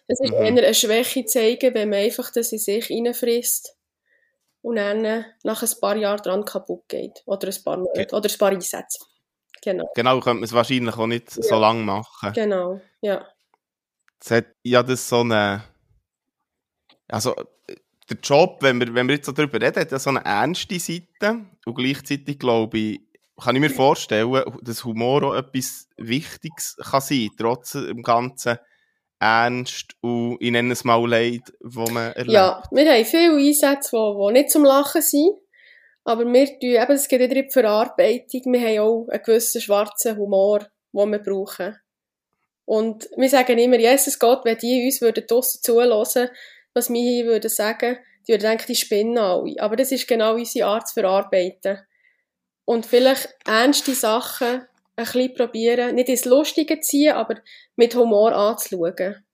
Es 0.08 0.20
ist 0.20 0.30
mhm. 0.32 0.38
eher 0.38 0.64
eine 0.64 0.74
Schwäche 0.74 1.24
zeigen, 1.26 1.74
wenn 1.74 1.90
man 1.90 2.00
einfach 2.00 2.32
das 2.32 2.50
in 2.52 2.58
sich 2.58 2.90
reinfrisst 2.90 3.76
und 4.62 4.76
dann 4.76 5.04
äh, 5.04 5.24
nach 5.44 5.62
ein 5.62 5.80
paar 5.80 5.96
Jahren 5.96 6.22
dran 6.22 6.44
kaputt 6.44 6.88
geht. 6.88 7.22
Oder 7.26 7.48
ein 7.48 7.62
paar 7.62 7.76
Monate. 7.76 8.14
Oder 8.14 8.30
ein 8.30 8.38
paar 8.38 8.50
Einsätze. 8.50 8.98
Genau. 9.62 9.90
Genau, 9.94 10.20
könnte 10.20 10.36
man 10.36 10.44
es 10.44 10.52
wahrscheinlich 10.52 10.96
auch 10.96 11.06
nicht 11.06 11.36
ja. 11.36 11.42
so 11.42 11.58
lange 11.58 11.82
machen. 11.82 12.32
Genau, 12.32 12.80
ja. 13.00 13.26
Es 14.20 14.30
hat 14.30 14.46
ja 14.62 14.82
das 14.82 15.08
so 15.08 15.20
eine. 15.20 15.62
Also, 17.08 17.34
der 18.10 18.16
Job, 18.22 18.58
wenn 18.60 18.80
wir, 18.80 18.94
wenn 18.94 19.08
wir 19.08 19.16
jetzt 19.16 19.26
so 19.26 19.32
darüber 19.32 19.60
reden, 19.60 19.80
hat 19.80 19.92
ja 19.92 19.98
so 19.98 20.10
eine 20.10 20.24
ernste 20.24 20.78
Seite. 20.78 21.44
Und 21.66 21.74
gleichzeitig 21.74 22.38
glaube 22.38 22.78
ich, 22.78 23.00
kann 23.40 23.54
ich 23.54 23.60
mir 23.60 23.70
vorstellen, 23.70 24.42
dass 24.62 24.84
Humor 24.84 25.22
auch 25.22 25.34
etwas 25.34 25.88
Wichtiges 25.96 26.76
kann 26.78 27.00
sein, 27.00 27.28
trotz 27.38 27.72
dem 27.72 28.02
ganzen 28.02 28.58
Ernst 29.20 29.96
und 30.00 30.36
ich 30.40 30.50
nenne 30.50 30.72
es 30.72 30.84
mal 30.84 31.04
Leid, 31.08 31.52
wo 31.60 31.86
man 31.86 32.12
erlebt. 32.12 32.32
Ja, 32.32 32.62
wir 32.70 32.92
haben 32.92 33.04
viele 33.04 33.36
Einsätze, 33.36 33.96
die, 33.96 34.32
nicht 34.32 34.50
zum 34.50 34.64
Lachen 34.64 35.02
sind. 35.02 35.32
Aber 36.04 36.24
wir 36.24 36.46
tun, 36.46 36.70
eben, 36.70 36.92
es 36.92 37.08
geht 37.08 37.20
wieder 37.20 37.36
in 37.36 37.46
die 37.46 37.50
Verarbeitung. 37.50 38.52
Wir 38.52 38.60
haben 38.60 38.78
auch 38.78 39.08
einen 39.08 39.22
gewissen 39.22 39.60
schwarzen 39.60 40.16
Humor, 40.16 40.60
den 40.92 41.10
wir 41.10 41.18
brauchen. 41.18 41.76
Und 42.64 43.08
wir 43.16 43.28
sagen 43.28 43.58
immer, 43.58 43.78
Jesus 43.78 44.18
Gott, 44.18 44.44
wenn 44.44 44.58
die 44.58 44.84
uns 44.84 45.00
würden 45.00 45.26
draussen 45.26 45.62
zuhören, 45.62 46.30
was 46.74 46.90
wir 46.90 47.00
hier 47.00 47.26
würden 47.26 47.50
sagen, 47.50 47.98
die 48.26 48.32
würden 48.32 48.42
denken, 48.42 48.66
die 48.68 48.74
spinnen 48.74 49.18
alle. 49.18 49.54
Aber 49.58 49.76
das 49.76 49.90
ist 49.90 50.06
genau 50.06 50.34
unsere 50.34 50.68
Art 50.68 50.86
zu 50.86 50.94
verarbeiten. 50.94 51.80
Und 52.66 52.84
vielleicht 52.84 53.34
ernste 53.46 53.94
Sachen 53.94 54.67
ein 54.98 55.04
bisschen 55.04 55.34
probieren, 55.34 55.94
nicht 55.94 56.08
ins 56.08 56.24
Lustige 56.24 56.80
ziehen, 56.80 57.14
aber 57.14 57.36
mit 57.76 57.94
Humor 57.94 58.32
anzuschauen. 58.32 59.24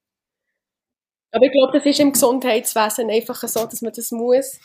Aber 1.33 1.47
ich 1.47 1.53
glaube, 1.53 1.77
das 1.79 1.87
ist 1.87 2.01
im 2.01 2.13
Gesundheitswesen 2.13 3.11
einfach 3.11 3.37
so, 3.49 3.65
dass 3.65 3.83
man 3.83 3.93
das 3.93 4.11
muss. 4.13 4.61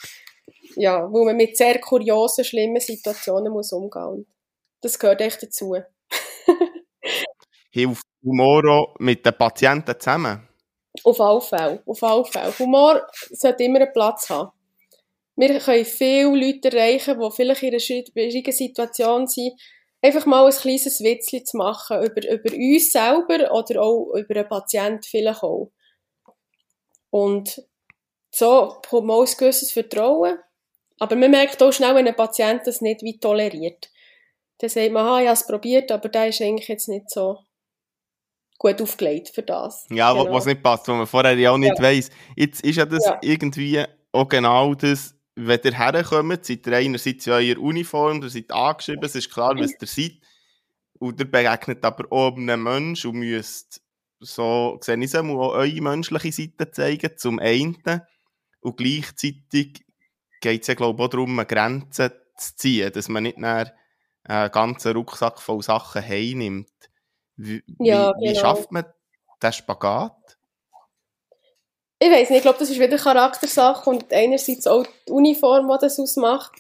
Ja, 0.76 1.12
wo 1.12 1.26
man 1.26 1.36
mit 1.36 1.58
sehr 1.58 1.80
kuriosen, 1.80 2.44
schlimmen 2.44 2.80
Situationen 2.80 3.52
muss 3.52 3.72
umgehen 3.72 4.18
muss. 4.18 4.26
Das 4.82 5.00
gehört 5.00 5.22
echt 5.22 5.42
dazu. 5.42 5.76
Hilft 7.72 8.04
Humor 8.24 8.64
auch 8.70 8.96
mit 9.00 9.26
den 9.26 9.38
Patienten 9.38 10.00
zusammen? 10.00 10.48
Auf 11.04 11.20
alle 11.20 11.42
Fälle. 11.42 11.82
Auf 11.86 12.04
alle 12.04 12.26
Fälle. 12.26 12.60
Humor 12.60 13.08
sollte 13.32 13.64
immer 13.64 13.82
einen 13.82 13.94
Platz 13.94 14.30
haben. 14.30 14.52
Wir 15.36 15.60
können 15.60 15.86
viele 15.86 16.36
Leute 16.36 16.76
erreichen, 16.76 17.20
die 17.20 17.32
vielleicht 17.32 17.64
in 17.64 17.70
einer 17.70 17.80
schwierigen 17.80 18.52
Situation 18.52 19.26
sind, 19.26 19.54
einfach 20.02 20.26
mal 20.26 20.46
ein 20.46 20.54
kleines 20.54 21.02
Witzchen 21.02 21.46
zu 21.46 21.58
machen 21.58 22.04
über, 22.04 22.28
über 22.30 22.54
uns 22.54 22.92
selber 22.92 23.52
oder 23.52 23.82
auch 23.82 24.14
über 24.16 24.36
einen 24.36 24.50
Patienten 24.50 25.04
vielleicht 25.04 25.44
auch. 25.44 25.72
Und 27.10 27.62
so 28.32 28.80
kommt 28.88 29.08
man 29.08 29.22
ein 29.22 29.34
gewisses 29.38 29.72
Vertrauen. 29.72 30.38
Aber 31.00 31.16
man 31.16 31.32
merkt 31.32 31.62
auch 31.64 31.72
schnell, 31.72 31.96
wenn 31.96 32.08
ein 32.08 32.16
Patient 32.16 32.62
das 32.66 32.82
nicht 32.82 33.02
wie 33.02 33.20
toleriert. 33.20 33.90
Dann 34.60 34.70
sagt 34.70 34.92
man, 34.92 35.06
ah, 35.06 35.22
ich 35.22 35.28
habe 35.28 35.34
es 35.34 35.48
probiert, 35.48 35.92
aber 35.92 36.10
der 36.10 36.28
ist 36.28 36.42
eigentlich 36.42 36.68
jetzt 36.68 36.90
nicht 36.90 37.10
so 37.10 37.40
gut 38.58 38.82
aufgelegt 38.82 39.30
für 39.30 39.42
das. 39.42 39.88
Ja, 39.90 40.12
genau. 40.12 40.34
was 40.34 40.46
nicht 40.46 40.62
passt, 40.62 40.88
was 40.88 40.98
man 40.98 41.08
vorher 41.08 41.38
ja 41.38 41.52
auch 41.52 41.58
nicht 41.58 41.78
ja. 41.78 41.84
weiss. 41.84 42.10
Jetzt 42.36 42.62
ist 42.64 42.76
ja 42.76 42.86
das 42.86 43.06
ja. 43.06 43.18
irgendwie 43.22 43.84
auch 44.12 44.28
genau 44.28 44.76
das, 44.76 45.16
wenn 45.48 45.60
ihr 45.64 45.78
herkommt, 45.78 46.46
seid 46.46 46.68
ihr 46.68 46.74
einerseits 46.74 47.28
in 47.28 47.34
eurer 47.34 47.60
Uniform, 47.60 48.22
ihr 48.22 48.30
seid 48.30 48.52
angeschrieben, 48.52 49.04
es 49.04 49.16
ist 49.16 49.32
klar, 49.32 49.56
was 49.58 49.72
ihr 49.80 49.88
seid. 49.88 50.20
Und 51.00 51.20
ihr 51.20 51.32
begegnet 51.32 51.84
aber 51.86 52.12
auch 52.12 52.36
einem 52.36 52.64
Menschen 52.64 53.12
und 53.12 53.20
müsst 53.20 53.82
so, 54.20 54.78
sehe 54.82 54.98
ich 54.98 55.06
es 55.06 55.16
auch 55.16 55.24
eure 55.24 55.82
menschliche 55.82 56.32
Seite 56.32 56.72
zeigen, 56.72 57.18
zum 57.18 57.40
einen. 57.40 58.02
Und 58.60 58.78
gleichzeitig 58.78 59.86
geht 60.42 60.62
es 60.62 60.68
ja, 60.68 60.74
glaube 60.74 61.02
ich, 61.02 61.06
auch 61.06 61.10
darum, 61.10 61.40
eine 61.40 61.46
Grenze 61.46 62.22
zu 62.36 62.56
ziehen, 62.56 62.92
dass 62.92 63.08
man 63.08 63.24
nicht 63.24 63.38
mehr 63.38 63.74
einen 64.26 64.52
ganzen 64.52 64.94
Rucksack 64.94 65.40
voll 65.42 65.64
Sachen 65.64 66.06
heimnimmt. 66.06 66.70
Wie, 67.38 67.64
ja, 67.80 68.14
wie, 68.18 68.22
wie 68.22 68.28
genau. 68.34 68.40
schafft 68.42 68.72
man 68.72 68.86
den 69.42 69.54
Spagat? 69.54 70.38
Ich 72.02 72.10
weiß 72.10 72.30
nicht, 72.30 72.38
ich 72.38 72.44
glaube, 72.44 72.60
das 72.60 72.70
ist 72.70 72.80
wieder 72.80 72.98
Charaktersache 72.98 73.90
und 73.90 74.12
einerseits 74.14 74.68
auch 74.68 74.86
die 75.08 75.12
Uniform, 75.12 75.70
die 75.70 75.78
das 75.82 76.00
ausmacht. 76.00 76.52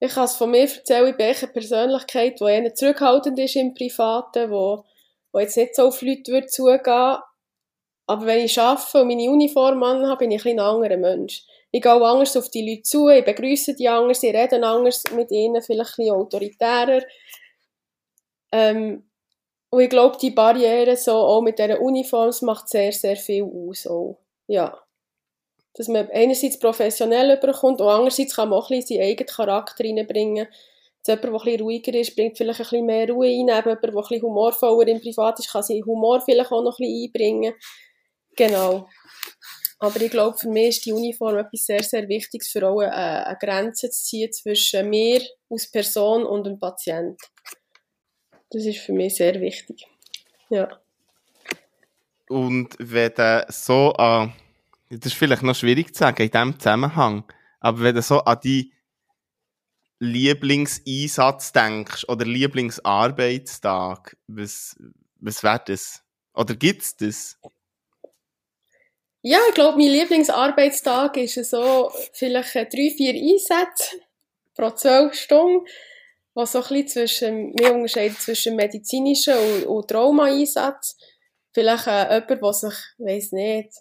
Ich 0.00 0.12
kann 0.12 0.24
es 0.24 0.36
von 0.36 0.50
mir 0.50 0.62
erzählen, 0.70 1.08
ich 1.08 1.16
bin 1.16 1.26
eine 1.26 1.48
Persönlichkeit, 1.48 2.38
die 2.38 2.44
eher 2.44 2.74
zurückhaltend 2.74 3.38
ist 3.38 3.56
im 3.56 3.72
Privaten, 3.72 4.50
wo, 4.50 4.84
wo 5.32 5.38
jetzt 5.38 5.56
nicht 5.56 5.74
so 5.74 5.88
auf 5.88 6.02
Leute 6.02 6.30
würde 6.30 6.46
zugehen 6.48 6.82
Aber 8.06 8.26
wenn 8.26 8.44
ich 8.44 8.60
arbeite 8.60 9.00
und 9.00 9.08
meine 9.08 9.30
Uniform 9.30 9.82
anhabe, 9.82 10.18
bin 10.18 10.32
ich 10.32 10.44
ein, 10.44 10.58
ein 10.58 10.60
anderer 10.60 10.98
Mensch. 10.98 11.44
Ich 11.70 11.80
gehe 11.80 11.92
anders 11.92 12.36
auf 12.36 12.50
die 12.50 12.68
Leute 12.68 12.82
zu, 12.82 13.08
ich 13.08 13.24
begrüße 13.24 13.74
die 13.74 13.88
anders, 13.88 14.22
ich 14.22 14.34
rede 14.34 14.62
anders 14.62 15.04
mit 15.14 15.30
ihnen, 15.30 15.62
vielleicht 15.62 15.98
ein 15.98 16.04
bisschen 16.04 16.14
autoritärer. 16.14 17.02
Ähm, 18.52 19.10
und 19.70 19.80
ich 19.80 19.90
glaube, 19.90 20.18
die 20.20 20.30
Barriere 20.30 20.96
so 20.96 21.12
auch 21.12 21.40
mit 21.40 21.58
dieser 21.58 21.80
Uniform 21.80 22.30
macht 22.42 22.68
sehr, 22.68 22.92
sehr 22.92 23.16
viel 23.16 23.44
aus. 23.44 23.86
Auch. 23.86 24.25
Ja. 24.46 24.82
Dass 25.74 25.88
man 25.88 26.10
einerseits 26.10 26.58
professionell 26.58 27.36
überkommt 27.36 27.80
und 27.80 27.88
andererseits 27.88 28.34
kann 28.34 28.48
man 28.48 28.58
auch 28.58 28.70
ein 28.70 28.78
bisschen 28.78 28.98
seinen 28.98 29.08
eigenen 29.08 29.28
Charakter 29.28 29.84
reinbringen. 29.84 30.48
Jemand, 31.06 31.24
der 31.24 31.30
ein 31.30 31.32
bisschen 31.32 31.60
ruhiger 31.60 31.94
ist, 31.94 32.16
bringt 32.16 32.36
vielleicht 32.36 32.60
ein 32.60 32.64
bisschen 32.64 32.86
mehr 32.86 33.08
Ruhe 33.08 33.26
rein. 33.26 33.46
Jemand, 33.46 33.66
der 33.66 33.90
ein 33.90 33.94
bisschen 33.94 34.22
humorvoller 34.22 34.88
im 34.88 35.00
Privat 35.00 35.38
ist, 35.38 35.52
kann 35.52 35.62
seinen 35.62 35.84
Humor 35.84 36.20
vielleicht 36.20 36.50
auch 36.50 36.62
noch 36.62 36.78
ein 36.78 36.86
bisschen 36.86 37.04
einbringen. 37.04 37.54
Genau. 38.34 38.88
Aber 39.78 40.00
ich 40.00 40.10
glaube, 40.10 40.38
für 40.38 40.48
mich 40.48 40.68
ist 40.68 40.86
die 40.86 40.92
Uniform 40.92 41.36
etwas 41.36 41.66
sehr, 41.66 41.82
sehr 41.82 42.08
Wichtiges, 42.08 42.48
für 42.48 42.66
auch 42.66 42.80
eine, 42.80 43.26
eine 43.26 43.38
Grenze 43.38 43.90
zu 43.90 44.00
ziehen 44.02 44.32
zwischen 44.32 44.88
mir 44.88 45.22
als 45.50 45.70
Person 45.70 46.24
und 46.24 46.44
dem 46.44 46.58
Patient. 46.58 47.20
Das 48.50 48.64
ist 48.64 48.78
für 48.78 48.92
mich 48.92 49.16
sehr 49.16 49.38
wichtig. 49.40 49.86
Ja. 50.48 50.80
Und 52.28 52.76
wenn 52.78 53.12
du 53.14 53.46
so 53.48 53.92
an, 53.94 54.32
das 54.90 55.06
ist 55.06 55.14
vielleicht 55.14 55.42
noch 55.42 55.54
schwierig 55.54 55.94
zu 55.94 56.00
sagen 56.00 56.22
in 56.22 56.30
diesem 56.30 56.58
Zusammenhang, 56.58 57.24
aber 57.60 57.80
wenn 57.80 57.94
du 57.94 58.02
so 58.02 58.20
an 58.20 58.38
die 58.42 58.72
Lieblingseinsatz 59.98 61.52
denkst 61.52 62.08
oder 62.08 62.24
Lieblingsarbeitstag, 62.24 64.16
was, 64.26 64.76
was 65.20 65.42
wäre 65.42 65.62
das? 65.66 66.02
Oder 66.34 66.54
gibt 66.54 66.82
es 66.82 66.96
das? 66.96 67.38
Ja, 69.22 69.38
ich 69.48 69.54
glaube, 69.54 69.78
mein 69.78 69.88
Lieblingsarbeitstag 69.88 71.16
ist 71.16 71.42
so 71.50 71.90
vielleicht 72.12 72.54
drei, 72.54 72.92
vier 72.96 73.14
Einsätze 73.14 73.96
pro 74.54 74.70
zwölf 74.70 75.14
Stunden 75.14 75.66
was 76.36 76.52
so 76.52 76.58
ein 76.58 76.64
bisschen 76.68 76.86
zwischen, 76.88 77.58
wir 77.58 77.74
unterscheiden 77.74 78.16
zwischen 78.18 78.56
medizinischen 78.56 79.34
und, 79.34 79.64
und 79.64 79.88
Trauma-Einsatz. 79.88 80.98
Vielleicht 81.56 81.86
äh, 81.86 82.16
jemand, 82.16 82.42
der 82.42 82.52
sich, 82.52 82.74
weiss 82.98 83.32
nicht, 83.32 83.72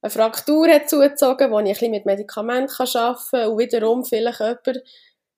eine 0.00 0.10
Fraktur 0.10 0.68
hat 0.68 0.88
zugezogen, 0.88 1.50
wo 1.50 1.58
ich 1.58 1.66
ein 1.66 1.72
bisschen 1.72 1.90
mit 1.90 2.06
Medikamenten 2.06 2.72
arbeiten 2.78 3.18
kann 3.32 3.50
und 3.50 3.58
wiederum 3.58 4.04
vielleicht 4.04 4.38
jemand 4.38 4.82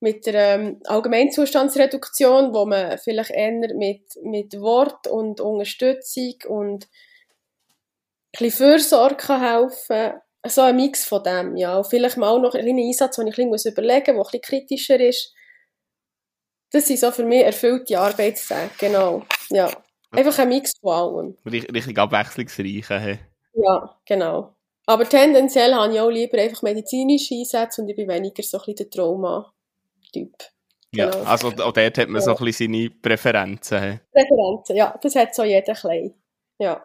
mit 0.01 0.27
der 0.27 0.35
ähm, 0.35 0.83
Allgemeinzustandsreduktion, 0.85 2.53
wo 2.53 2.67
man 2.67 2.99
vielleicht 2.99 3.31
eher 3.31 3.53
mit, 3.53 4.03
mit 4.23 4.61
Wort 4.61 5.07
und 5.07 5.41
Unterstützung 5.41 6.35
und 6.49 6.89
ein 8.39 8.51
Fürsorge 8.51 9.17
kann 9.17 9.41
helfen 9.41 10.21
So 10.47 10.61
ein 10.61 10.77
Mix 10.77 11.07
von 11.07 11.23
dem, 11.23 11.57
ja. 11.57 11.79
Und 11.79 11.87
vielleicht 11.87 12.19
mal 12.19 12.29
auch 12.29 12.39
noch 12.39 12.55
einen 12.55 12.79
Einsatz, 12.79 13.17
den 13.17 13.29
ich 13.29 13.39
ein 13.39 13.51
bisschen 13.51 13.73
überlegen 13.73 14.17
muss, 14.17 14.31
der 14.31 14.41
kritischer 14.41 15.01
ist 15.01 15.33
das 16.71 16.87
sind 16.87 17.01
so 17.01 17.11
für 17.11 17.25
mich 17.25 17.43
erfüllte 17.43 17.99
Arbeitstage, 17.99 18.73
genau. 18.79 19.23
Ja. 19.49 19.71
Einfach 20.11 20.39
ein 20.39 20.49
Mix 20.49 20.73
von 20.81 20.93
allem. 20.93 21.37
Richtig 21.45 21.99
abwechslungsreich. 21.99 22.89
Hey. 22.89 23.19
Ja, 23.55 23.97
genau. 24.07 24.55
Aber 24.87 25.07
tendenziell 25.07 25.75
habe 25.75 25.93
ich 25.93 26.01
auch 26.01 26.09
lieber 26.09 26.39
einfach 26.39 26.63
medizinische 26.63 27.35
Einsätze 27.35 27.83
und 27.83 27.89
ich 27.89 27.97
bin 27.97 28.09
weniger 28.09 28.43
so 28.43 28.57
ein 28.57 28.65
bisschen 28.65 28.77
der 28.77 28.91
Trauma-Typ. 28.91 30.33
Genau. 30.93 31.11
Ja, 31.11 31.23
also 31.25 31.49
auch 31.49 31.73
dort 31.73 31.99
hat 31.99 32.09
man 32.09 32.15
ja. 32.15 32.21
so 32.23 32.37
ein 32.37 32.45
bisschen 32.45 32.73
seine 32.73 32.91
Präferenzen. 32.91 33.79
Hey. 33.79 34.01
Präferenzen, 34.11 34.77
ja. 34.77 34.99
Das 35.03 35.15
hat 35.15 35.35
so 35.35 35.45
jeder 35.45 35.75
klein. 35.75 36.15
Ja. 36.59 36.83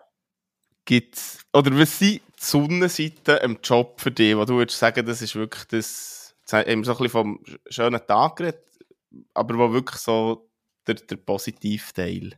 Gibt's, 0.83 1.39
oder 1.53 1.71
was 1.79 1.97
sind 1.97 2.21
die 2.37 2.43
Sonnenseiten 2.43 3.37
im 3.37 3.59
Job 3.63 4.01
für 4.01 4.11
dich, 4.11 4.35
wo 4.35 4.43
du 4.43 4.57
würdest 4.57 4.79
sagen, 4.79 5.05
das 5.05 5.21
ist 5.21 5.35
wirklich 5.35 5.63
das, 5.65 6.35
eben 6.51 6.83
so 6.83 6.91
ein 6.91 6.97
bisschen 6.97 7.09
vom 7.09 7.39
schönen 7.69 8.05
Tag 8.05 8.35
geredet, 8.35 8.65
aber 9.33 9.57
wo 9.57 9.71
wirklich 9.71 10.01
so 10.01 10.49
der, 10.85 10.95
der 10.95 11.15
positive 11.15 11.93
Teil. 11.93 12.37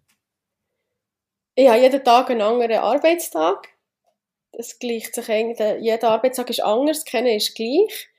Ich 1.55 1.67
habe 1.69 1.79
jeden 1.79 2.03
Tag 2.03 2.29
einen 2.29 2.41
anderen 2.41 2.79
Arbeitstag. 2.79 3.69
Das 4.51 4.77
gleicht 4.79 5.15
sich 5.15 5.29
eigentlich, 5.29 5.81
jeder 5.81 6.09
Arbeitstag 6.09 6.49
ist 6.49 6.63
anders, 6.63 7.05
keiner 7.05 7.33
ist 7.33 7.55
gleich. 7.55 8.09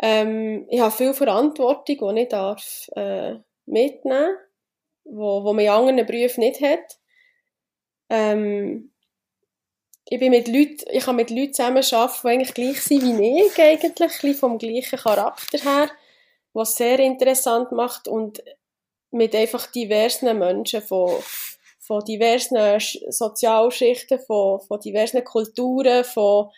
Ähm, 0.00 0.66
ich 0.68 0.80
habe 0.80 0.94
viel 0.94 1.14
Verantwortung, 1.14 2.14
die 2.14 2.22
ich 2.22 2.28
darf, 2.28 2.88
äh, 2.94 3.34
mitnehmen 3.66 4.04
darf, 4.04 4.38
wo, 5.04 5.44
wo 5.44 5.52
man 5.52 5.64
in 5.64 5.70
anderen 5.70 6.06
Berufen 6.06 6.40
nicht 6.40 6.60
hat. 6.60 6.98
Ähm, 8.08 8.92
ich 10.08 10.18
bin 10.18 10.30
mit 10.30 10.48
Leuten, 10.48 10.84
ich 10.90 11.04
kann 11.04 11.16
mit 11.16 11.30
Leuten 11.30 11.52
zusammen 11.52 11.84
arbeiten, 11.92 12.20
die 12.22 12.28
eigentlich 12.28 12.54
gleich 12.54 12.82
sind 12.82 13.18
wie 13.18 13.42
ich, 13.44 13.60
eigentlich, 13.60 14.36
vom 14.36 14.58
gleichen 14.58 14.98
Charakter 14.98 15.58
her 15.58 15.90
was 16.54 16.76
sehr 16.76 16.98
interessant 16.98 17.72
macht 17.72 18.08
und 18.08 18.42
mit 19.10 19.34
einfach 19.34 19.66
diversen 19.68 20.36
Menschen 20.38 20.82
von, 20.82 21.10
von 21.88 22.04
diversen 22.04 22.58
Sozialschichten, 23.10 24.20
von, 24.20 24.60
von 24.60 24.78
diversen 24.78 25.24
Kulturen, 25.24 26.04
von, 26.04 26.50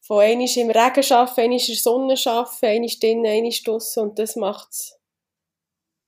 von 0.00 0.20
einisch 0.20 0.56
im 0.56 0.70
Regen 0.70 1.12
arbeiten, 1.12 1.40
einisch 1.40 1.68
in 1.68 1.74
der 1.74 1.80
Sonne 1.80 2.14
arbeiten, 2.26 2.66
einisch 2.66 2.98
drinnen, 2.98 3.26
einisch 3.26 3.62
draussen 3.62 4.02
und 4.02 4.18
das 4.18 4.34
macht 4.34 4.70
es, 4.70 4.98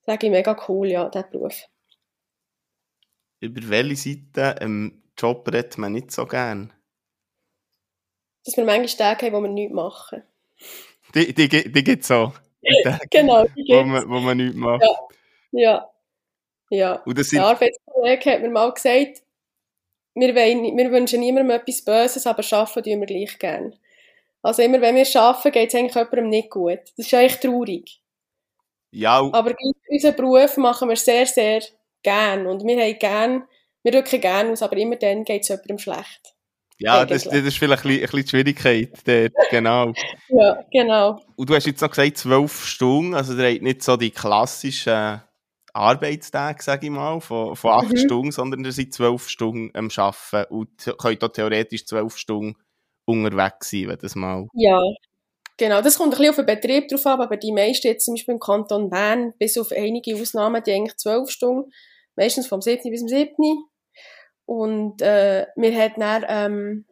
sage 0.05 0.27
ich, 0.27 0.33
mega 0.33 0.61
cool, 0.69 0.89
ja, 0.89 1.09
der 1.09 1.23
Beruf. 1.23 1.63
Über 3.39 3.61
welche 3.69 4.19
Seite 4.35 4.59
im 4.61 5.01
Job 5.17 5.47
redet 5.47 5.79
man 5.79 5.93
nicht 5.93 6.11
so 6.11 6.27
gern? 6.27 6.73
Dass 8.45 8.57
wir 8.57 8.65
manchmal 8.65 9.15
Tage 9.15 9.27
haben, 9.27 9.35
wo 9.35 9.41
wir 9.43 9.49
nichts 9.49 9.75
machen. 9.75 10.25
Die, 11.15 11.33
die, 11.33 11.49
die 11.49 11.85
gibt 11.85 12.03
es 12.03 12.09
so? 12.09 12.33
genau, 13.11 13.45
die 13.45 13.73
wo, 13.73 13.85
man, 13.85 14.09
wo 14.09 14.19
man 14.19 14.37
nichts 14.37 14.57
macht. 14.57 14.83
Ja, 14.83 14.99
ja. 15.53 15.91
Ja. 16.71 16.95
Und 17.05 17.19
das 17.19 17.29
sind... 17.29 17.41
Arbeitskollege 17.41 18.31
hat 18.31 18.43
mir 18.43 18.49
mal 18.49 18.73
gesagt, 18.73 19.23
wir, 20.15 20.35
wollen, 20.35 20.77
wir 20.77 20.91
wünschen 20.91 21.21
niemandem 21.21 21.57
etwas 21.57 21.83
Böses, 21.83 22.27
aber 22.27 22.43
arbeiten 22.53 22.83
tun 22.83 23.01
wir 23.01 23.07
gleich 23.07 23.39
gerne. 23.39 23.73
Also 24.43 24.63
immer, 24.63 24.81
wenn 24.81 24.97
wir 24.97 25.21
arbeiten, 25.21 25.53
geht 25.53 25.69
es 25.69 25.75
eigentlich 25.75 25.95
jemandem 25.95 26.29
nicht 26.29 26.51
gut. 26.51 26.81
Das 26.97 27.07
ist 27.07 27.15
eigentlich 27.15 27.41
traurig. 27.41 28.01
Ja. 28.93 29.19
Aber 29.33 29.55
unseren 29.89 30.17
Beruf 30.17 30.57
machen 30.57 30.89
wir 30.89 30.97
sehr, 30.97 31.27
sehr 31.27 31.63
gern. 32.03 32.47
Und 32.47 32.65
wir 32.65 32.83
haben 32.83 32.99
gern, 32.99 33.45
wir 33.83 33.95
rücken 33.95 34.21
gern 34.21 34.51
aus, 34.51 34.63
aber 34.63 34.77
immer 34.77 34.97
dann 34.97 35.25
geht 35.25 35.43
es 35.43 35.49
jemandem 35.49 35.79
schlecht. 35.79 36.35
Ja, 36.79 37.05
das, 37.05 37.25
das, 37.25 37.35
ist 37.35 37.59
vielleicht 37.59 37.85
ein 37.85 37.89
bisschen, 37.89 38.05
ein 38.05 38.11
bisschen 38.11 38.23
die 38.23 38.29
Schwierigkeit 38.29 38.91
dort, 39.05 39.33
genau. 39.51 39.93
ja, 40.29 40.65
genau. 40.73 41.21
Und 41.37 41.51
du 41.51 41.55
hast 41.55 41.67
jetzt 41.67 41.83
noch 41.83 41.91
gesagt, 41.91 42.17
zwölf 42.17 42.65
Stunden, 42.65 43.15
also 43.15 43.37
ihr 43.37 43.53
habt 43.53 43.63
nicht 43.63 43.83
so 43.83 43.99
die 43.99 44.11
klassischen 44.11 45.21
Arbeitstage, 45.75 46.63
sage 46.63 46.87
ich 46.87 46.93
mal, 46.93 47.21
von, 47.21 47.57
von 47.57 47.71
acht 47.73 47.93
mhm. 47.93 47.97
Stunden, 47.97 48.33
sondern 48.33 48.65
ihr 48.65 48.73
seid 48.73 48.93
zwölf 48.93 49.29
Stunden 49.29 49.71
am 49.75 49.89
Arbeiten 49.97 50.53
und 50.55 50.95
könnt 50.99 51.25
auch 51.25 51.29
theoretisch 51.29 51.87
zwölf 51.87 52.17
Stunden 52.17 52.57
unterwegs 53.07 53.71
sein, 53.71 53.89
wenn 53.89 53.99
das 53.99 54.15
mal... 54.15 54.47
Ja, 54.55 54.81
genau. 55.57 55.83
Das 55.83 55.99
kommt 55.99 56.15
ein 56.15 56.19
bisschen 56.19 56.31
auf 56.31 56.37
den 56.37 56.47
Betrieb 56.47 56.89
drauf 56.89 57.07
ab, 57.07 57.21
aber 57.21 57.37
die 57.37 57.53
meisten 57.53 57.89
jetzt 57.89 58.05
zum 58.05 58.15
Beispiel 58.15 58.35
im 58.35 58.41
Kanton 58.41 58.91
Bern, 58.91 59.33
bis 59.39 59.59
auf 59.59 59.73
einige 59.73 60.15
Ausnahmen, 60.15 60.63
die 60.63 60.73
eigentlich 60.73 60.97
zwölf 60.97 61.31
Stunden, 61.31 61.71
meistens 62.17 62.47
vom 62.47 62.61
7. 62.61 62.91
bis 62.91 63.01
zum 63.01 63.09
7. 63.09 63.35
Und 64.47 65.01
äh, 65.03 65.47
wir 65.57 65.77
hat 65.77 65.93
dann, 65.97 66.25
ähm, 66.29 66.87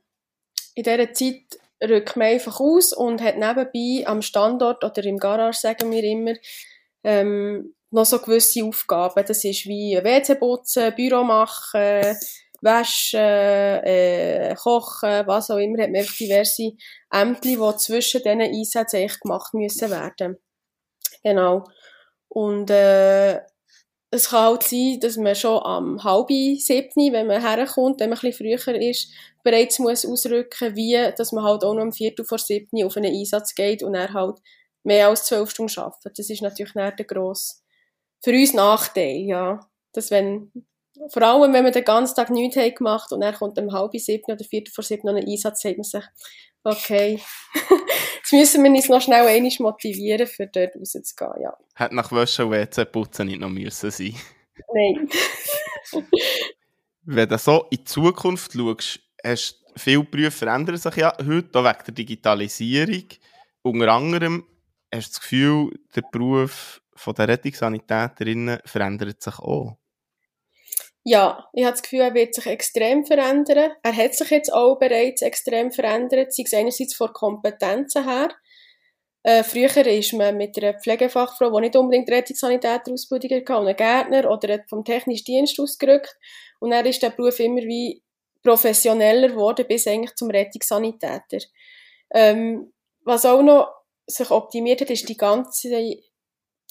in 0.74 0.84
dieser 0.84 1.12
Zeit 1.12 1.42
rückt 1.82 2.16
man 2.16 2.28
einfach 2.28 2.60
aus 2.60 2.92
und 2.92 3.20
hat 3.20 3.36
nebenbei 3.36 4.06
am 4.06 4.22
Standort 4.22 4.84
oder 4.84 5.04
im 5.04 5.18
Garage, 5.18 5.58
sagen 5.58 5.90
wir 5.90 6.02
immer, 6.04 6.34
ähm, 7.04 7.74
noch 7.90 8.06
so 8.06 8.18
gewisse 8.18 8.64
Aufgaben. 8.64 9.24
Das 9.26 9.44
ist 9.44 9.66
wie 9.66 9.98
WC 10.02 10.34
putzen, 10.36 10.94
Büro 10.94 11.24
machen, 11.24 12.16
waschen, 12.60 13.20
äh, 13.20 14.54
kochen, 14.56 15.26
was 15.26 15.50
auch 15.50 15.58
immer. 15.58 15.82
Hat 15.82 15.90
man 15.90 16.04
diverse 16.18 16.72
Ämter, 17.10 17.40
die 17.42 17.76
zwischen 17.78 18.22
diesen 18.22 18.40
Einsätzen 18.40 18.96
echt 18.96 19.20
gemacht 19.20 19.54
müssen 19.54 19.90
werden. 19.90 20.38
Genau. 21.22 21.64
Und 22.28 22.70
äh, 22.70 23.40
es 24.10 24.30
kann 24.30 24.44
halt 24.44 24.62
sein, 24.62 24.98
dass 25.00 25.16
man 25.16 25.34
schon 25.34 25.62
am 25.62 26.02
halb 26.02 26.28
siebten, 26.30 27.12
wenn 27.12 27.26
man 27.26 27.42
herkommt, 27.42 28.00
wenn 28.00 28.10
man 28.10 28.18
ein 28.18 28.30
bisschen 28.30 28.58
früher 28.58 28.80
ist, 28.80 29.10
bereits 29.42 29.78
muss 29.78 30.06
ausrücken, 30.06 30.76
wie, 30.76 31.12
dass 31.16 31.32
man 31.32 31.44
halt 31.44 31.64
auch 31.64 31.74
noch 31.74 31.82
um 31.82 31.92
viertel 31.92 32.24
vor 32.24 32.38
siebten 32.38 32.84
auf 32.84 32.96
einen 32.96 33.14
Einsatz 33.14 33.54
geht 33.54 33.82
und 33.82 33.94
er 33.94 34.12
halt 34.12 34.38
mehr 34.82 35.08
als 35.08 35.24
zwölf 35.24 35.50
Stunden 35.50 35.78
arbeitet. 35.78 36.18
Das 36.18 36.30
ist 36.30 36.42
natürlich 36.42 36.74
nicht 36.74 36.98
der 36.98 37.06
grosse, 37.06 37.56
für 38.22 38.32
uns 38.32 38.54
Nachteil, 38.54 39.20
ja. 39.20 39.60
Dass 39.92 40.10
wenn, 40.10 40.52
vor 41.10 41.22
allem, 41.22 41.52
wenn 41.52 41.64
man 41.64 41.72
den 41.72 41.84
ganzen 41.84 42.16
Tag 42.16 42.30
nichts 42.30 42.56
hat 42.56 42.76
gemacht 42.76 43.12
und 43.12 43.22
er 43.22 43.32
kommt 43.32 43.58
um 43.58 43.72
halb 43.72 43.92
siebten 43.94 44.32
oder 44.32 44.44
viertel 44.44 44.72
vor 44.72 44.84
siebten 44.84 45.06
noch 45.06 45.14
einen 45.14 45.28
Einsatz, 45.28 45.62
sagt 45.62 45.78
man 45.78 45.84
sich, 45.84 46.04
Okay. 46.64 47.20
Jetzt 48.16 48.32
müssen 48.32 48.62
wir 48.62 48.70
uns 48.70 48.88
noch 48.88 49.00
schnell 49.00 49.26
einmal 49.26 49.52
motivieren, 49.58 50.26
für 50.26 50.46
dort 50.46 50.76
rauszugehen, 50.76 51.42
ja. 51.42 51.56
Hätte 51.74 51.94
nach 51.94 52.12
Wäsche 52.12 52.44
und 52.44 52.52
WC 52.52 52.84
putzen 52.84 53.26
nicht 53.26 53.40
noch 53.40 53.48
müssen 53.48 53.90
sein. 53.90 54.14
Nein. 54.74 55.08
Wenn 57.04 57.28
du 57.28 57.38
so 57.38 57.66
in 57.70 57.78
die 57.78 57.84
Zukunft 57.84 58.52
schaust, 58.52 59.00
hast 59.24 59.64
viele 59.76 60.04
Berufe 60.04 60.30
verändern 60.30 60.76
sich 60.76 60.96
ja 60.96 61.16
heute, 61.26 61.58
auch 61.58 61.64
wegen 61.64 61.84
der 61.86 61.94
Digitalisierung. 61.94 63.04
Unter 63.62 63.92
anderem 63.92 64.44
hast 64.92 65.08
du 65.08 65.12
das 65.12 65.20
Gefühl, 65.20 65.80
der 65.96 66.02
Beruf 66.12 66.82
von 66.98 67.14
der 67.14 67.28
Rettungssanitäterinnen 67.28 68.60
verändert 68.64 69.22
sich 69.22 69.38
auch. 69.38 69.78
Ja, 71.04 71.48
ich 71.54 71.64
habe 71.64 71.72
das 71.72 71.82
Gefühl, 71.82 72.00
er 72.00 72.14
wird 72.14 72.34
sich 72.34 72.46
extrem 72.46 73.06
verändern. 73.06 73.72
Er 73.82 73.96
hat 73.96 74.14
sich 74.14 74.30
jetzt 74.30 74.52
auch 74.52 74.78
bereits 74.78 75.22
extrem 75.22 75.72
verändert, 75.72 76.34
sei 76.34 76.42
es 76.44 76.52
einerseits 76.52 76.94
von 76.94 77.12
Kompetenzen 77.12 78.04
her. 78.04 78.28
Äh, 79.22 79.42
früher 79.42 79.86
ist 79.86 80.12
man 80.12 80.36
mit 80.36 80.56
einer 80.58 80.78
Pflegefachfrau, 80.78 81.50
die 81.50 81.60
nicht 81.60 81.76
unbedingt 81.76 82.10
Rettungssanitäterausbildung 82.10 83.30
hatte, 83.30 83.56
und 83.56 83.66
einem 83.66 83.76
Gärtner 83.76 84.30
oder 84.30 84.60
vom 84.68 84.84
technischen 84.84 85.24
Dienst 85.24 85.58
ausgerückt. 85.58 86.14
Und 86.60 86.70
dann 86.70 86.86
ist 86.86 87.02
der 87.02 87.10
Beruf 87.10 87.40
immer 87.40 87.62
wie 87.62 88.02
professioneller 88.42 89.28
geworden, 89.28 89.66
bis 89.68 89.86
eigentlich 89.86 90.14
zum 90.14 90.30
Rettungssanitäter. 90.30 91.38
Ähm, 92.10 92.72
was 93.04 93.24
auch 93.24 93.42
noch 93.42 93.68
sich 94.06 94.30
optimiert 94.30 94.80
hat, 94.80 94.90
ist 94.90 95.08
die 95.08 95.16
ganze 95.16 95.68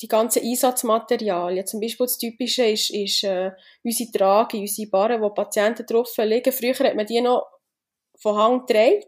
die 0.02 0.08
ganzen 0.08 0.44
Einsatzmaterialien. 0.44 1.66
Zum 1.66 1.80
Beispiel 1.80 2.06
das 2.06 2.18
Typische 2.18 2.66
ist, 2.66 2.92
ist 2.92 3.24
äh, 3.24 3.52
unsere 3.84 4.12
Trage, 4.12 4.58
unsere 4.58 4.90
Barren, 4.90 5.22
wo 5.22 5.30
Patienten 5.30 5.86
drauf 5.86 6.16
liegen. 6.18 6.54
Früher 6.54 6.78
hat 6.78 6.96
man 6.96 7.06
die 7.06 7.22
noch 7.22 7.48
von 8.20 8.36
Hang 8.36 8.66
gedreht. 8.66 9.08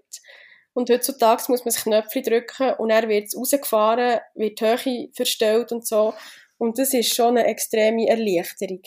Und 0.73 0.89
heutzutage 0.89 1.43
muss 1.49 1.65
man 1.65 1.71
sich 1.71 1.83
Knöpfe 1.83 2.21
drücken 2.21 2.73
und 2.77 2.89
er 2.89 3.07
wird 3.09 3.35
rausgefahren, 3.35 4.19
wird 4.35 4.59
die 4.59 4.65
Höhe 4.65 5.09
verstellt 5.13 5.71
und 5.71 5.85
so. 5.85 6.13
Und 6.57 6.77
das 6.77 6.93
ist 6.93 7.13
schon 7.13 7.37
eine 7.37 7.47
extreme 7.47 8.07
Erleichterung. 8.07 8.81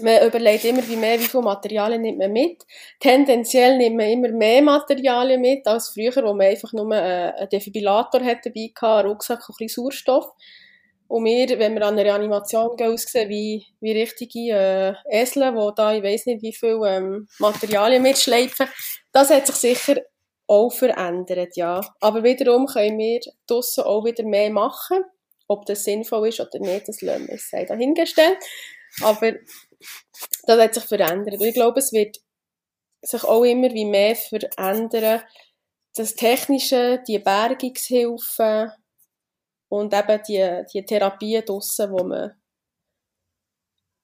Man 0.00 0.26
überlegt 0.26 0.64
immer, 0.64 0.86
wie 0.86 0.96
mehr, 0.96 1.18
wie 1.18 1.24
viele 1.24 1.42
Materialien 1.42 2.02
nimmt 2.02 2.18
man 2.18 2.32
mit. 2.32 2.64
Tendenziell 3.00 3.76
nimmt 3.76 3.96
man 3.96 4.06
immer 4.06 4.28
mehr 4.28 4.62
Materialien 4.62 5.40
mit 5.40 5.66
als 5.66 5.88
früher, 5.88 6.14
wo 6.16 6.32
man 6.32 6.46
einfach 6.46 6.72
nur 6.72 6.92
äh, 6.92 7.32
einen 7.32 7.48
Defibrillator 7.48 8.22
hat 8.24 8.46
dabei 8.46 8.72
hatte, 8.74 8.86
einen 8.86 9.08
Rucksack 9.08 9.48
und 9.48 9.54
ein 9.54 9.66
bisschen 9.66 9.82
Sauerstoff. 9.82 10.32
Und 11.10 11.24
wir, 11.24 11.58
wenn 11.58 11.74
wir 11.74 11.82
an 11.82 11.98
eine 11.98 12.04
Reanimation 12.04 12.76
gehen, 12.76 12.92
aussehen 12.92 13.28
wie, 13.28 13.66
wie 13.80 13.90
richtige 13.90 14.52
äh, 14.52 14.94
Esel, 15.10 15.50
die 15.50 15.70
da, 15.74 15.92
ich 15.92 16.04
weiß 16.04 16.26
nicht, 16.26 16.40
wie 16.40 16.52
viel 16.52 16.78
ähm, 16.86 17.26
Materialien 17.40 18.00
mitschleifen. 18.00 18.68
Das 19.10 19.28
hat 19.28 19.44
sich 19.44 19.56
sicher 19.56 20.02
auch 20.46 20.70
verändert, 20.70 21.56
ja. 21.56 21.80
Aber 22.00 22.22
wiederum 22.22 22.66
können 22.66 22.96
wir 22.98 23.18
draussen 23.48 23.82
auch 23.82 24.04
wieder 24.04 24.22
mehr 24.22 24.50
machen. 24.50 25.02
Ob 25.48 25.66
das 25.66 25.82
sinnvoll 25.82 26.28
ist 26.28 26.38
oder 26.38 26.60
nicht, 26.60 26.86
das 26.86 27.00
lassen 27.00 27.26
wir 27.26 27.38
sei 27.38 27.64
dahingestellt. 27.64 28.38
Aber 29.02 29.32
das 30.44 30.60
hat 30.60 30.74
sich 30.74 30.84
verändert. 30.84 31.40
Und 31.40 31.44
ich 31.44 31.54
glaube, 31.54 31.80
es 31.80 31.92
wird 31.92 32.18
sich 33.02 33.24
auch 33.24 33.42
immer 33.42 33.74
wie 33.74 33.84
mehr 33.84 34.14
verändern. 34.14 35.22
Das 35.96 36.14
Technische, 36.14 37.02
die 37.08 37.18
Bergungshilfen, 37.18 38.70
und 39.70 39.94
eben 39.94 40.22
die, 40.28 40.64
die 40.74 40.84
Therapien 40.84 41.44
draussen, 41.44 41.92
wo 41.92 42.04
man 42.04 42.32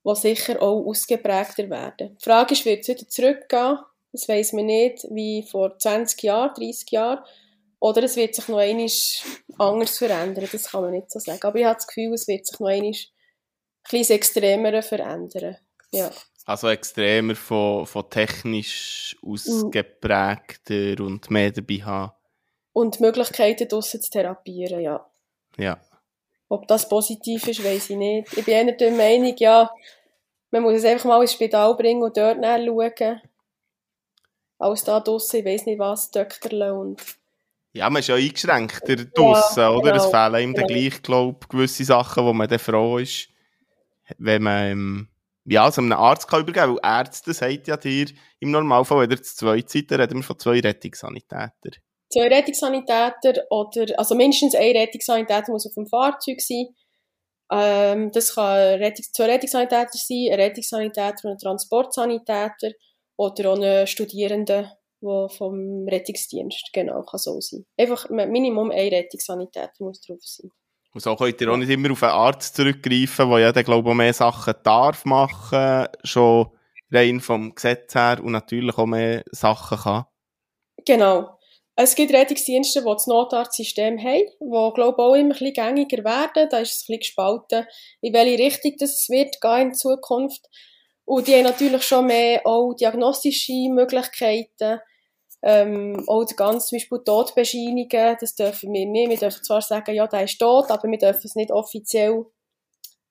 wo 0.02 0.14
sicher 0.14 0.62
auch 0.62 0.86
ausgeprägter 0.86 1.68
werden. 1.68 2.16
Die 2.16 2.24
Frage 2.24 2.54
ist, 2.54 2.64
wird 2.64 2.82
es 2.82 2.88
wieder 2.88 3.08
zurückgehen? 3.08 3.78
Das 4.12 4.28
weiss 4.28 4.52
man 4.52 4.66
nicht, 4.66 5.02
wie 5.10 5.42
vor 5.42 5.76
20 5.76 6.22
Jahren, 6.22 6.54
30 6.54 6.92
Jahren. 6.92 7.24
Oder 7.80 8.04
es 8.04 8.14
wird 8.14 8.36
sich 8.36 8.46
noch 8.46 8.58
einmal 8.58 8.88
anders 9.58 9.98
verändern. 9.98 10.48
Das 10.50 10.70
kann 10.70 10.82
man 10.82 10.92
nicht 10.92 11.10
so 11.10 11.18
sagen. 11.18 11.42
Aber 11.42 11.58
ich 11.58 11.64
habe 11.64 11.74
das 11.74 11.88
Gefühl, 11.88 12.14
es 12.14 12.28
wird 12.28 12.46
sich 12.46 12.60
noch 12.60 12.68
einmal 12.68 12.92
ein 12.92 12.94
bisschen 13.90 14.16
extremer 14.16 14.82
verändern. 14.82 15.56
Ja. 15.90 16.12
Also 16.44 16.68
extremer 16.68 17.34
von, 17.34 17.86
von 17.86 18.08
technisch 18.08 19.16
ausgeprägter 19.20 21.04
und 21.04 21.28
mehr 21.32 21.50
dabei 21.50 21.82
haben. 21.82 22.12
Und 22.72 23.00
Möglichkeiten 23.00 23.66
draussen 23.66 24.00
zu 24.00 24.10
therapieren, 24.10 24.80
ja. 24.80 25.04
Ja. 25.56 25.78
Ob 26.48 26.68
das 26.68 26.88
positiv 26.88 27.46
ist, 27.48 27.64
weiß 27.64 27.90
ich 27.90 27.96
nicht. 27.96 28.36
Ich 28.36 28.44
bin 28.44 28.54
eher 28.54 28.72
der 28.72 28.92
Meinung, 28.92 29.34
ja, 29.38 29.70
man 30.50 30.62
muss 30.62 30.74
es 30.74 30.84
einfach 30.84 31.06
mal 31.06 31.22
ins 31.22 31.32
Spital 31.32 31.74
bringen 31.74 32.02
und 32.02 32.16
dort 32.16 32.38
nachschauen. 32.38 33.20
Als 34.58 34.84
da 34.84 35.00
draussen, 35.00 35.40
ich 35.40 35.44
weiß 35.44 35.66
nicht 35.66 35.78
was, 35.78 36.10
Doktor 36.10 36.72
und... 36.78 37.02
Ja, 37.72 37.90
man 37.90 38.00
ist 38.00 38.08
ja 38.08 38.14
eingeschränkter 38.14 38.96
draussen, 38.96 39.60
ja, 39.60 39.70
oder? 39.70 39.92
Genau, 39.92 40.04
es 40.04 40.10
fehlen 40.10 40.42
ihm 40.42 40.54
genau. 40.54 40.66
dann 40.66 40.76
gleich, 40.76 41.02
glaube 41.02 41.46
gewisse 41.46 41.84
Sachen, 41.84 42.24
wo 42.24 42.32
man 42.32 42.48
dann 42.48 42.58
froh 42.58 42.96
ist, 42.96 43.28
wenn 44.16 44.44
man 44.44 44.64
ähm, 44.64 45.08
ja, 45.44 45.70
so 45.70 45.82
einem 45.82 45.92
Arzt 45.92 46.26
kann 46.26 46.40
übergeben 46.40 46.76
kann. 46.76 46.78
Weil 46.82 47.00
Ärzte 47.00 47.34
sagt 47.34 47.68
ja 47.68 47.76
dir, 47.76 48.06
im 48.40 48.50
Normalfall, 48.50 49.02
wenn 49.02 49.10
ihr 49.10 49.22
zu 49.22 49.36
zweit 49.36 49.68
seid, 49.68 49.92
reden 49.92 50.18
wir 50.18 50.22
von 50.22 50.38
zwei 50.38 50.60
Rettungssanitätern 50.60 51.74
zwei 52.16 52.28
Rettungssanitäter 52.28 53.44
oder, 53.50 53.98
also 53.98 54.14
mindestens 54.14 54.54
ein 54.54 54.76
Rettungssanitäter 54.76 55.52
muss 55.52 55.66
auf 55.66 55.74
dem 55.74 55.86
Fahrzeug 55.86 56.40
sein. 56.40 56.66
Ähm, 57.50 58.10
das 58.12 58.34
kann 58.34 58.80
Rettung, 58.80 59.04
zwei 59.12 59.26
Rettungssanitäter 59.26 59.90
sein, 59.92 60.28
ein 60.32 60.40
Rettungssanitäter 60.40 61.24
und 61.24 61.30
ein 61.32 61.38
Transportsanitäter 61.38 62.70
oder 63.16 63.52
auch 63.52 63.60
ein 63.60 63.86
Studierender 63.86 64.72
wo 65.00 65.28
vom 65.28 65.86
Rettungsdienst, 65.88 66.70
genau, 66.72 67.02
kann 67.02 67.18
so 67.18 67.40
sein. 67.40 67.64
Einfach 67.78 68.08
Minimum 68.08 68.70
ein 68.70 68.88
Rettungssanitäter 68.88 69.72
muss 69.80 70.00
drauf 70.00 70.20
sein. 70.22 70.50
Und 70.92 71.00
so 71.00 71.14
könnt 71.14 71.40
ihr 71.40 71.52
auch 71.52 71.56
nicht 71.58 71.70
immer 71.70 71.92
auf 71.92 72.02
einen 72.02 72.12
Arzt 72.12 72.56
zurückgreifen, 72.56 73.28
der 73.28 73.38
ja 73.38 73.52
dann, 73.52 73.64
glaube 73.64 73.90
ich, 73.90 73.94
mehr 73.96 74.14
Sachen 74.14 74.54
darf 74.62 75.04
machen, 75.04 75.86
schon 76.02 76.48
rein 76.90 77.20
vom 77.20 77.54
Gesetz 77.54 77.94
her 77.94 78.20
und 78.22 78.32
natürlich 78.32 78.76
auch 78.78 78.86
mehr 78.86 79.22
Sachen 79.30 79.78
kann. 79.78 80.04
Genau. 80.86 81.35
Es 81.78 81.94
gibt 81.94 82.12
Rettungsdienste, 82.12 82.80
die 82.80 82.86
das 82.90 83.06
Notarztsystem 83.06 83.98
haben, 83.98 84.24
die, 84.40 84.74
glaube 84.74 84.94
ich, 84.96 85.04
auch 85.04 85.14
immer 85.14 85.24
ein 85.24 85.28
bisschen 85.28 85.52
gängiger 85.52 86.04
werden. 86.04 86.48
Da 86.48 86.58
ist 86.58 86.70
es 86.70 86.76
ein 86.76 86.86
bisschen 86.86 87.00
gespalten, 87.00 87.66
in 88.00 88.14
welche 88.14 88.42
Richtung 88.42 88.72
das 88.78 89.08
wird 89.10 89.40
gehen 89.42 89.68
in 89.68 89.74
Zukunft. 89.74 90.48
Und 91.04 91.28
die 91.28 91.34
haben 91.34 91.44
natürlich 91.44 91.82
schon 91.82 92.06
mehr 92.06 92.40
auch 92.46 92.72
diagnostische 92.72 93.52
Möglichkeiten. 93.68 94.80
Ähm, 95.42 96.02
auch 96.08 96.24
ganz 96.34 96.68
zum 96.68 96.76
Beispiel 96.76 96.98
Todbescheinigungen, 97.04 98.16
das 98.18 98.34
dürfen 98.34 98.72
wir 98.72 98.86
nicht. 98.86 99.10
Wir 99.10 99.18
dürfen 99.18 99.44
zwar 99.44 99.60
sagen, 99.60 99.94
ja, 99.94 100.06
der 100.06 100.24
ist 100.24 100.38
tot, 100.38 100.70
aber 100.70 100.90
wir 100.90 100.98
dürfen 100.98 101.20
es 101.24 101.36
nicht 101.36 101.52
offiziell 101.52 102.24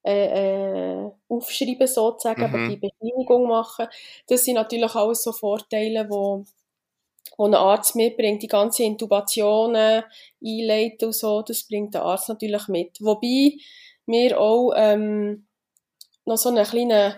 äh, 0.03 1.03
äh, 1.05 1.11
aufschreiben 1.30 1.88
sozusagen, 1.88 2.41
mhm. 2.41 2.47
aber 2.47 2.68
die 2.68 2.78
Bescheinigung 2.78 3.47
machen. 3.47 3.88
Das 4.28 4.43
sind 4.43 4.55
natürlich 4.55 4.93
alles 4.95 5.24
so 5.24 5.32
Vorteile, 5.32 6.05
die 6.05 6.51
die 7.38 7.43
ein 7.43 7.53
Arzt 7.53 7.95
mitbringt, 7.95 8.43
die 8.43 8.47
ganze 8.47 8.84
Intubationen 8.84 10.03
einleiten 10.43 11.05
und 11.05 11.15
so, 11.15 11.41
das 11.41 11.67
bringt 11.67 11.93
der 11.93 12.03
Arzt 12.03 12.30
natürlich 12.30 12.67
mit. 12.67 12.97
Wobei 13.01 13.57
wir 14.05 14.39
auch 14.39 14.73
ähm, 14.76 15.47
noch 16.26 16.38
so 16.38 16.49
eine 16.49 16.63
kleine 16.63 17.17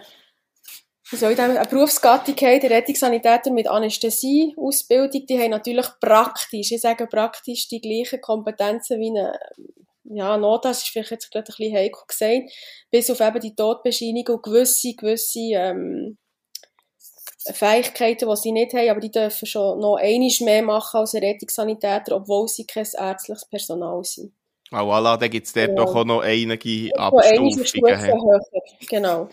wie 1.09 1.15
soll 1.15 1.31
ich 1.31 1.39
eine 1.39 1.63
Berufsgattung 1.65 2.35
haben, 2.35 2.59
die 2.59 2.67
Rettungssanitäter 2.67 3.49
mit 3.51 3.67
Anästhesie-Ausbildung, 3.67 5.25
die 5.25 5.39
haben 5.39 5.51
natürlich 5.51 5.87
praktisch, 6.01 6.73
ich 6.73 6.81
sage 6.81 7.07
praktisch, 7.07 7.69
die 7.69 7.79
gleichen 7.79 8.19
Kompetenzen 8.19 8.99
wie 8.99 9.17
eine 9.17 9.39
ja, 10.09 10.37
Notarzt 10.37 10.83
ist 10.83 10.89
vielleicht 10.89 11.11
jetzt 11.11 11.31
gerade 11.31 11.45
ein 11.51 11.55
bisschen 11.57 11.75
heikel 11.75 12.01
gesagt, 12.07 12.51
bis 12.91 13.09
auf 13.09 13.19
eben 13.19 13.39
die 13.39 13.55
Todbescheinigung 13.55 14.37
und 14.37 14.43
gewisse, 14.43 14.93
gewisse 14.95 15.39
ähm, 15.53 16.17
Fähigkeiten, 17.37 18.27
die 18.29 18.35
sie 18.35 18.51
nicht 18.51 18.73
haben, 18.73 18.89
aber 18.89 18.99
die 18.99 19.11
dürfen 19.11 19.45
schon 19.45 19.79
noch 19.79 19.97
einiges 19.97 20.41
mehr 20.41 20.63
machen 20.63 20.99
als 20.99 21.13
ein 21.13 21.23
Rettungssanitäter, 21.23 22.15
obwohl 22.15 22.47
sie 22.47 22.65
kein 22.65 22.87
ärztliches 22.97 23.45
Personal 23.45 24.03
sind. 24.03 24.33
Oh, 24.71 24.77
voilà, 24.77 25.17
da 25.17 25.27
gibt 25.27 25.47
es 25.47 25.53
dort 25.53 25.69
ja. 25.69 25.75
doch 25.75 25.95
auch 25.95 26.03
noch 26.03 26.21
einige 26.21 26.91
Abstufungen. 26.97 28.41
Genau. 28.89 29.29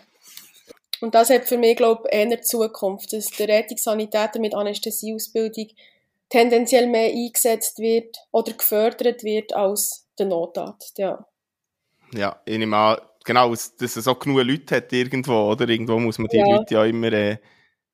Und 1.01 1.13
das 1.13 1.29
hat 1.29 1.45
für 1.45 1.57
mich, 1.57 1.75
glaube 1.75 2.07
ich, 2.09 2.17
eher 2.17 2.41
Zukunft, 2.41 3.11
dass 3.11 3.27
der 3.31 3.49
Rettungssanitäter 3.49 4.39
mit 4.39 4.55
Anästhesieausbildung 4.55 5.67
tendenziell 6.29 6.87
mehr 6.87 7.09
eingesetzt 7.09 7.79
wird 7.79 8.17
oder 8.31 8.53
gefördert 8.53 9.23
wird 9.23 9.53
als 9.53 10.07
der 10.17 10.27
Notarzt, 10.27 10.97
ja. 10.97 11.25
Ja, 12.13 12.39
ich 12.45 12.57
nehme 12.57 12.77
an, 12.77 12.97
genau, 13.25 13.49
dass 13.49 13.73
es 13.79 13.93
so 13.95 14.15
genug 14.15 14.43
Leute 14.43 14.77
hat 14.77 14.93
irgendwo, 14.93 15.51
oder? 15.51 15.67
Irgendwo 15.67 15.99
muss 15.99 16.17
man 16.17 16.29
die 16.29 16.37
ja. 16.37 16.45
Leute 16.45 16.73
ja 16.75 16.85
immer... 16.85 17.11
Äh, 17.11 17.37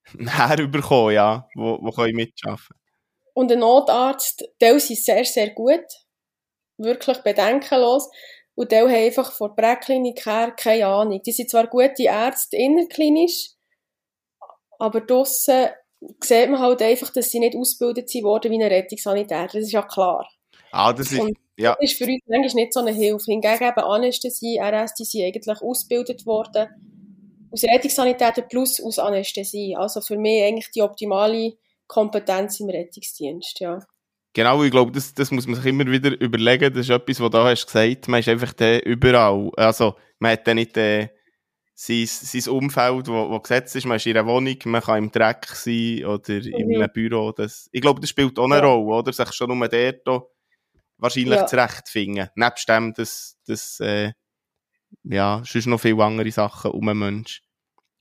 herüberkommen, 0.20 1.14
ja, 1.14 1.48
wo, 1.56 1.80
wo 1.82 1.92
können 1.92 2.16
mitarbeiten 2.16 2.76
Und 3.34 3.52
ein 3.52 3.60
Notarzt, 3.60 4.44
der 4.60 4.80
sind 4.80 5.00
sehr, 5.00 5.26
sehr 5.26 5.52
gut, 5.52 5.86
wirklich 6.78 7.18
bedenkenlos, 7.20 8.10
und 8.56 8.72
die 8.72 8.76
haben 8.76 8.90
einfach 8.90 9.32
von 9.32 9.56
der 9.56 9.62
Präklinik 9.62 10.26
her 10.26 10.52
keine 10.52 10.86
Ahnung. 10.86 11.22
Die 11.26 11.32
sind 11.32 11.50
zwar 11.50 11.68
gute 11.68 12.04
Ärzte 12.04 12.58
innerklinisch, 12.58 13.52
aber 14.78 15.02
draussen 15.02 15.68
sieht 16.22 16.50
man 16.50 16.60
halt 16.60 16.82
einfach, 16.82 17.12
dass 17.12 17.30
sie 17.30 17.40
nicht 17.40 17.56
ausgebildet 17.56 18.12
worden 18.24 18.52
wie 18.52 18.62
ein 18.62 18.72
Rettungssanitäter. 18.72 19.48
Das 19.48 19.64
ist 19.64 19.72
ja 19.72 19.84
klar. 19.84 20.28
Ah, 20.72 20.92
das 20.94 21.12
ist, 21.12 21.20
Und 21.20 21.38
ja. 21.58 21.76
Das 21.80 21.92
ist 21.92 21.98
für 21.98 22.06
uns 22.06 22.22
eigentlich 22.32 22.56
nicht 22.56 22.74
so 22.74 22.80
eine 22.80 22.92
Hilfe. 22.92 23.32
Hingegen 23.32 23.64
eben 23.64 23.80
Anästhesie, 23.80 24.60
RS, 24.60 24.96
die 24.96 25.06
sind 25.06 25.24
eigentlich 25.24 25.62
ausgebildet 25.62 26.26
worden 26.26 26.70
aus 27.52 27.64
Rettungssanitäter 27.64 28.44
plus 28.44 28.82
aus 28.82 29.00
Anästhesie. 29.00 29.76
Also 29.76 30.02
für 30.02 30.18
mich 30.18 30.44
eigentlich 30.44 30.72
die 30.72 30.82
optimale 30.82 31.54
Kompetenz 31.88 32.60
im 32.60 32.70
Rettungsdienst, 32.70 33.60
ja. 33.60 33.80
Genau, 34.34 34.64
ich 34.64 34.72
glaube, 34.72 34.94
das, 34.94 35.14
das 35.14 35.30
muss 35.32 35.46
man 35.46 35.56
sich 35.58 35.66
immer 35.66 35.86
wieder 35.86 36.12
überlegen. 36.22 36.74
Das 36.74 36.86
ist 36.86 36.90
etwas, 36.90 37.20
was 37.20 37.30
du 37.32 37.38
da 37.38 37.44
hast 37.44 37.66
gesagt. 37.66 38.08
Man 38.08 38.22
ist 38.22 38.30
einfach 38.30 38.54
da 38.54 38.78
überall. 38.80 39.52
Also, 39.58 39.96
man 40.20 40.32
hat 40.32 40.48
dann 40.48 40.56
nicht 40.56 40.78
äh, 40.78 41.10
sein, 41.76 42.06
sein 42.06 42.54
Umfeld, 42.54 43.10
wo, 43.10 43.30
wo 43.30 43.40
gesetzt 43.42 43.76
ist. 43.76 43.86
Man 43.86 43.98
ist 43.98 44.06
in 44.06 44.16
einer 44.16 44.26
Wohnung, 44.26 44.56
man 44.66 44.82
kann 44.82 45.00
im 45.04 45.12
Dreck 45.12 45.48
sein 45.48 46.06
oder 46.06 46.30
in 46.30 46.66
Mhm. 46.68 46.76
einem 46.82 46.90
Büro. 46.94 47.34
Das, 47.34 47.68
ich 47.74 47.82
glaube, 47.82 48.00
das 48.00 48.10
spielt 48.10 48.40
auch 48.40 48.46
eine 48.46 48.56
Ja. 48.56 48.62
Rolle, 48.64 49.00
oder? 49.00 49.12
Sich 49.12 49.34
schon 49.34 49.58
nur 49.58 49.68
dort 49.68 50.30
wahrscheinlich 50.98 51.40
Ja. 51.40 51.46
zurechtfinden. 51.48 52.30
Nebst 52.36 52.70
dem, 52.70 52.94
dass, 52.94 53.38
dass 53.48 53.82
äh, 53.82 54.14
ja, 55.04 55.42
sonst 55.46 55.68
noch 55.68 55.80
viele 55.80 56.04
andere 56.04 56.32
Sachen 56.32 56.72
um 56.72 56.88
einen 56.88 57.00
Mensch 57.00 57.42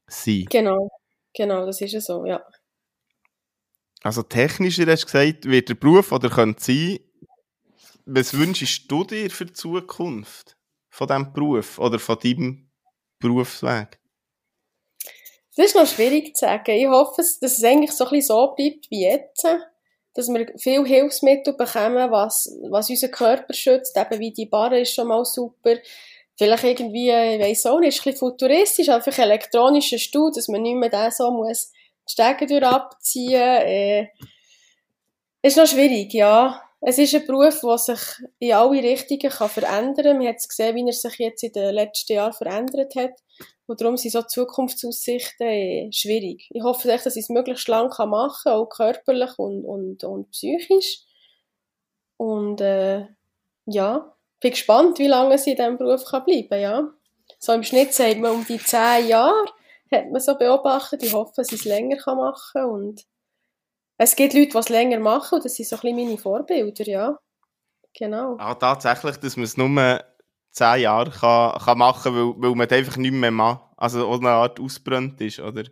sind. 0.07 0.51
Genau. 0.51 0.91
Genau, 1.35 1.65
das 1.67 1.81
ist 1.81 1.93
ja 1.93 2.01
so, 2.01 2.25
ja. 2.25 2.45
Also 4.03 4.23
technischer 4.23 4.87
hast 4.87 5.03
du 5.03 5.07
gesagt, 5.07 5.45
wird 5.45 5.69
der 5.69 5.75
Beruf 5.75 6.11
oder 6.13 6.31
könnte 6.31 6.63
sein, 6.63 6.99
was 8.07 8.35
wünschst 8.35 8.91
du 8.91 9.05
dir 9.05 9.31
für 9.31 9.47
die 9.47 9.53
Zukunft 9.53 10.57
von 10.89 11.07
diesem 11.07 11.33
Beruf 11.33 11.79
oder 11.79 11.99
von 11.99 12.19
deinem 12.19 12.71
Berufsweg? 13.21 14.01
Das 15.57 15.67
ist 15.67 15.75
noch 15.75 15.87
schwierig 15.87 16.35
zu 16.35 16.47
sagen. 16.47 16.71
Ich 16.73 16.87
hoffe, 16.87 17.17
dass 17.19 17.41
es 17.41 17.63
eigentlich 17.63 17.93
so 17.93 18.05
ein 18.05 18.11
bisschen 18.11 18.37
so 18.37 18.55
bleibt 18.55 18.91
wie 18.91 19.03
jetzt. 19.03 19.47
Dass 20.15 20.29
wir 20.29 20.53
viel 20.59 20.85
Hilfsmittel 20.85 21.55
bekommen, 21.55 22.11
was, 22.11 22.51
was 22.69 22.91
unseren 22.91 23.11
Körper 23.13 23.53
schützt. 23.53 23.97
Eben 23.97 24.19
wie 24.19 24.33
die 24.33 24.47
Barre 24.47 24.81
ist 24.81 24.95
schon 24.95 25.09
mal 25.09 25.25
super. 25.25 25.77
Vielleicht 26.41 26.65
irgendwie, 26.65 27.11
ich 27.11 27.39
weiss 27.39 27.67
auch 27.67 27.81
nicht, 27.81 27.99
ist 27.99 28.01
ein 28.01 28.13
bisschen 28.15 28.19
futuristisch, 28.19 28.89
einfach 28.89 29.19
elektronischer 29.19 29.99
Stuhl, 29.99 30.33
dass 30.35 30.49
man 30.49 30.63
nicht 30.63 30.75
mehr 30.75 30.89
den 30.89 31.11
so 31.11 31.31
muss 31.31 31.71
die 32.09 32.13
Stege 32.13 32.47
durch 32.47 32.65
abziehen. 32.65 33.35
Äh, 33.35 34.09
ist 35.43 35.59
noch 35.59 35.67
schwierig, 35.67 36.15
ja. 36.15 36.63
Es 36.81 36.97
ist 36.97 37.15
ein 37.15 37.27
Beruf, 37.27 37.61
der 37.61 37.77
sich 37.77 38.01
in 38.39 38.55
alle 38.55 38.83
Richtungen 38.83 39.31
kann 39.31 39.51
verändern 39.51 40.03
kann. 40.03 40.17
Man 40.17 40.29
hat 40.29 40.37
es 40.37 40.49
gesehen, 40.49 40.75
wie 40.77 40.87
er 40.87 40.95
sich 40.95 41.19
jetzt 41.19 41.43
in 41.43 41.53
den 41.53 41.75
letzten 41.75 42.15
Jahren 42.15 42.33
verändert 42.33 42.95
hat. 42.97 43.21
Und 43.67 43.83
darum 43.83 43.99
sind 43.99 44.13
so 44.13 44.23
Zukunftsaussichten 44.23 45.47
äh, 45.47 45.93
schwierig. 45.93 46.49
Ich 46.55 46.63
hoffe 46.63 46.91
echt, 46.91 47.05
dass 47.05 47.17
ich 47.17 47.25
es 47.25 47.29
möglichst 47.29 47.69
lang 47.69 47.91
machen 48.09 48.45
kann, 48.45 48.53
auch 48.55 48.67
körperlich 48.71 49.39
und, 49.39 49.67
und, 49.67 50.05
und 50.05 50.31
psychisch. 50.31 51.01
Und 52.17 52.63
äh, 52.63 53.09
ja, 53.67 54.17
bin 54.41 54.51
gespannt, 54.51 54.99
wie 54.99 55.07
lange 55.07 55.35
ich 55.35 55.47
in 55.47 55.57
diesem 55.57 55.79
Beruf 55.79 56.05
kann 56.05 56.25
bleiben 56.25 56.49
kann. 56.49 56.61
Ja. 56.61 56.89
So 57.39 57.53
im 57.53 57.63
Schnitt 57.63 57.95
sagt 57.95 58.19
man 58.19 58.33
um 58.33 58.47
die 58.47 58.59
zehn 58.59 59.09
Jahre, 59.09 59.47
hat 59.91 60.11
man 60.11 60.21
so 60.21 60.37
beobachtet. 60.37 61.03
Ich 61.03 61.13
hoffe, 61.13 61.33
dass 61.37 61.53
ich 61.53 61.61
es 61.61 61.65
länger 61.65 61.97
kann 61.97 62.17
machen 62.17 62.51
kann. 62.53 62.71
Und 62.71 63.05
es 63.99 64.17
gibt 64.17 64.35
Leute, 64.35 64.49
die 64.49 64.59
es 64.59 64.69
länger 64.69 64.99
machen 64.99 65.37
und 65.37 65.45
das 65.45 65.55
sind 65.55 65.69
so 65.69 65.77
ein 65.77 65.81
bisschen 65.81 65.97
meine 65.97 66.19
Vorbilder, 66.19 66.85
ja. 66.87 67.19
Genau. 67.93 68.37
Ah, 68.39 68.55
tatsächlich, 68.55 69.17
dass 69.17 69.37
man 69.37 69.45
es 69.45 69.57
nur 69.57 70.05
zehn 70.53 70.81
Jahre 70.81 71.11
kann, 71.11 71.59
kann 71.59 71.79
machen 71.79 72.03
kann, 72.03 72.15
weil, 72.15 72.43
weil 72.43 72.55
man 72.55 72.67
es 72.67 72.73
einfach 72.73 72.97
nicht 72.97 73.13
mehr 73.13 73.31
macht. 73.31 73.65
Also 73.77 74.07
auch 74.07 74.19
eine 74.19 74.31
Art 74.31 74.61
ausbrennt 74.61 75.21
ist, 75.21 75.41
oder? 75.41 75.65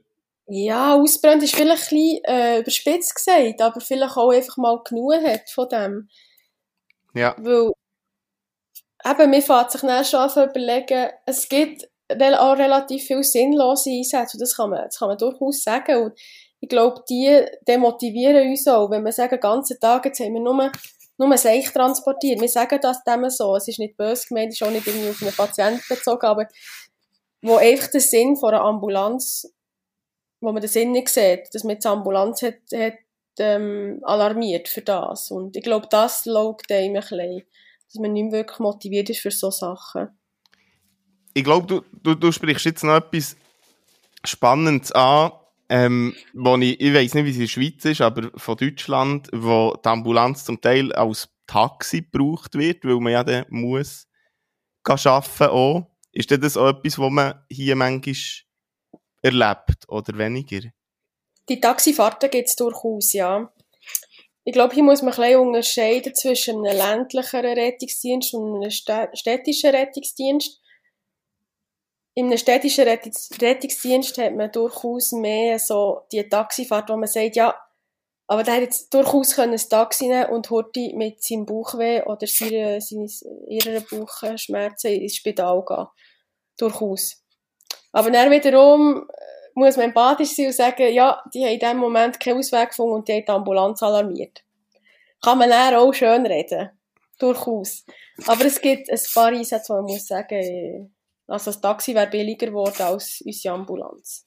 Ja, 0.46 0.94
ausbrennt 0.94 1.42
ist 1.42 1.54
vielleicht 1.54 1.92
ein 1.92 1.98
bisschen 1.98 2.24
äh, 2.24 2.60
überspitzt 2.60 3.14
gesagt, 3.14 3.60
aber 3.60 3.80
vielleicht 3.80 4.16
auch 4.16 4.30
einfach 4.30 4.56
mal 4.56 4.82
genug 4.82 5.22
hat 5.22 5.50
von 5.50 5.68
dem. 5.68 6.08
Ja. 7.14 7.36
Weil 7.38 7.72
eben, 9.04 9.30
man 9.30 9.42
fängt 9.42 9.70
sich 9.70 9.80
dann 9.80 10.04
schon 10.04 10.20
an 10.20 10.50
überlegen, 10.50 11.10
es 11.26 11.48
gibt 11.48 11.88
auch 12.10 12.56
relativ 12.56 13.04
viele 13.04 13.22
sinnlose 13.22 13.90
Einsätze 13.90 14.38
das 14.38 14.56
kann 14.56 14.70
man, 14.70 14.84
das 14.84 14.98
kann 14.98 15.08
man 15.08 15.18
durchaus 15.18 15.62
sagen. 15.62 16.04
Und 16.04 16.18
ich 16.60 16.68
glaube, 16.68 17.04
die 17.08 17.44
demotivieren 17.66 18.48
uns 18.48 18.66
auch, 18.66 18.90
wenn 18.90 19.04
wir 19.04 19.12
sagen, 19.12 19.30
den 19.30 19.40
ganzen 19.40 19.78
Tag, 19.78 20.06
jetzt 20.06 20.20
haben 20.20 20.34
wir 20.34 20.40
nur, 20.40 20.72
nur 21.18 21.36
Seich 21.36 21.70
transportiert. 21.72 22.40
Wir 22.40 22.48
sagen 22.48 22.78
das 22.80 23.04
dem 23.04 23.28
so, 23.30 23.56
es 23.56 23.68
ist 23.68 23.78
nicht 23.78 23.96
böse 23.96 24.26
gemeint, 24.28 24.52
es 24.52 24.60
ist 24.60 24.66
auch 24.66 24.70
nicht 24.70 24.86
irgendwie 24.86 25.10
auf 25.10 25.22
einen 25.22 25.32
Patienten 25.32 25.82
bezogen, 25.88 26.26
aber 26.26 26.48
wo 27.42 27.56
einfach 27.56 27.88
der 27.88 28.00
Sinn 28.00 28.36
von 28.36 28.54
einer 28.54 28.64
Ambulanz, 28.64 29.52
wo 30.40 30.52
man 30.52 30.60
den 30.60 30.70
Sinn 30.70 30.92
nicht 30.92 31.08
sieht, 31.08 31.48
dass 31.52 31.64
man 31.64 31.76
eine 31.76 31.92
Ambulanz 31.92 32.42
hat, 32.42 32.54
hat 32.74 32.94
ähm, 33.38 34.00
alarmiert 34.02 34.68
für 34.68 34.82
das. 34.82 35.30
Und 35.30 35.56
ich 35.56 35.62
glaube, 35.62 35.86
das 35.90 36.24
schaut 36.24 36.70
einem 36.70 36.96
ein 36.96 37.00
bisschen, 37.00 37.42
dass 37.88 38.00
man 38.00 38.12
nicht 38.12 38.24
mehr 38.24 38.32
wirklich 38.32 38.58
motiviert 38.58 39.10
ist 39.10 39.20
für 39.20 39.30
so 39.30 39.50
Sachen. 39.50 40.08
Ich 41.34 41.44
glaube, 41.44 41.66
du, 41.66 41.82
du, 42.02 42.14
du 42.14 42.32
sprichst 42.32 42.64
jetzt 42.64 42.84
noch 42.84 42.96
etwas 42.96 43.36
Spannendes 44.24 44.92
an, 44.92 45.32
ähm, 45.68 46.14
wo 46.34 46.56
ich, 46.56 46.80
ich 46.80 46.94
weiß 46.94 47.14
nicht, 47.14 47.24
wie 47.24 47.30
es 47.30 47.36
in 47.36 47.42
der 47.42 47.48
Schweiz 47.48 47.84
ist, 47.84 48.00
aber 48.00 48.30
von 48.36 48.56
Deutschland, 48.56 49.28
wo 49.32 49.76
die 49.76 49.88
Ambulanz 49.88 50.44
zum 50.44 50.60
Teil 50.60 50.92
als 50.92 51.28
Taxi 51.46 52.02
gebraucht 52.02 52.54
wird, 52.54 52.84
weil 52.84 53.00
man 53.00 53.12
ja 53.12 53.24
dann 53.24 53.46
muss 53.50 54.06
arbeiten 54.84 55.44
auch. 55.44 55.90
Ist 56.12 56.30
das 56.30 56.56
auch 56.56 56.68
etwas, 56.68 56.98
was 56.98 57.10
man 57.10 57.44
hier 57.50 57.76
manchmal 57.76 58.14
erlebt 59.22 59.88
oder 59.88 60.16
weniger? 60.16 60.70
Die 61.48 61.60
Taxifahrten 61.60 62.30
gibt 62.30 62.48
es 62.48 62.56
durchaus, 62.56 63.12
ja. 63.12 63.52
Ich 64.48 64.54
glaube, 64.54 64.72
hier 64.72 64.82
muss 64.82 65.02
man 65.02 65.12
ein 65.12 65.20
bisschen 65.20 65.40
unterscheiden 65.40 66.14
zwischen 66.14 66.66
einem 66.66 66.74
ländlichen 66.74 67.44
Rettungsdienst 67.44 68.32
und 68.32 68.54
einem 68.54 68.70
stä- 68.70 69.14
städtischen 69.14 69.74
Rettungsdienst. 69.74 70.62
Einem 72.16 72.38
städtischen 72.38 72.88
Rettungs 72.88 73.28
Rettungsdienst 73.42 74.16
hat 74.16 74.34
man 74.34 74.50
durchaus 74.50 75.12
mehr 75.12 75.58
so 75.58 76.00
die 76.10 76.26
Taxifahrt, 76.26 76.88
wo 76.88 76.96
man 76.96 77.08
sagt, 77.08 77.36
ja, 77.36 77.62
aber 78.26 78.42
der 78.42 78.54
hätte 78.54 78.64
jetzt 78.64 78.94
durchaus 78.94 79.34
können 79.34 79.52
ein 79.52 79.68
Taxi 79.68 80.08
nehmen 80.08 80.30
und 80.30 80.48
heute 80.48 80.96
mit 80.96 81.22
seinem 81.22 81.44
Bauchweh 81.44 82.04
oder 82.04 82.26
seiner, 82.26 82.78
ihrer 83.48 83.80
Bauchschmerzen 83.82 84.92
ins 84.92 85.16
Spital 85.16 85.62
gehen. 85.62 85.88
Durchaus. 86.56 87.22
Aber 87.92 88.10
dann 88.10 88.30
wiederum 88.30 89.06
muss 89.58 89.76
man 89.76 89.86
empathisch 89.86 90.34
sein 90.34 90.46
und 90.46 90.54
sagen, 90.54 90.92
ja, 90.92 91.22
die 91.34 91.44
haben 91.44 91.52
in 91.52 91.58
dem 91.58 91.76
Moment 91.78 92.20
keinen 92.20 92.38
Ausweg 92.38 92.70
gefunden 92.70 92.94
und 92.94 93.08
die 93.08 93.12
haben 93.12 93.24
die 93.24 93.32
Ambulanz 93.32 93.82
alarmiert. 93.82 94.44
Kann 95.22 95.38
man 95.38 95.50
dann 95.50 95.74
auch 95.74 95.92
schön 95.92 96.26
reden. 96.26 96.70
Durchaus. 97.18 97.84
Aber 98.26 98.44
es 98.44 98.60
gibt 98.60 98.90
ein 98.90 99.00
paar 99.12 99.28
Einsätze, 99.28 99.72
wo 99.72 99.78
man 99.78 99.92
muss 99.92 100.06
sagen, 100.06 100.94
also 101.26 101.50
das 101.50 101.60
Taxi 101.60 101.94
wäre 101.94 102.08
billiger 102.08 102.46
geworden 102.46 102.82
als 102.82 103.20
unsere 103.24 103.54
Ambulanz. 103.54 104.24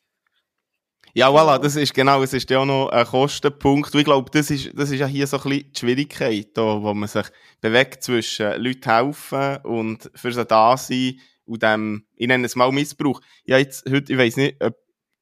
Ja, 1.14 1.28
voilà, 1.30 1.60
das 1.60 1.76
ist 1.76 1.94
genau, 1.94 2.24
es 2.24 2.32
ist 2.32 2.50
ja 2.50 2.60
auch 2.60 2.66
noch 2.66 2.88
ein 2.90 3.06
Kostenpunkt. 3.06 3.94
Ich 3.96 4.06
glaube, 4.06 4.32
das 4.32 4.50
ist, 4.50 4.72
das 4.74 4.92
ist 4.92 5.00
ja 5.00 5.08
hier 5.08 5.28
so 5.28 5.38
ein 5.38 5.44
bisschen 5.44 5.72
die 5.74 5.80
Schwierigkeit, 5.80 6.50
da, 6.54 6.82
wo 6.82 6.94
man 6.94 7.10
sich 7.10 7.26
bewegt 7.60 8.04
zwischen 8.04 8.62
Leuten 8.62 8.90
helfen 8.90 9.58
und 9.64 10.10
für 10.16 10.32
sie 10.32 10.46
da 10.46 10.78
sein 10.78 11.20
und 11.46 11.64
dem, 11.64 12.06
ich 12.16 12.28
nenne 12.28 12.46
es 12.46 12.56
mal 12.56 12.72
Missbrauch. 12.72 13.20
Ja, 13.44 13.58
jetzt, 13.58 13.90
heute, 13.90 14.14
ich 14.14 14.18
weiss 14.18 14.38
nicht, 14.38 14.64
ob 14.64 14.74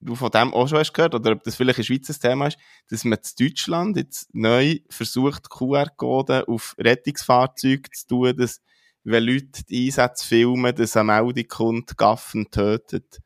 du 0.01 0.15
von 0.15 0.31
dem 0.31 0.53
auch 0.53 0.67
schon 0.67 0.79
hast 0.79 0.93
gehört 0.93 1.15
oder 1.15 1.31
ob 1.33 1.43
das 1.43 1.55
vielleicht 1.55 1.79
ein 1.79 1.83
Schweizer 1.83 2.13
Thema 2.13 2.47
ist, 2.47 2.57
dass 2.89 3.03
man 3.03 3.19
in 3.19 3.47
Deutschland 3.47 3.97
jetzt 3.97 4.33
neu 4.33 4.79
versucht, 4.89 5.49
QR-Code 5.49 6.47
auf 6.47 6.75
Rettungsfahrzeuge 6.77 7.89
zu 7.91 8.07
tun, 8.07 8.37
dass, 8.37 8.61
wenn 9.03 9.23
Leute 9.23 9.63
die 9.69 9.87
Einsätze 9.87 10.25
filmen, 10.27 10.75
dass 10.75 10.95
eine 10.97 11.11
Meldung 11.21 11.47
kommt, 11.47 11.97
Gaffen 11.97 12.49
tötet. 12.51 13.19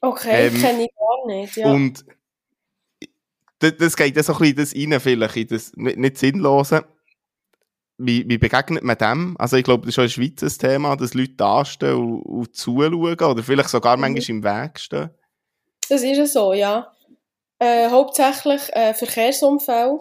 Okay, 0.00 0.48
Ähm, 0.48 0.60
kenne 0.60 0.82
ich 0.84 0.90
gar 0.96 1.26
nicht, 1.26 1.56
ja. 1.56 1.72
Und 1.72 2.04
das, 3.60 3.76
das 3.76 3.96
geht 3.96 4.16
ja 4.16 4.22
so 4.22 4.32
ein 4.34 4.54
bisschen 4.54 4.56
das 4.56 4.74
rein, 4.74 5.00
vielleicht, 5.00 5.36
in 5.36 5.46
das 5.48 5.72
nicht, 5.76 5.98
nicht 5.98 6.18
Sinnlose. 6.18 6.84
Wie, 7.98 8.28
wie 8.28 8.38
begegnet 8.38 8.82
man 8.82 8.98
dem? 8.98 9.36
Also 9.38 9.56
ich 9.56 9.64
glaube, 9.64 9.82
das 9.82 9.90
ist 9.90 9.94
schon 9.94 10.04
ein 10.04 10.10
Schweizer 10.10 10.48
Thema, 10.48 10.96
dass 10.96 11.14
Leute 11.14 11.34
da 11.36 11.64
stehen 11.64 11.94
und, 11.94 12.22
und 12.22 12.56
zuschauen 12.56 12.94
oder 13.20 13.42
vielleicht 13.44 13.68
sogar 13.68 13.96
Mhm. 13.96 14.00
manchmal 14.00 14.36
im 14.36 14.42
Weg 14.42 14.80
stehen. 14.80 15.10
Das 15.92 16.02
ist 16.02 16.16
ja 16.16 16.24
so, 16.24 16.54
ja. 16.54 16.90
Äh, 17.58 17.90
hauptsächlich 17.90 18.62
äh, 18.74 18.94
Verkehrsunfälle. 18.94 20.00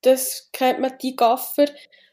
Das 0.00 0.48
kennt 0.54 0.80
man, 0.80 0.96
die 1.02 1.14
Gaffer, 1.14 1.66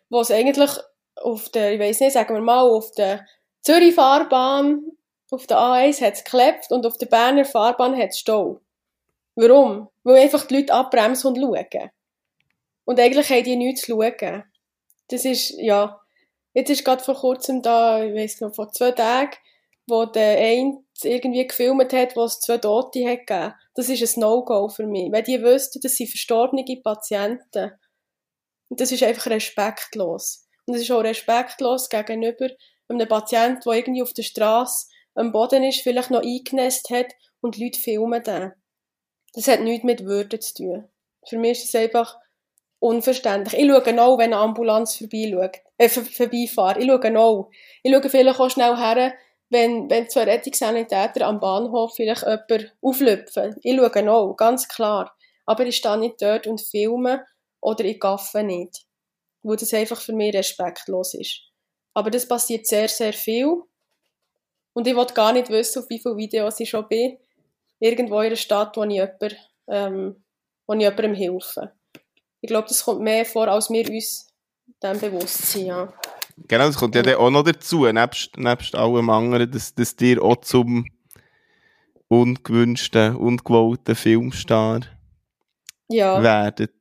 wo 0.10 0.20
es 0.20 0.32
eigentlich 0.32 0.72
auf 1.16 1.48
der, 1.48 1.72
ich 1.72 1.80
weiß 1.80 2.02
nicht, 2.02 2.12
sagen 2.12 2.36
wir 2.36 2.42
mal, 2.42 2.64
auf 2.64 2.92
der 2.92 3.26
Zürich-Fahrbahn, 3.62 4.84
auf 5.32 5.48
der 5.48 5.58
A1 5.58 6.02
hat 6.02 6.16
es 6.16 6.26
geklebt 6.26 6.70
und 6.70 6.86
auf 6.86 6.98
der 6.98 7.06
Berner 7.06 7.46
Fahrbahn 7.46 7.98
hat 7.98 8.10
es 8.10 8.20
Stau. 8.20 8.60
Warum? 9.36 9.88
Weil 10.04 10.24
einfach 10.24 10.46
die 10.46 10.58
Leute 10.58 10.74
abbremsen 10.74 11.30
und 11.30 11.40
schauen. 11.42 11.90
Und 12.84 13.00
eigentlich 13.00 13.30
haben 13.30 13.46
die 13.46 13.56
nichts 13.56 13.84
zu 13.84 13.94
schauen. 13.94 14.44
Das 15.08 15.24
ist, 15.24 15.52
ja, 15.52 16.02
jetzt 16.54 16.70
ist 16.70 16.84
gerade 16.84 17.02
vor 17.02 17.16
kurzem 17.16 17.62
da, 17.62 18.04
ich 18.04 18.14
weiß 18.14 18.42
noch, 18.42 18.54
vor 18.54 18.74
zwei 18.74 18.92
Tagen, 18.92 19.38
wo 19.88 20.04
der 20.04 20.38
eine 20.38 20.84
irgendwie 21.04 21.46
gefilmt 21.46 21.94
hat, 21.94 22.16
wo 22.16 22.28
zwei 22.28 22.58
Tote 22.58 23.04
gegeben. 23.04 23.54
Das 23.76 23.90
ist 23.90 24.18
ein 24.18 24.22
No-Go 24.22 24.70
für 24.70 24.88
mich. 24.88 25.12
Wenn 25.12 25.24
die 25.24 25.42
wüssten, 25.42 25.80
das 25.82 25.96
sind 25.96 26.10
verstorbene 26.10 26.66
Patienten. 26.84 27.72
Und 28.70 28.80
das 28.80 28.92
ist 28.92 29.04
einfach 29.04 29.28
respektlos. 29.28 30.48
Und 30.66 30.76
es 30.76 30.82
ist 30.82 30.92
auch 30.92 31.04
respektlos 31.04 31.90
gegenüber 31.90 32.48
einem 32.90 33.08
Patienten, 33.08 33.62
der 33.66 33.74
irgendwie 33.74 34.02
auf 34.02 34.14
der 34.14 34.24
Straße 34.24 34.88
am 35.16 35.32
Boden 35.32 35.64
ist, 35.64 35.82
vielleicht 35.82 36.12
noch 36.12 36.22
eingenässt 36.22 36.90
hat 36.90 37.08
und 37.42 37.58
Leute 37.58 37.80
filmen 37.80 38.24
den. 38.24 38.54
Das 39.34 39.48
hat 39.48 39.62
nichts 39.62 39.84
mit 39.84 40.06
Würde 40.06 40.40
zu 40.40 40.54
tun. 40.54 40.90
Für 41.28 41.38
mich 41.38 41.60
ist 41.60 41.74
es 41.74 41.76
einfach 41.76 42.18
unverständlich. 42.80 43.60
Ich 43.60 43.68
schaue 43.68 44.02
auch, 44.02 44.18
wenn 44.18 44.34
eine 44.34 44.38
Ambulanz 44.38 44.96
vorbeischaut, 44.96 45.58
äh, 45.78 45.90
vorbeifahrt. 45.90 46.78
Ich 46.78 46.88
schaue 46.88 47.20
auch. 47.20 47.50
Ich 47.84 47.92
schaue 47.92 48.10
vielleicht 48.10 48.40
auch 48.40 48.50
schnell 48.50 48.78
her, 48.78 49.14
wenn, 49.50 49.90
wenn 49.90 50.10
zwei 50.10 50.24
Rettungssanitäter 50.24 51.26
am 51.26 51.40
Bahnhof 51.40 51.96
vielleicht 51.96 52.24
jemanden 52.24 52.72
auflüpfen. 52.82 53.56
Ich 53.64 53.76
schaue 53.76 54.12
auch, 54.12 54.36
ganz 54.36 54.68
klar. 54.68 55.16
Aber 55.46 55.66
ich 55.66 55.78
stehe 55.78 55.98
nicht 55.98 56.22
dort 56.22 56.48
und 56.48 56.62
filme 56.62 57.26
oder 57.62 57.86
ich 57.86 58.00
gaffe 58.00 58.44
nicht. 58.44 58.86
Wo 59.44 59.56
das 59.56 59.74
einfach 59.74 60.02
für 60.02 60.14
mich 60.14 60.36
respektlos 60.36 61.14
ist. 61.14 61.42
Aber 61.94 62.12
das 62.12 62.28
passiert 62.28 62.68
sehr, 62.68 62.90
sehr 62.90 63.14
viel. 63.14 63.64
Und 64.74 64.86
ich 64.86 64.96
will 64.96 65.06
gar 65.08 65.34
nicht 65.34 65.50
wissen, 65.50 65.82
auf 65.82 65.90
wie 65.90 66.00
viele 66.00 66.18
Videos 66.18 66.60
ich 66.60 66.70
schon 66.70 66.88
bin. 66.88 67.18
Irgendwo 67.80 68.20
in 68.20 68.28
einer 68.28 68.36
Stadt, 68.36 68.76
wo 68.76 68.84
ich, 68.84 68.92
jemand, 68.92 69.36
ähm, 69.68 70.24
wo 70.68 70.74
ich 70.74 70.82
jemandem 70.82 71.16
helfe. 71.16 71.72
Ich 72.42 72.48
glaube, 72.48 72.68
das 72.68 72.84
kommt 72.84 73.02
mehr 73.02 73.26
vor, 73.26 73.48
als 73.48 73.70
wir 73.70 73.90
uns 73.90 74.28
dem 74.84 75.00
bewusst 75.00 75.52
sind. 75.52 75.68
Ja. 75.68 75.94
Genau, 76.48 76.68
das 76.68 76.78
kommt 76.78 76.96
ja 76.96 77.02
dann 77.02 77.16
auch 77.16 77.30
noch 77.30 77.44
dazu, 77.44 77.86
nebst, 77.86 78.38
nebst 78.38 78.76
allem 78.76 79.10
anderen, 79.10 79.50
dass, 79.52 79.74
dass 79.74 79.96
dir 79.96 80.22
auch 80.22 80.38
zum 80.42 80.86
ungewünschten, 82.08 83.16
ungewollten 83.16 83.96
Filmstar 83.96 84.82
ja. 85.90 86.22
werdet. 86.22 86.74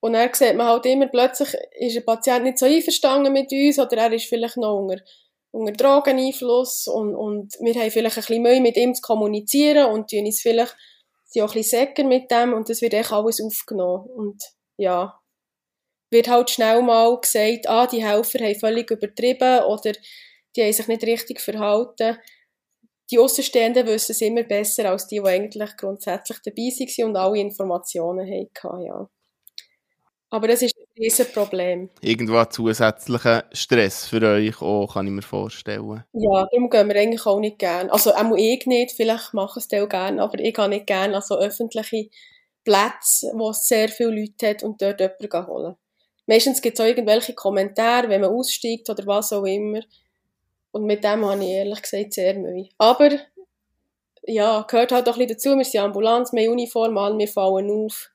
Und 0.00 0.14
dann 0.14 0.34
sieht 0.34 0.56
man 0.56 0.66
halt 0.66 0.84
immer, 0.86 1.06
plötzlich 1.06 1.54
ist 1.78 1.96
ein 1.96 2.04
Patient 2.04 2.42
nicht 2.42 2.58
so 2.58 2.66
einverstanden 2.66 3.32
mit 3.32 3.52
uns 3.52 3.78
oder 3.78 3.96
er 3.96 4.12
ist 4.12 4.26
vielleicht 4.26 4.56
noch 4.56 4.80
unter, 4.80 5.00
unter 5.52 5.72
Drogeneinfluss 5.72 6.88
und, 6.88 7.14
und 7.14 7.54
wir 7.60 7.74
haben 7.74 7.90
vielleicht 7.90 8.18
ein 8.18 8.22
bisschen 8.22 8.42
Mühe 8.42 8.60
mit 8.60 8.76
ihm 8.76 8.94
zu 8.94 9.00
kommunizieren 9.00 9.92
und 9.92 10.10
tun 10.10 10.26
uns 10.26 10.40
vielleicht 10.40 10.76
sind 11.26 11.42
auch 11.42 11.50
ein 11.50 11.54
bisschen 11.54 11.86
säcker 11.86 12.04
mit 12.04 12.30
dem 12.30 12.52
und 12.52 12.68
das 12.68 12.82
wird 12.82 12.94
echt 12.94 13.12
alles 13.12 13.40
aufgenommen. 13.40 14.06
Und 14.10 14.42
ja, 14.76 15.18
wird 16.12 16.28
halt 16.28 16.50
schnell 16.50 16.82
mal 16.82 17.18
gesagt, 17.20 17.68
ah, 17.68 17.86
die 17.86 18.04
Helfer 18.04 18.38
haben 18.40 18.54
völlig 18.54 18.90
übertrieben 18.90 19.64
oder 19.64 19.92
die 20.54 20.62
haben 20.62 20.72
sich 20.72 20.86
nicht 20.86 21.02
richtig 21.02 21.40
verhalten. 21.40 22.18
Die 23.10 23.18
Außenstehenden 23.18 23.86
wissen 23.86 24.12
es 24.12 24.20
immer 24.20 24.42
besser 24.42 24.90
als 24.90 25.06
die, 25.06 25.20
die 25.20 25.28
eigentlich 25.28 25.76
grundsätzlich 25.76 26.38
dabei 26.44 26.62
waren 26.62 27.08
und 27.08 27.16
alle 27.16 27.38
Informationen 27.38 28.26
hatten. 28.26 28.82
Ja. 28.84 29.08
Aber 30.30 30.48
das 30.48 30.62
ist 30.62 30.74
ein 30.78 31.02
Riesenproblem. 31.02 31.90
Irgendwo 32.00 32.36
ein 32.36 32.50
zusätzlicher 32.50 33.44
Stress 33.52 34.06
für 34.06 34.22
euch 34.22 34.62
auch, 34.62 34.94
kann 34.94 35.06
ich 35.06 35.12
mir 35.12 35.20
vorstellen. 35.20 36.04
Ja, 36.14 36.46
darum 36.50 36.70
gehen 36.70 36.88
wir 36.88 36.96
eigentlich 36.96 37.26
auch 37.26 37.38
nicht 37.38 37.58
gerne. 37.58 37.92
Also 37.92 38.14
auch 38.14 38.36
ich 38.36 38.64
nicht, 38.64 38.92
vielleicht 38.92 39.34
machen 39.34 39.62
es 39.62 39.78
auch 39.78 39.88
gerne, 39.88 40.22
aber 40.22 40.38
ich 40.38 40.54
gehe 40.54 40.68
nicht 40.70 40.86
gerne 40.86 41.16
an 41.16 41.22
so 41.22 41.36
öffentliche 41.36 42.08
Plätze, 42.64 43.30
wo 43.34 43.50
es 43.50 43.66
sehr 43.66 43.90
viele 43.90 44.20
Leute 44.20 44.48
hat 44.48 44.62
und 44.62 44.80
dort 44.80 45.00
jemanden 45.00 45.46
holen. 45.48 45.76
Meistens 46.32 46.62
gibt 46.62 46.78
es 46.78 46.84
auch 46.84 46.88
irgendwelche 46.88 47.34
Kommentare, 47.34 48.08
wenn 48.08 48.22
man 48.22 48.30
aussteigt 48.30 48.88
oder 48.88 49.06
was 49.06 49.32
auch 49.32 49.44
immer. 49.44 49.80
Und 50.70 50.84
mit 50.84 51.04
dem 51.04 51.26
habe 51.26 51.44
ich 51.44 51.50
ehrlich 51.50 51.82
gesagt 51.82 52.14
sehr 52.14 52.34
Mühe. 52.38 52.68
Aber 52.78 53.10
ja, 54.22 54.62
gehört 54.62 54.92
halt 54.92 55.08
auch 55.08 55.18
ein 55.18 55.26
bisschen 55.26 55.34
dazu. 55.34 55.56
Wir 55.56 55.64
sind 55.64 55.80
Ambulanz, 55.80 56.32
wir 56.32 56.42
haben 56.42 56.52
Uniform 56.52 56.96
an, 56.96 57.18
wir 57.18 57.28
fallen 57.28 57.70
auf. 57.70 58.10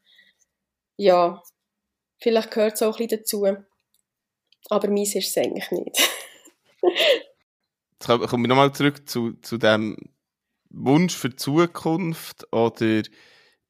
Ja, 0.96 1.44
Vielleicht 2.20 2.52
gehört 2.52 2.76
es 2.76 2.82
auch 2.82 3.00
ein 3.00 3.08
bisschen 3.08 3.20
dazu. 3.20 3.46
Aber 4.70 4.90
meins 4.90 5.16
ist 5.16 5.30
es 5.30 5.38
eigentlich 5.38 5.72
nicht. 5.72 6.10
Jetzt 8.00 8.08
kommen 8.08 8.44
wir 8.44 8.50
nochmal 8.50 8.74
zurück 8.74 9.08
zu, 9.08 9.34
zu 9.42 9.58
dem 9.58 9.98
Wunsch 10.70 11.16
für 11.16 11.30
die 11.30 11.36
Zukunft 11.36 12.52
oder 12.52 13.04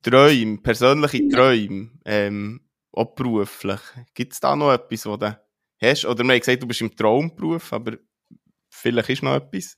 Träume, 0.02 0.58
persönliche 0.60 1.28
Träume, 1.30 1.92
ähm, 2.06 2.67
auch 2.98 3.16
beruflich. 3.16 3.80
Gibt 4.14 4.34
es 4.34 4.40
da 4.40 4.56
noch 4.56 4.74
etwas, 4.74 5.06
was 5.06 5.20
du 5.20 5.40
hast? 5.82 6.06
Oder 6.06 6.24
man 6.24 6.36
hat 6.36 6.42
gesagt, 6.42 6.64
du 6.64 6.68
bist 6.68 6.82
im 6.82 6.96
Traumberuf, 6.96 7.74
aber 7.74 7.98
vielleicht 8.70 9.10
ist 9.10 9.24
noch 9.24 9.36
etwas? 9.36 9.78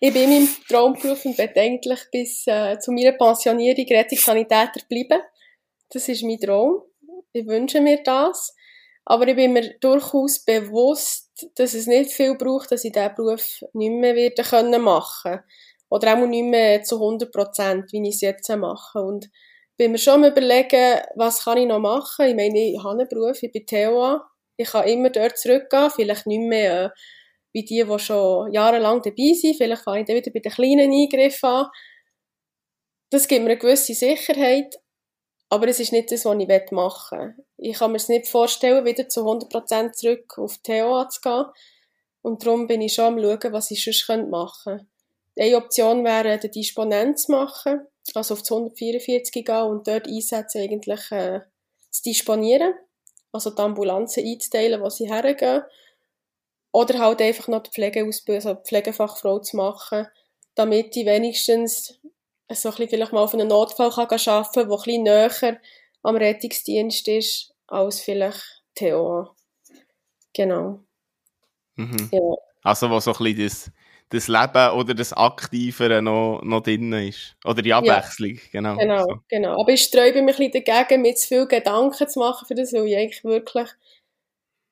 Ich 0.00 0.12
bin 0.12 0.22
in 0.24 0.30
meinem 0.30 0.48
Traumberuf 0.68 1.24
und 1.24 1.36
werde 1.36 2.00
bis 2.10 2.46
äh, 2.46 2.78
zu 2.78 2.92
meiner 2.92 3.12
Pensionierung 3.12 3.86
Rettungssanitäter 3.86 4.80
bleiben. 4.88 5.20
Das 5.90 6.08
ist 6.08 6.22
mein 6.22 6.40
Traum 6.40 6.82
ich 7.36 7.46
wünsche 7.46 7.80
mir 7.80 8.02
das. 8.02 8.54
Aber 9.04 9.28
ich 9.28 9.36
bin 9.36 9.52
mir 9.52 9.78
durchaus 9.78 10.44
bewusst, 10.44 11.30
dass 11.54 11.74
es 11.74 11.86
nicht 11.86 12.10
viel 12.10 12.34
braucht, 12.36 12.72
dass 12.72 12.84
ich 12.84 12.92
diesen 12.92 13.14
Beruf 13.14 13.62
nicht 13.72 13.92
mehr 13.92 14.16
werden 14.16 14.44
können 14.44 14.84
Oder 15.88 16.14
auch 16.14 16.26
nicht 16.26 16.44
mehr 16.44 16.82
zu 16.82 16.96
100 16.96 17.30
Prozent, 17.30 17.92
wie 17.92 18.02
ich 18.08 18.16
es 18.16 18.20
jetzt 18.22 18.48
mache. 18.48 18.98
Und 19.00 19.30
bin 19.76 19.92
mir 19.92 19.98
schon 19.98 20.24
überlegen, 20.24 21.00
was 21.14 21.44
kann 21.44 21.58
ich 21.58 21.66
noch 21.66 21.78
machen? 21.78 22.26
Ich 22.26 22.34
meine, 22.34 22.58
ich 22.58 22.78
habe 22.78 22.98
einen 22.98 23.08
Beruf, 23.08 23.42
ich 23.42 23.52
bin 23.52 23.66
TOA. 23.66 24.26
Ich 24.56 24.68
kann 24.70 24.88
immer 24.88 25.10
dort 25.10 25.38
zurückgehen, 25.38 25.90
vielleicht 25.90 26.26
nicht 26.26 26.40
mehr 26.40 26.86
äh, 26.86 26.90
wie 27.52 27.64
die, 27.64 27.84
die 27.84 27.98
schon 27.98 28.52
jahrelang 28.52 29.02
dabei 29.02 29.32
sind. 29.34 29.56
Vielleicht 29.56 29.82
fange 29.82 30.00
ich 30.00 30.06
dann 30.06 30.16
wieder 30.16 30.30
bei 30.30 30.40
den 30.40 30.52
kleinen 30.52 30.92
Eingriffen 30.92 31.48
an. 31.48 31.66
Das 33.10 33.28
gibt 33.28 33.42
mir 33.42 33.50
eine 33.50 33.58
gewisse 33.58 33.94
Sicherheit, 33.94 34.76
aber 35.48 35.68
es 35.68 35.78
ist 35.78 35.92
nicht 35.92 36.10
das, 36.10 36.24
was 36.24 36.38
ich 36.38 36.70
machen 36.72 37.18
will. 37.18 37.44
Ich 37.58 37.78
kann 37.78 37.92
mir 37.92 37.98
es 37.98 38.08
nicht 38.08 38.28
vorstellen, 38.28 38.84
wieder 38.84 39.08
zu 39.08 39.20
100% 39.20 39.92
zurück 39.92 40.38
auf 40.38 40.58
TOA 40.62 41.08
zu 41.08 41.20
gehen. 41.20 41.44
Und 42.22 42.44
darum 42.44 42.66
bin 42.66 42.80
ich 42.80 42.94
schon 42.94 43.04
am 43.04 43.20
schauen, 43.20 43.52
was 43.52 43.70
ich 43.70 43.84
sonst 43.84 44.08
machen 44.08 44.78
könnte. 44.78 44.86
Eine 45.38 45.56
Option 45.58 46.04
wäre, 46.04 46.38
den 46.38 46.50
Disponent 46.50 47.20
zu 47.20 47.30
machen, 47.32 47.86
also 48.14 48.34
auf 48.34 48.40
das 48.40 48.52
144 48.52 49.44
gehen 49.44 49.62
und 49.62 49.86
dort 49.86 50.06
Einsätze 50.06 50.60
eigentlich 50.60 51.10
äh, 51.10 51.40
zu 51.90 52.02
disponieren. 52.02 52.74
Also 53.32 53.50
die 53.50 53.60
Ambulanzen 53.60 54.24
einzuteilen, 54.24 54.80
wo 54.80 54.88
sie 54.88 55.08
hergehen. 55.08 55.62
Oder 56.72 56.98
halt 56.98 57.22
einfach 57.22 57.48
noch 57.48 57.62
die 57.62 57.70
Pflegeausbildung, 57.70 58.48
also 58.48 58.60
die 58.60 58.68
Pflegefachfrau 58.68 59.38
zu 59.38 59.56
machen, 59.56 60.06
damit 60.54 60.96
ich 60.96 61.06
wenigstens 61.06 61.98
so 62.52 62.68
ein 62.68 62.88
vielleicht 62.88 63.12
mal 63.12 63.22
auf 63.22 63.34
einen 63.34 63.48
Notfall 63.48 63.90
kann 63.90 64.06
arbeiten 64.08 64.68
kann, 64.68 64.68
der 64.68 64.94
ein 64.94 65.02
näher 65.02 65.60
am 66.02 66.16
Rettungsdienst 66.16 67.08
ist, 67.08 67.54
als 67.66 68.00
vielleicht 68.00 68.62
Theo. 68.74 69.34
Genau. 70.32 70.80
Mhm. 71.76 72.10
Ja. 72.12 72.20
Also, 72.62 72.90
wo 72.90 73.00
so 73.00 73.12
ein 73.12 73.18
bisschen 73.18 73.44
das, 73.44 73.70
das 74.10 74.28
Leben 74.28 74.70
oder 74.70 74.94
das 74.94 75.12
Aktivere 75.12 76.00
noch, 76.00 76.40
noch 76.42 76.62
drin 76.62 76.92
ist. 76.92 77.36
Oder 77.44 77.62
die 77.62 77.74
Abwechslung, 77.74 78.34
ja. 78.34 78.40
genau. 78.52 78.76
Genau, 78.76 79.02
so. 79.02 79.16
genau. 79.28 79.60
Aber 79.60 79.72
ich 79.72 79.82
sträube 79.82 80.22
mich 80.22 80.38
ein 80.38 80.50
bisschen 80.50 80.64
dagegen, 80.64 81.02
mir 81.02 81.14
zu 81.14 81.26
viel 81.26 81.46
Gedanken 81.46 82.08
zu 82.08 82.18
machen 82.18 82.46
für 82.46 82.54
das, 82.54 82.72
weil 82.72 82.86
ich 82.86 82.96
eigentlich 82.96 83.24
wirklich 83.24 83.68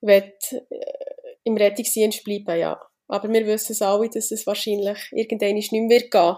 will, 0.01 0.32
äh, 0.53 0.61
im 1.45 1.57
Rettungsdienst 1.57 2.24
bleiben, 2.24 2.59
ja. 2.59 2.80
Aber 3.09 3.28
wir 3.28 3.47
wissen 3.47 3.72
es 3.72 3.82
alle, 3.82 4.09
dass 4.09 4.30
es 4.30 4.47
wahrscheinlich 4.47 4.99
irgendwann 5.12 5.55
nicht 5.55 5.72
mehr 5.72 5.89
wird 5.89 6.11
gehen. 6.11 6.37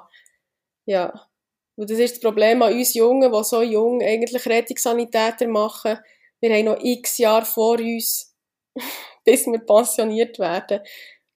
Ja. 0.87 1.29
Und 1.77 1.91
das 1.91 1.99
ist 1.99 2.15
das 2.15 2.21
Problem 2.21 2.63
an 2.63 2.73
uns 2.73 2.95
Jungen, 2.95 3.31
die 3.31 3.45
so 3.45 3.63
jung 3.63 4.03
eigentlich 4.03 4.47
Rettungssanitäter 4.47 5.47
machen. 5.47 5.99
Wir 6.41 6.55
haben 6.55 6.65
noch 6.65 6.81
x 6.81 7.19
Jahre 7.19 7.45
vor 7.45 7.79
uns, 7.79 8.35
bis 9.25 9.47
wir 9.47 9.59
pensioniert 9.59 10.39
werden. 10.39 10.81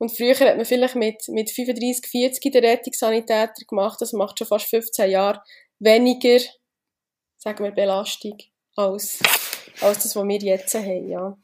Und 0.00 0.16
früher 0.16 0.34
hat 0.34 0.56
man 0.56 0.64
vielleicht 0.64 0.96
mit, 0.96 1.28
mit 1.28 1.50
35, 1.50 2.10
40 2.10 2.52
den 2.52 2.64
Rettungssanitäter 2.64 3.64
gemacht. 3.68 4.00
Das 4.00 4.12
macht 4.12 4.38
schon 4.38 4.46
fast 4.46 4.66
15 4.66 5.10
Jahre 5.10 5.42
weniger, 5.78 6.40
sagen 7.36 7.64
wir, 7.64 7.70
Belastung 7.70 8.38
als, 8.76 9.20
als 9.80 10.02
das, 10.02 10.16
was 10.16 10.26
wir 10.26 10.38
jetzt 10.38 10.74
haben, 10.74 11.08
ja. 11.08 11.36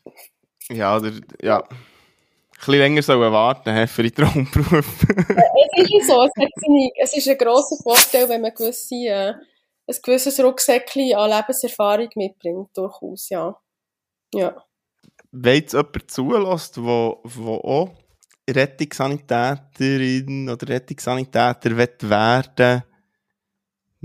Ja, 0.71 0.97
oder, 0.97 1.13
ja 1.43 1.69
bisschen 2.57 2.79
länger 2.79 3.03
sollen 3.03 3.33
warten 3.33 3.87
für 3.89 4.03
die 4.03 4.11
Traumberufe. 4.11 5.07
es 5.77 5.91
ist 5.91 6.09
so, 6.09 6.23
es, 6.23 6.31
seine, 6.37 6.91
es 6.97 7.17
ist 7.17 7.29
ein 7.29 7.39
grosser 7.39 7.77
Vorteil, 7.83 8.29
wenn 8.29 8.41
man 8.41 8.55
gewisse, 8.55 8.95
äh, 8.95 9.35
ein 9.87 9.97
gewisses 10.03 10.43
Rucksäckchen 10.43 11.15
an 11.15 11.31
Lebenserfahrung 11.31 12.09
mitbringt, 12.15 12.71
durchaus, 12.77 13.29
ja. 13.29 13.57
ja. 14.35 14.57
Wenn 15.31 15.57
jetzt 15.57 15.75
jemand 15.75 16.11
zulässt, 16.11 16.83
wo 16.83 17.21
auch 17.63 17.95
Rettungssanitäterin 18.49 20.49
oder 20.49 20.69
Rettungssanitäter 20.69 21.77
werden 21.77 22.85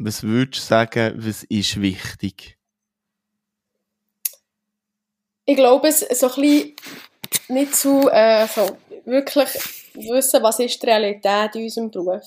was 0.03 0.23
würdest 0.23 0.63
du 0.63 0.67
sagen, 0.67 1.13
was 1.17 1.43
ist 1.43 1.81
wichtig? 1.81 2.57
Ich 5.45 5.55
glaube, 5.55 5.87
es 5.87 5.99
so 5.99 6.27
ein 6.27 6.41
bisschen 6.41 6.75
nicht 7.49 7.75
zu 7.75 8.09
äh, 8.09 8.47
so 8.47 8.77
wirklich 9.05 9.49
wissen, 9.93 10.43
was 10.43 10.59
ist 10.59 10.81
die 10.81 10.85
Realität 10.85 11.55
in 11.55 11.63
unserem 11.63 11.91
Beruf. 11.91 12.23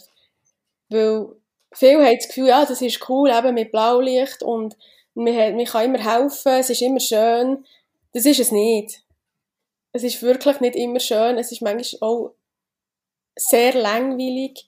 Weil 0.89 1.29
viele 1.73 2.05
haben 2.05 2.17
das 2.17 2.29
Gefühl, 2.29 2.49
ja, 2.49 2.65
das 2.65 2.83
ist 2.83 3.09
cool, 3.09 3.31
eben 3.31 3.55
mit 3.55 3.73
Blaulicht 3.73 4.43
und 4.43 4.77
man, 5.15 5.57
man 5.57 5.65
kann 5.65 5.87
immer 5.87 5.99
helfen, 5.99 6.53
es 6.53 6.71
ist 6.71 6.83
immer 6.83 7.01
schön. 7.01 7.65
Das 8.13 8.27
ist 8.27 8.41
es 8.41 8.53
nicht. 8.53 9.03
Es 9.95 10.03
ist 10.03 10.23
wirklich 10.23 10.61
nicht 10.61 10.75
immer 10.75 10.99
schön, 10.99 11.39
es 11.39 11.53
ist 11.53 11.63
manchmal 11.63 12.11
auch 12.11 12.35
sehr 13.37 13.75
langweilig. 13.75 14.67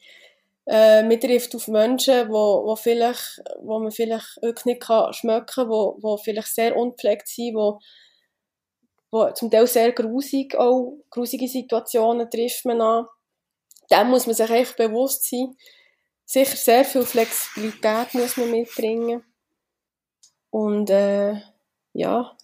Äh, 0.67 1.03
man 1.03 1.21
trifft 1.21 1.55
auf 1.57 1.67
Menschen, 1.69 2.29
wo, 2.29 2.65
wo, 2.65 2.77
vielleicht, 2.77 3.43
wo 3.61 3.81
man 3.81 3.91
vielleicht 3.91 4.41
wirklich 4.41 4.65
nicht 4.67 4.83
kann 4.83 5.13
schmecken 5.13 5.47
kann, 5.47 5.69
wo, 5.69 5.97
wo 6.01 6.17
vielleicht 6.17 6.55
sehr 6.55 6.77
unpflegt 6.77 7.27
sind, 7.27 7.57
wo, 7.57 7.81
wo 9.11 9.31
zum 9.33 9.51
Teil 9.51 9.67
sehr 9.67 9.93
grusig 9.93 10.55
auch, 10.57 10.97
grusige 11.11 11.49
Situationen 11.49 12.31
trifft 12.31 12.65
man 12.65 12.81
an. 12.81 13.07
Dem 13.91 14.09
muss 14.09 14.27
man 14.27 14.35
sich 14.35 14.51
echt 14.51 14.77
bewusst 14.77 15.29
sein. 15.29 15.57
Sicher 16.25 16.57
sehr 16.57 16.85
viel 16.85 17.03
Flexibilität 17.03 18.15
muss 18.15 18.37
man 18.37 18.51
mitbringen. 18.51 19.25
Und 20.51 20.89
äh, 20.91 21.35
ja. 21.93 22.37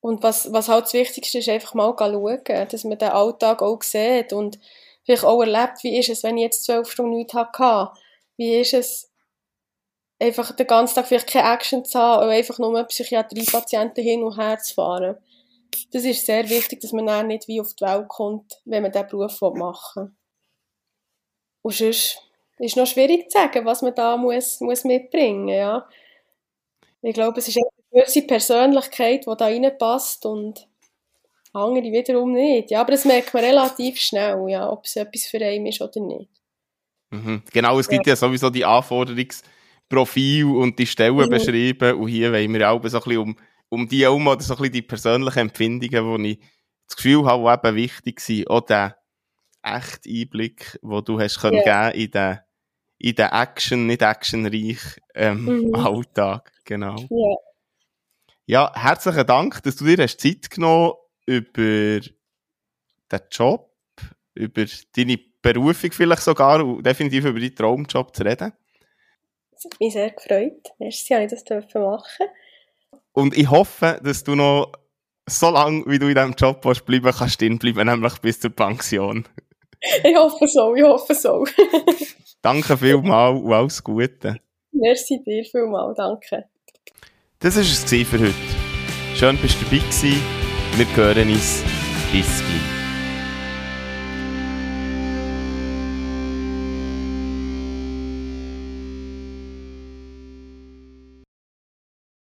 Und 0.00 0.22
was, 0.22 0.52
was 0.52 0.68
halt 0.68 0.84
das 0.84 0.94
Wichtigste 0.94 1.38
ist, 1.38 1.48
einfach 1.48 1.74
mal 1.74 1.94
schauen, 1.98 2.68
dass 2.68 2.84
man 2.84 2.98
den 2.98 3.08
Alltag 3.08 3.62
auch 3.62 3.82
sieht 3.82 4.32
und 4.32 4.58
vielleicht 5.04 5.24
auch 5.24 5.40
erlebt, 5.40 5.82
wie 5.82 5.98
ist 5.98 6.08
es, 6.08 6.22
wenn 6.22 6.36
ich 6.36 6.44
jetzt 6.44 6.64
zwölf 6.64 6.90
Stunden 6.90 7.16
nichts 7.16 7.34
hatte. 7.34 7.90
Wie 8.36 8.60
ist 8.60 8.74
es, 8.74 9.10
einfach 10.20 10.52
den 10.52 10.66
ganzen 10.66 10.96
Tag 10.96 11.06
vielleicht 11.06 11.28
keine 11.28 11.52
Action 11.54 11.84
zu 11.84 11.98
haben 11.98 12.24
oder 12.24 12.32
einfach 12.32 12.58
nur 12.58 12.82
Psychiatriepatienten 12.84 14.02
hin 14.02 14.22
und 14.22 14.36
her 14.36 14.58
zu 14.58 14.74
fahren. 14.74 15.16
Das 15.92 16.04
ist 16.04 16.26
sehr 16.26 16.48
wichtig, 16.48 16.80
dass 16.80 16.92
man 16.92 17.06
dann 17.06 17.28
nicht 17.28 17.46
wie 17.46 17.60
auf 17.60 17.74
die 17.74 17.84
Welt 17.84 18.08
kommt, 18.08 18.60
wenn 18.64 18.82
man 18.82 18.92
diesen 18.92 19.08
Beruf 19.08 19.40
machen 19.40 20.02
will. 20.04 20.12
Und 21.62 21.74
sonst 21.74 22.22
ist 22.58 22.72
es 22.72 22.76
noch 22.76 22.86
schwierig 22.86 23.30
zu 23.30 23.38
sagen, 23.38 23.64
was 23.64 23.82
man 23.82 23.94
da 23.94 24.16
muss, 24.16 24.60
muss 24.60 24.84
mitbringen 24.84 25.48
ja. 25.48 25.88
Ich 27.02 27.14
glaube, 27.14 27.38
es 27.38 27.48
ist 27.48 27.58
gewisse 27.90 28.22
Persönlichkeit, 28.22 29.26
die 29.26 29.36
da 29.36 29.46
reinpasst 29.46 30.26
und 30.26 30.68
andere 31.52 31.84
wiederum 31.84 32.32
nicht. 32.32 32.70
Ja, 32.70 32.80
aber 32.80 32.92
das 32.92 33.04
merkt 33.04 33.32
man 33.34 33.44
relativ 33.44 33.98
schnell, 33.98 34.44
ja, 34.48 34.70
ob 34.70 34.84
es 34.84 34.96
etwas 34.96 35.24
für 35.24 35.44
einen 35.44 35.66
ist 35.66 35.80
oder 35.80 36.00
nicht. 36.00 36.30
Mhm. 37.10 37.42
Genau, 37.52 37.78
es 37.78 37.88
gibt 37.88 38.06
ja. 38.06 38.12
ja 38.12 38.16
sowieso 38.16 38.50
die 38.50 38.64
Anforderungsprofil 38.64 40.44
und 40.44 40.78
die 40.78 40.86
Stellen 40.86 41.16
mhm. 41.16 41.30
beschrieben 41.30 41.96
und 41.96 42.08
hier 42.08 42.32
wollen 42.32 42.52
wir 42.52 42.70
auch 42.70 42.84
so 42.84 42.98
ein 42.98 43.04
bisschen 43.04 43.18
um, 43.18 43.36
um 43.70 43.88
die 43.88 44.02
herum 44.02 44.26
oder 44.26 44.42
so 44.42 44.54
ein 44.54 44.58
bisschen 44.58 44.72
die 44.72 44.82
persönlichen 44.82 45.38
Empfindungen, 45.38 46.22
die 46.22 46.32
ich 46.32 46.38
das 46.86 46.96
Gefühl 46.96 47.24
habe, 47.24 47.60
die 47.62 47.68
eben 47.68 47.76
wichtig 47.76 48.20
sind, 48.20 48.48
auch 48.50 48.60
der 48.60 48.98
echte 49.62 50.08
Einblick, 50.08 50.78
den 50.82 51.04
du 51.04 51.20
hast 51.20 51.40
können 51.40 51.62
geben 51.62 51.92
in 51.92 52.10
den, 52.10 52.38
in 52.98 53.14
den 53.14 53.28
Action, 53.30 53.86
nicht 53.86 54.02
actionreich 54.02 55.00
ähm, 55.14 55.44
mhm. 55.44 55.74
Alltag. 55.74 56.52
Genau. 56.64 56.96
Yeah. 57.10 57.47
Ja, 58.50 58.72
herzlichen 58.74 59.26
Dank, 59.26 59.62
dass 59.62 59.76
du 59.76 59.84
dir 59.84 60.02
hast 60.02 60.22
Zeit 60.22 60.48
genommen 60.48 60.94
über 61.26 62.00
den 62.00 63.20
Job, 63.30 63.70
über 64.34 64.64
deine 64.96 65.18
Berufung 65.42 65.92
vielleicht 65.92 66.22
sogar 66.22 66.64
und 66.64 66.82
definitiv 66.82 67.26
über 67.26 67.38
deinen 67.38 67.54
Traumjob 67.54 68.16
zu 68.16 68.22
reden. 68.22 68.54
Das 69.50 69.64
hat 69.66 69.78
mich 69.78 69.92
sehr 69.92 70.10
gefreut. 70.12 70.66
Merci, 70.78 71.12
dass 71.28 71.32
ich 71.34 71.44
das 71.44 71.74
machen 71.74 72.26
Und 73.12 73.36
ich 73.36 73.50
hoffe, 73.50 74.00
dass 74.02 74.24
du 74.24 74.34
noch 74.34 74.72
so 75.26 75.50
lange, 75.50 75.84
wie 75.84 75.98
du 75.98 76.08
in 76.08 76.14
diesem 76.14 76.32
Job 76.32 76.64
willst, 76.64 76.86
bleiben 76.86 77.12
kannst, 77.12 77.34
stehen 77.34 77.58
bleiben, 77.58 77.86
nämlich 77.86 78.18
bis 78.20 78.40
zur 78.40 78.56
Pension. 78.56 79.28
ich 80.02 80.16
hoffe 80.16 80.46
so, 80.46 80.74
ich 80.74 80.84
hoffe 80.84 81.14
so. 81.14 81.44
danke 82.40 82.78
vielmals 82.78 83.42
und 83.42 83.52
alles 83.52 83.84
Gute. 83.84 84.40
Merci 84.72 85.22
dir 85.22 85.44
vielmals, 85.44 85.98
danke. 85.98 86.48
Das 87.40 87.54
war 87.54 87.62
es 87.62 87.84
für 87.84 88.18
heute. 88.18 88.34
Schön, 89.14 89.38
dass 89.40 89.56
du 89.56 89.64
dabei 89.64 89.80
warst. 89.80 90.02
Wir 90.02 90.96
hören 90.96 91.30
uns. 91.30 91.62
Bis 92.10 92.26
gleich. 92.26 92.77